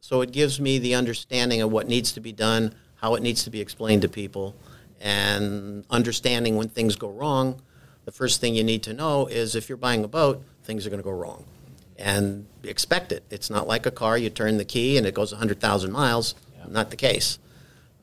So 0.01 0.21
it 0.21 0.31
gives 0.31 0.59
me 0.59 0.79
the 0.79 0.95
understanding 0.95 1.61
of 1.61 1.71
what 1.71 1.87
needs 1.87 2.11
to 2.13 2.19
be 2.19 2.31
done, 2.31 2.73
how 2.95 3.15
it 3.15 3.21
needs 3.21 3.43
to 3.43 3.49
be 3.49 3.61
explained 3.61 4.01
to 4.03 4.09
people, 4.09 4.55
and 4.99 5.85
understanding 5.89 6.55
when 6.55 6.69
things 6.69 6.95
go 6.95 7.09
wrong. 7.09 7.61
The 8.05 8.11
first 8.11 8.41
thing 8.41 8.55
you 8.55 8.63
need 8.63 8.83
to 8.83 8.93
know 8.93 9.27
is 9.27 9.55
if 9.55 9.69
you're 9.69 9.77
buying 9.77 10.03
a 10.03 10.07
boat, 10.07 10.43
things 10.63 10.87
are 10.87 10.89
going 10.89 11.01
to 11.01 11.03
go 11.03 11.11
wrong. 11.11 11.45
And 11.97 12.47
expect 12.63 13.11
it. 13.11 13.23
It's 13.29 13.49
not 13.49 13.67
like 13.67 13.85
a 13.85 13.91
car, 13.91 14.17
you 14.17 14.29
turn 14.29 14.57
the 14.57 14.65
key 14.65 14.97
and 14.97 15.05
it 15.05 15.13
goes 15.13 15.31
100,000 15.31 15.91
miles. 15.91 16.33
Not 16.69 16.89
the 16.89 16.95
case. 16.95 17.39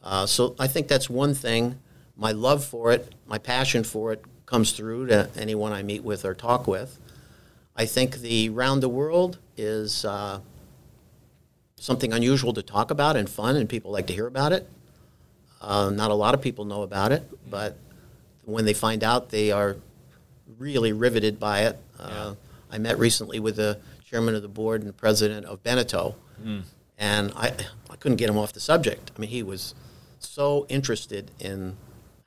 Uh, 0.03 0.27
so 0.27 0.55
I 0.59 0.67
think 0.67 0.89
that's 0.89 1.09
one 1.11 1.35
thing. 1.35 1.79
My 2.17 2.33
love 2.33 2.65
for 2.65 2.93
it, 2.93 3.15
my 3.27 3.39
passion 3.39 3.85
for 3.85 4.13
it 4.13 4.23
comes 4.47 4.73
through 4.73 5.07
to 5.09 5.29
anyone 5.37 5.73
I 5.73 5.83
meet 5.83 6.05
with 6.05 6.25
or 6.25 6.35
talk 6.35 6.67
with. 6.67 6.99
I 7.75 7.85
think 7.87 8.17
the 8.19 8.49
round 8.51 8.83
the 8.83 8.89
world 8.89 9.39
is 9.57 10.05
uh, 10.05 10.41
something 11.77 12.13
unusual 12.13 12.53
to 12.55 12.63
talk 12.63 12.91
about 12.91 13.17
and 13.17 13.29
fun, 13.29 13.57
and 13.57 13.69
people 13.69 13.91
like 13.91 14.07
to 14.07 14.13
hear 14.15 14.27
about 14.27 14.53
it. 14.53 14.69
Uh, 15.61 15.91
not 15.91 16.11
a 16.11 16.15
lot 16.15 16.35
of 16.35 16.41
people 16.41 16.65
know 16.65 16.83
about 16.83 17.13
it, 17.13 17.29
but 17.51 17.77
when 18.45 18.65
they 18.65 18.75
find 18.75 19.03
out, 19.03 19.31
they 19.31 19.51
are 19.51 19.77
really 20.59 20.93
riveted 20.93 21.39
by 21.41 21.63
it. 21.63 21.79
Uh, 21.99 22.35
I 22.71 22.79
met 22.79 22.99
recently 22.99 23.41
with 23.41 23.57
the 23.57 23.79
chairman 24.09 24.35
of 24.35 24.43
the 24.43 24.49
board 24.49 24.83
and 24.83 24.97
president 24.97 25.45
of 25.47 25.63
Beneteau, 25.63 26.15
and 26.99 27.33
I, 27.37 27.53
I 27.91 27.97
couldn't 27.97 28.17
get 28.17 28.29
him 28.31 28.39
off 28.39 28.53
the 28.53 28.61
subject. 28.61 29.11
I 29.17 29.21
mean, 29.21 29.31
he 29.31 29.43
was 29.43 29.75
so 30.19 30.67
interested 30.69 31.31
in 31.39 31.77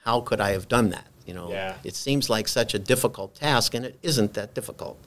how 0.03 0.21
could 0.21 0.39
I 0.39 0.51
have 0.51 0.67
done 0.67 0.89
that. 0.89 1.05
You 1.25 1.33
know, 1.33 1.49
Yeah. 1.51 1.75
it 1.83 1.95
seems 1.95 2.29
like 2.29 2.47
such 2.47 2.73
a 2.73 2.79
difficult 2.79 3.35
task, 3.35 3.73
and 3.73 3.85
it 3.85 3.99
isn't 4.01 4.33
that 4.33 4.53
difficult. 4.53 4.97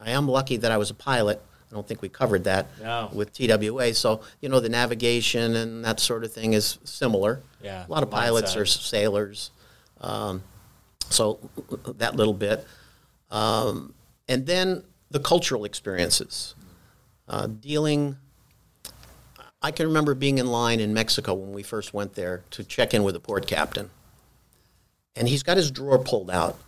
I 0.00 0.10
am 0.10 0.28
lucky 0.28 0.56
that 0.58 0.70
I 0.70 0.76
was 0.76 0.90
a 0.90 0.94
pilot. 0.94 1.40
I 1.70 1.74
don't 1.74 1.86
think 1.88 2.02
we 2.02 2.08
covered 2.08 2.44
that 2.44 2.66
No. 2.80 3.10
with 3.12 3.32
TWA. 3.32 3.94
So, 3.94 4.20
you 4.40 4.48
know, 4.48 4.60
the 4.60 4.68
navigation 4.68 5.56
and 5.56 5.84
that 5.84 5.98
sort 5.98 6.22
of 6.24 6.32
thing 6.32 6.52
is 6.52 6.78
similar. 6.84 7.40
Yeah, 7.62 7.86
A 7.86 7.90
lot 7.90 8.02
of 8.02 8.10
pilots 8.10 8.54
are 8.56 8.66
sailors. 8.66 9.50
Um, 10.00 10.42
so, 11.10 11.38
that 11.98 12.14
little 12.16 12.34
bit. 12.34 12.66
Um, 13.30 13.94
and 14.28 14.46
then 14.46 14.84
the 15.10 15.18
cultural 15.20 15.64
experiences. 15.64 16.54
Uh, 17.26 17.46
dealing, 17.46 18.16
I 19.64 19.70
can 19.70 19.86
remember 19.86 20.14
being 20.14 20.36
in 20.36 20.46
line 20.46 20.78
in 20.78 20.92
Mexico 20.92 21.32
when 21.32 21.54
we 21.54 21.62
first 21.62 21.94
went 21.94 22.16
there 22.16 22.42
to 22.50 22.62
check 22.62 22.92
in 22.92 23.02
with 23.02 23.14
the 23.14 23.20
port 23.20 23.46
captain. 23.46 23.88
And 25.16 25.26
he's 25.26 25.42
got 25.42 25.56
his 25.56 25.70
drawer 25.70 25.98
pulled 25.98 26.30
out 26.30 26.58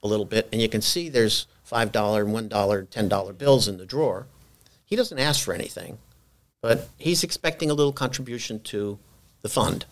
a 0.00 0.06
little 0.06 0.24
bit, 0.24 0.48
and 0.52 0.62
you 0.62 0.68
can 0.68 0.80
see 0.80 1.08
there's 1.08 1.48
$5, 1.68 1.90
$1, 1.90 2.48
$10 2.48 3.38
bills 3.38 3.66
in 3.66 3.78
the 3.78 3.84
drawer. 3.84 4.28
He 4.84 4.94
doesn't 4.94 5.18
ask 5.18 5.44
for 5.44 5.54
anything, 5.54 5.98
but 6.62 6.88
he's 6.98 7.24
expecting 7.24 7.68
a 7.68 7.74
little 7.74 7.92
contribution 7.92 8.60
to 8.60 9.00
the 9.42 9.48
fund. 9.48 9.84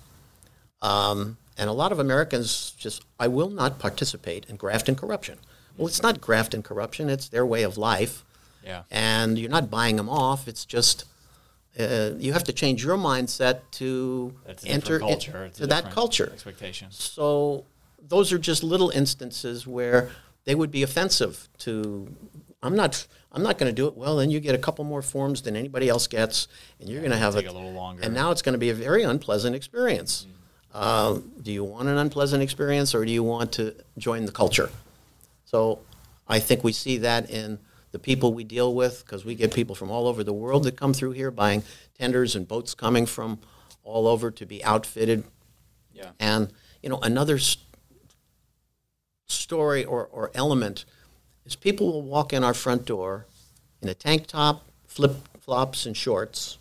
Um, 0.81 1.39
and 1.59 1.69
a 1.69 1.73
lot 1.73 1.91
of 1.91 1.99
Americans 1.99 2.73
just, 2.79 3.05
I 3.19 3.27
will 3.27 3.51
not 3.51 3.81
participate 3.81 4.47
in 4.49 4.55
graft 4.55 4.89
and 4.89 4.97
corruption. 4.97 5.39
Well, 5.77 5.89
it's 5.89 6.05
not 6.05 6.21
graft 6.21 6.55
and 6.55 6.63
corruption, 6.63 7.11
it's 7.11 7.29
their 7.29 7.45
way 7.45 7.65
of 7.65 7.77
life. 7.77 8.23
Yeah. 8.65 8.85
And 8.93 9.41
you're 9.41 9.51
not 9.51 9.73
buying 9.73 9.97
them 9.97 10.09
off, 10.09 10.47
it's 10.47 10.65
just 10.65 11.05
uh, 11.79 12.11
you 12.19 12.33
have 12.33 12.45
to 12.45 12.53
change 12.53 12.85
your 12.85 12.97
mindset 12.97 13.61
to 13.73 14.35
enter 14.65 14.99
culture. 14.99 15.45
It's 15.45 15.59
to 15.59 15.67
that 15.67 15.91
culture. 15.91 16.31
Expectation. 16.33 16.89
So 16.91 17.65
those 18.01 18.33
are 18.33 18.39
just 18.39 18.63
little 18.63 18.91
instances 18.91 19.67
where 19.67 20.11
they 20.45 20.55
would 20.55 20.71
be 20.71 20.83
offensive 20.83 21.49
to. 21.59 22.15
I'm 22.63 22.77
not. 22.77 23.07
I'm 23.33 23.43
not 23.43 23.59
going 23.59 23.69
to 23.69 23.75
do 23.75 23.89
it. 23.89 23.97
Well, 23.97 24.17
then 24.17 24.31
you 24.31 24.39
get 24.39 24.55
a 24.55 24.59
couple 24.59 24.85
more 24.85 25.03
forms 25.03 25.43
than 25.43 25.57
anybody 25.57 25.89
else 25.89 26.07
gets, 26.07 26.47
and 26.79 26.89
you're 26.89 27.01
going 27.01 27.11
to 27.11 27.19
have 27.19 27.35
a 27.35 27.41
little 27.41 27.73
longer. 27.73 28.03
And 28.05 28.15
now 28.15 28.31
it's 28.31 28.43
going 28.43 28.53
to 28.53 28.59
be 28.59 28.71
a 28.71 28.75
very 28.75 29.03
unpleasant 29.03 29.57
experience. 29.57 30.29
Uh, 30.73 31.19
do 31.43 31.53
you 31.53 31.65
want 31.65 31.89
an 31.89 31.99
unpleasant 31.99 32.43
experience, 32.43 32.95
or 32.95 33.05
do 33.05 33.11
you 33.11 33.25
want 33.25 33.53
to 33.53 33.75
join 33.99 34.25
the 34.25 34.33
culture? 34.33 34.71
So 35.45 35.81
I 36.29 36.39
think 36.39 36.63
we 36.63 36.73
see 36.73 36.99
that 36.99 37.29
in 37.29 37.59
the 37.95 37.99
people 38.01 38.35
we 38.35 38.43
deal 38.43 38.75
with 38.75 39.05
because 39.07 39.25
we 39.25 39.37
get 39.37 39.55
people 39.55 39.77
from 39.77 39.89
all 39.89 40.09
over 40.09 40.25
the 40.25 40.33
world 40.33 40.65
that 40.65 40.75
come 40.77 40.93
through 40.93 41.13
here 41.13 41.31
buying 41.31 41.63
tenders 41.97 42.35
and 42.35 42.49
boats 42.49 42.75
coming 42.75 43.07
from 43.07 43.39
all 43.85 44.09
over 44.09 44.33
to 44.33 44.45
be 44.45 44.65
outfitted. 44.65 45.23
Yeah. 45.93 46.11
And, 46.19 46.53
you 46.83 46.89
know, 46.89 46.99
another 47.05 47.37
s- 47.37 47.57
story 49.29 49.85
or, 49.85 50.07
or 50.07 50.33
element 50.35 50.85
is 51.47 51.55
people 51.55 51.93
will 51.93 52.03
walk 52.03 52.33
in 52.33 52.43
our 52.43 52.53
front 52.53 52.85
door 52.85 53.27
in 53.81 53.89
a 53.89 53.95
tank 53.95 54.27
top, 54.27 54.65
flip 54.89 55.15
flops, 55.39 55.87
and 55.87 55.97
shorts, 55.97 56.59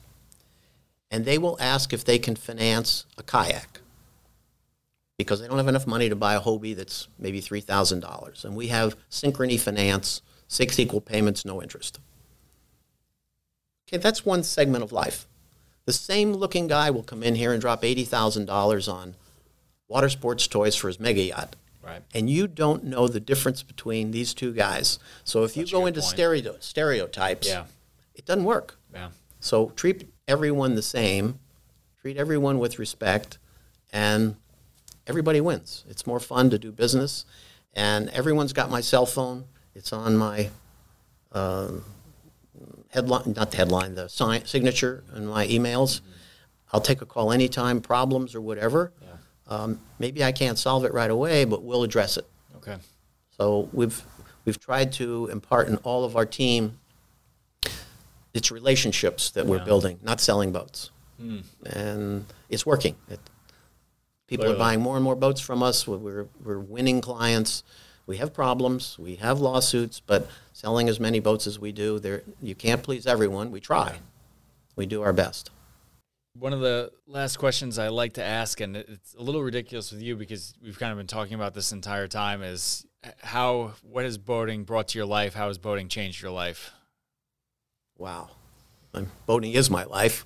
and 1.10 1.26
they 1.26 1.40
will 1.40 1.58
ask 1.60 1.94
if 1.94 2.06
they 2.06 2.20
can 2.20 2.36
finance 2.36 3.08
a 3.18 3.24
kayak 3.24 3.80
because 5.18 5.42
they 5.42 5.48
don't 5.48 5.58
have 5.58 5.68
enough 5.68 5.88
money 5.88 6.10
to 6.10 6.16
buy 6.16 6.36
a 6.36 6.42
Hobie 6.42 6.76
that's 6.76 7.08
maybe 7.18 7.42
$3,000. 7.42 8.46
And 8.46 8.56
we 8.56 8.68
have 8.68 8.96
Synchrony 9.10 9.60
Finance, 9.60 10.22
six 10.54 10.78
equal 10.80 11.02
payments, 11.02 11.44
no 11.46 11.62
interest. 11.62 12.00
Okay, 13.88 13.98
that's 13.98 14.26
one 14.26 14.44
segment 14.44 14.84
of 14.84 14.92
life. 14.92 15.28
The 15.86 15.94
same 15.94 16.34
looking 16.34 16.68
guy 16.68 16.90
will 16.92 17.04
come 17.04 17.24
in 17.24 17.36
here 17.36 17.52
and 17.52 17.60
drop 17.60 17.82
$80,000 17.82 18.92
on 18.94 19.16
water 19.88 20.10
sports 20.10 20.48
toys 20.48 20.76
for 20.76 20.88
his 20.88 21.00
mega 21.00 21.22
yacht. 21.22 21.56
Right. 21.84 22.02
And 22.14 22.30
you 22.30 22.48
don't 22.48 22.86
know 22.86 23.08
the 23.10 23.20
difference 23.20 23.62
between 23.64 24.12
these 24.12 24.34
two 24.34 24.54
guys. 24.54 25.00
So 25.26 25.44
if 25.44 25.58
you 25.58 25.66
go 25.66 25.86
into 25.86 26.02
stereo, 26.02 26.56
stereotypes, 26.60 27.48
Yeah. 27.48 27.66
it 28.16 28.26
doesn't 28.26 28.46
work. 28.46 28.78
Yeah. 28.94 29.10
So 29.42 29.70
treat 29.76 30.10
everyone 30.28 30.76
the 30.76 30.82
same, 30.82 31.40
treat 32.00 32.16
everyone 32.16 32.60
with 32.60 32.80
respect, 32.80 33.38
and 33.92 34.38
everybody 35.06 35.42
wins. 35.42 35.84
It's 35.90 36.08
more 36.08 36.22
fun 36.22 36.50
to 36.52 36.58
do 36.60 36.72
business, 36.72 37.26
and 37.74 38.10
everyone's 38.12 38.54
got 38.54 38.72
my 38.72 38.80
cell 38.80 39.06
phone. 39.06 39.46
It's 39.76 39.92
on 39.94 40.16
my 40.18 40.50
um, 41.32 41.84
headline, 42.90 43.34
not 43.36 43.52
the 43.52 43.58
headline, 43.58 43.96
the 43.96 44.08
sign, 44.08 44.46
signature 44.46 45.04
and 45.14 45.28
my 45.28 45.48
emails. 45.48 46.02
I'll 46.72 46.82
take 46.82 47.02
a 47.02 47.06
call 47.06 47.32
anytime, 47.32 47.82
problems 47.82 48.36
or 48.36 48.42
whatever. 48.42 48.92
Um, 49.48 49.80
maybe 50.00 50.24
I 50.24 50.32
can't 50.32 50.58
solve 50.58 50.86
it 50.86 50.94
right 50.94 51.12
away, 51.12 51.44
but 51.46 51.64
we'll 51.64 51.84
address 51.84 52.18
it. 52.18 52.26
Okay. 52.58 52.78
So 53.38 53.68
we've 53.74 54.02
we've 54.46 54.60
tried 54.60 54.94
to 54.94 55.28
impart 55.28 55.68
in 55.68 55.78
all 55.78 56.06
of 56.06 56.16
our 56.16 56.26
team 56.26 56.80
it's 58.34 58.50
relationships 58.52 59.30
that 59.32 59.46
we're 59.46 59.58
Yeah. 59.58 59.64
building, 59.66 60.00
not 60.02 60.20
selling 60.22 60.52
boats, 60.52 60.90
and 61.66 62.26
it's 62.50 62.66
working. 62.66 62.96
It, 63.10 63.20
people 64.28 64.46
Clearly. 64.46 64.56
are 64.56 64.60
buying 64.60 64.82
more 64.82 64.96
and 64.96 65.04
more 65.04 65.16
boats 65.16 65.42
from 65.42 65.62
us. 65.62 65.86
We're 65.88 66.28
we're 66.44 66.60
winning 66.60 67.02
clients. 67.02 67.64
We 68.06 68.18
have 68.18 68.34
problems. 68.34 68.98
We 69.00 69.16
have 69.16 69.40
lawsuits, 69.40 70.00
but 70.00 70.28
selling 70.52 70.90
as 70.90 71.00
many 71.00 71.20
boats 71.20 71.48
as 71.48 71.58
we 71.58 71.72
do, 71.72 72.00
there 72.00 72.24
you 72.42 72.56
can't 72.56 72.84
please 72.84 73.08
everyone. 73.08 73.52
We 73.52 73.60
try. 73.60 74.00
We 74.76 74.86
do 74.86 75.02
our 75.02 75.14
best. 75.14 75.52
One 76.38 76.52
of 76.52 76.62
the 76.62 76.92
last 77.08 77.38
questions 77.38 77.78
I 77.78 77.90
like 77.90 78.14
to 78.14 78.24
ask, 78.24 78.60
and 78.60 78.76
it's 78.76 79.14
a 79.14 79.22
little 79.22 79.44
ridiculous 79.44 79.92
with 79.92 80.02
you 80.02 80.16
because 80.16 80.54
we've 80.64 80.80
kind 80.80 80.92
of 80.92 80.98
been 80.98 81.08
talking 81.08 81.36
about 81.36 81.54
this 81.54 81.72
entire 81.72 82.08
time, 82.08 82.42
is 82.42 82.86
how 83.22 83.74
what 83.84 84.04
has 84.04 84.18
boating 84.18 84.64
brought 84.64 84.90
to 84.90 84.98
your 84.98 85.06
life? 85.06 85.36
How 85.36 85.48
has 85.48 85.58
boating 85.58 85.88
changed 85.88 86.22
your 86.22 86.32
life? 86.32 86.72
Wow. 87.98 88.32
Boating 89.26 89.54
is 89.54 89.70
my 89.70 89.86
life. 89.86 90.26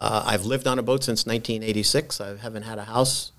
Uh, 0.00 0.24
I've 0.26 0.44
lived 0.44 0.66
on 0.66 0.78
a 0.78 0.82
boat 0.82 1.04
since 1.04 1.26
1986. 1.26 2.20
I 2.20 2.36
haven't 2.36 2.62
had 2.62 2.78
a 2.78 2.84
house 2.84 3.30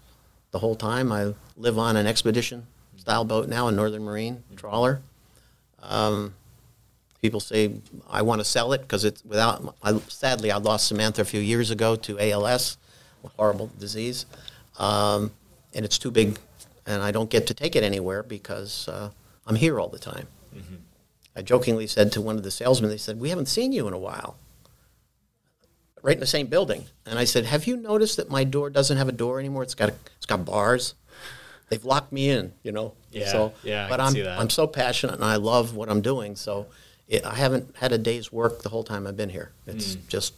the 0.51 0.59
whole 0.59 0.76
time. 0.76 1.11
I 1.11 1.34
live 1.57 1.78
on 1.78 1.97
an 1.97 2.07
expedition 2.07 2.67
style 2.98 3.26
boat 3.26 3.48
now, 3.48 3.68
a 3.68 3.72
Northern 3.72 4.04
Marine 4.04 4.43
trawler. 4.56 5.02
Um, 5.82 6.34
people 7.22 7.39
say 7.39 7.74
I 8.10 8.22
want 8.22 8.39
to 8.41 8.46
sell 8.46 8.74
it 8.74 8.82
because 8.82 9.04
it's 9.04 9.24
without. 9.26 9.76
I, 9.84 9.98
sadly, 10.08 10.52
I 10.52 10.58
lost 10.58 10.88
Samantha 10.88 11.22
a 11.22 11.26
few 11.26 11.39
years 11.39 11.72
ago 11.72 11.96
to 11.96 12.20
ALS, 12.20 12.78
a 13.24 13.28
horrible 13.30 13.72
disease, 13.80 14.26
um, 14.80 15.32
and 15.74 15.86
it's 15.86 15.98
too 15.98 16.12
big, 16.12 16.38
and 16.86 17.02
I 17.02 17.12
don't 17.12 17.30
get 17.30 17.48
to 17.48 17.54
take 17.54 17.76
it 17.76 17.84
anywhere 17.84 18.24
because 18.24 18.88
uh, 18.88 19.10
I'm 19.46 19.56
here 19.56 19.80
all 19.80 19.89
the 19.89 20.00
time. 20.00 20.28
I 21.36 21.41
jokingly 21.41 21.88
said 21.88 22.12
to 22.14 22.22
one 22.22 22.38
of 22.38 22.43
the 22.43 22.52
salesmen, 22.52 22.89
they 22.89 22.98
said, 22.98 23.20
We 23.20 23.30
haven't 23.30 23.48
seen 23.48 23.74
you 23.74 23.88
in 23.88 23.93
a 23.93 24.00
while. 24.00 24.38
Right 26.02 26.16
in 26.16 26.20
the 26.20 26.28
same 26.28 26.48
building. 26.48 26.86
And 27.06 27.20
I 27.20 27.26
said, 27.26 27.46
Have 27.46 27.68
you 27.68 27.76
noticed 27.76 28.18
that 28.18 28.30
my 28.30 28.43
door 28.43 28.70
doesn't 28.70 28.98
have 28.98 29.10
a 29.10 29.14
door 29.14 29.39
anymore? 29.39 29.64
It's 29.64 29.76
got, 29.76 29.89
a, 29.89 29.96
it's 30.16 30.26
got 30.26 30.46
bars. 30.46 30.93
They've 31.70 31.84
locked 31.84 32.11
me 32.11 32.30
in, 32.30 32.53
you 32.63 32.72
know? 32.72 32.93
Yeah, 33.11 33.32
so, 33.32 33.53
yeah, 33.63 33.86
I 33.88 33.89
But 33.89 33.97
can 33.97 34.07
am 34.07 34.13
see 34.13 34.22
that. 34.22 34.39
I'm 34.39 34.49
so 34.49 34.68
passionate 34.68 35.16
and 35.16 35.24
I 35.26 35.36
love 35.38 35.76
what 35.76 35.89
I'm 35.89 36.01
doing. 36.01 36.36
So 36.36 36.68
it, 37.07 37.26
I 37.26 37.34
haven't 37.36 37.76
had 37.78 37.91
a 37.91 37.97
day's 37.97 38.32
work 38.32 38.61
the 38.61 38.70
whole 38.70 38.84
time 38.84 39.07
I've 39.07 39.18
been 39.18 39.30
here. 39.30 39.51
It's 39.66 39.95
Mm. 39.95 40.07
just 40.07 40.34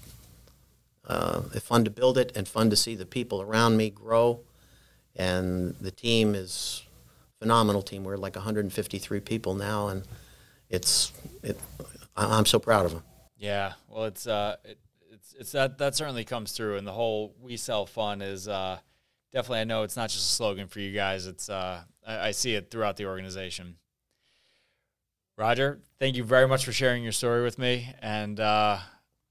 uh, 1.05 1.41
fun 1.61 1.83
to 1.85 1.89
build 1.89 2.17
it 2.17 2.31
and 2.35 2.47
fun 2.47 2.69
to 2.69 2.75
see 2.75 2.95
the 2.95 3.05
people 3.05 3.41
around 3.41 3.77
me 3.77 3.89
grow. 3.89 4.39
And 5.15 5.75
the 5.81 5.91
team 5.91 6.35
is 6.35 6.83
phenomenal 7.39 7.81
team. 7.81 8.03
We're 8.03 8.17
like 8.17 8.35
153 8.35 9.19
people 9.21 9.55
now, 9.55 9.87
and 9.87 10.03
it's 10.69 11.11
it. 11.41 11.59
I'm 12.15 12.45
so 12.45 12.59
proud 12.59 12.85
of 12.85 12.91
them. 12.91 13.03
Yeah, 13.37 13.73
well, 13.89 14.05
it's 14.05 14.27
uh, 14.27 14.57
it, 14.63 14.77
it's 15.11 15.33
it's 15.39 15.51
that 15.53 15.79
that 15.79 15.95
certainly 15.95 16.23
comes 16.23 16.51
through, 16.51 16.77
and 16.77 16.85
the 16.85 16.91
whole 16.91 17.33
"we 17.41 17.57
sell 17.57 17.85
fun" 17.87 18.21
is 18.21 18.47
uh, 18.47 18.77
definitely. 19.33 19.59
I 19.59 19.63
know 19.65 19.83
it's 19.83 19.95
not 19.95 20.09
just 20.09 20.29
a 20.29 20.33
slogan 20.33 20.67
for 20.67 20.79
you 20.79 20.93
guys. 20.93 21.25
It's 21.27 21.49
uh, 21.49 21.81
I, 22.05 22.27
I 22.27 22.31
see 22.31 22.55
it 22.55 22.71
throughout 22.71 22.97
the 22.97 23.05
organization. 23.05 23.75
Roger, 25.37 25.79
thank 25.99 26.15
you 26.15 26.23
very 26.23 26.47
much 26.47 26.65
for 26.65 26.71
sharing 26.71 27.03
your 27.03 27.11
story 27.11 27.43
with 27.43 27.59
me, 27.59 27.93
and 28.01 28.39
uh, 28.39 28.79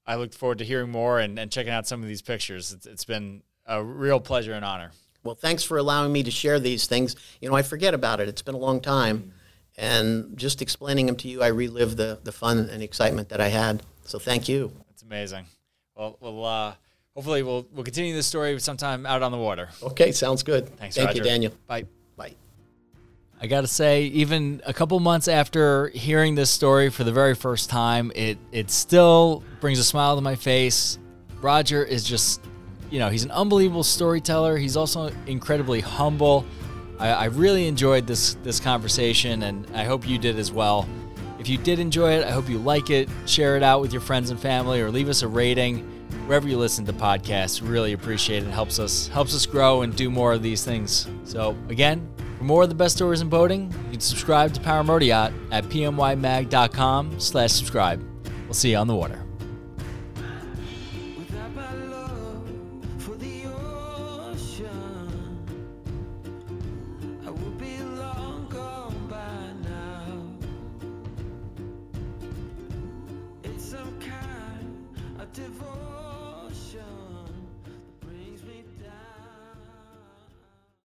I 0.05 0.15
look 0.15 0.33
forward 0.33 0.59
to 0.59 0.63
hearing 0.63 0.89
more 0.89 1.19
and, 1.19 1.37
and 1.37 1.51
checking 1.51 1.73
out 1.73 1.85
some 1.85 2.01
of 2.01 2.07
these 2.07 2.21
pictures. 2.21 2.71
It's, 2.71 2.85
it's 2.85 3.03
been 3.03 3.43
a 3.65 3.83
real 3.83 4.21
pleasure 4.21 4.53
and 4.53 4.63
honor. 4.63 4.91
Well, 5.23 5.35
thanks 5.35 5.63
for 5.63 5.77
allowing 5.77 6.13
me 6.13 6.23
to 6.23 6.31
share 6.31 6.61
these 6.61 6.87
things. 6.87 7.17
You 7.41 7.49
know, 7.49 7.55
I 7.55 7.61
forget 7.61 7.93
about 7.93 8.21
it. 8.21 8.29
It's 8.29 8.41
been 8.41 8.55
a 8.55 8.59
long 8.59 8.79
time, 8.79 9.33
and 9.77 10.37
just 10.37 10.61
explaining 10.61 11.07
them 11.07 11.17
to 11.17 11.27
you, 11.27 11.43
I 11.43 11.47
relive 11.47 11.97
the 11.97 12.19
the 12.23 12.31
fun 12.31 12.69
and 12.71 12.81
excitement 12.81 13.27
that 13.29 13.41
I 13.41 13.49
had. 13.49 13.83
So 14.05 14.17
thank 14.17 14.47
you. 14.47 14.71
It's 14.91 15.03
amazing. 15.03 15.45
Well, 15.93 16.17
we'll 16.21 16.45
uh, 16.45 16.75
hopefully 17.17 17.41
we'll 17.41 17.67
we'll 17.73 17.83
continue 17.83 18.13
this 18.13 18.27
story 18.27 18.57
sometime 18.59 19.05
out 19.07 19.23
on 19.23 19.31
the 19.31 19.37
water. 19.37 19.69
Okay, 19.81 20.11
sounds 20.11 20.43
good. 20.43 20.69
Thanks, 20.77 20.95
Thank 20.95 21.07
Roger. 21.07 21.17
you, 21.17 21.23
Daniel. 21.23 21.53
Bye. 21.65 21.85
Bye. 22.15 22.35
I 23.41 23.47
got 23.47 23.61
to 23.61 23.67
say, 23.67 24.03
even 24.03 24.61
a 24.67 24.73
couple 24.73 24.99
months 24.99 25.27
after 25.27 25.89
hearing 25.89 26.35
this 26.35 26.51
story 26.51 26.89
for 26.91 27.03
the 27.03 27.11
very 27.11 27.33
first 27.33 27.71
time, 27.71 28.11
it 28.15 28.37
it 28.51 28.69
still 28.69 29.43
brings 29.59 29.79
a 29.79 29.83
smile 29.83 30.15
to 30.15 30.21
my 30.21 30.35
face. 30.35 30.99
Roger 31.41 31.83
is 31.83 32.03
just, 32.03 32.41
you 32.91 32.99
know, 32.99 33.09
he's 33.09 33.23
an 33.23 33.31
unbelievable 33.31 33.83
storyteller. 33.83 34.55
He's 34.57 34.77
also 34.77 35.11
incredibly 35.25 35.81
humble. 35.81 36.45
I, 36.99 37.09
I 37.09 37.25
really 37.25 37.67
enjoyed 37.67 38.05
this 38.05 38.35
this 38.43 38.59
conversation, 38.59 39.41
and 39.41 39.67
I 39.73 39.85
hope 39.85 40.07
you 40.07 40.19
did 40.19 40.37
as 40.37 40.51
well. 40.51 40.87
If 41.39 41.49
you 41.49 41.57
did 41.57 41.79
enjoy 41.79 42.13
it, 42.13 42.25
I 42.25 42.31
hope 42.31 42.47
you 42.47 42.59
like 42.59 42.91
it, 42.91 43.09
share 43.25 43.57
it 43.57 43.63
out 43.63 43.81
with 43.81 43.91
your 43.91 44.01
friends 44.01 44.29
and 44.29 44.39
family, 44.39 44.81
or 44.81 44.91
leave 44.91 45.09
us 45.09 45.23
a 45.23 45.27
rating 45.27 45.96
wherever 46.27 46.47
you 46.47 46.57
listen 46.57 46.85
to 46.85 46.93
podcasts. 46.93 47.67
Really 47.67 47.93
appreciate 47.93 48.43
it. 48.43 48.49
Helps 48.49 48.79
us 48.79 49.07
helps 49.07 49.33
us 49.33 49.45
grow 49.45 49.81
and 49.81 49.95
do 49.95 50.09
more 50.09 50.33
of 50.33 50.43
these 50.43 50.63
things. 50.63 51.07
So 51.23 51.57
again, 51.69 52.07
for 52.37 52.43
more 52.43 52.63
of 52.63 52.69
the 52.69 52.75
best 52.75 52.95
stories 52.95 53.21
in 53.21 53.29
boating, 53.29 53.73
you 53.85 53.91
can 53.91 53.99
subscribe 53.99 54.53
to 54.53 54.61
Power 54.61 54.83
Motor 54.83 55.05
Yacht 55.05 55.33
at 55.51 55.63
pmymag.com 55.65 57.19
slash 57.19 57.51
subscribe. 57.51 58.03
We'll 58.45 58.53
see 58.53 58.71
you 58.71 58.77
on 58.77 58.87
the 58.87 58.95
water. 58.95 59.26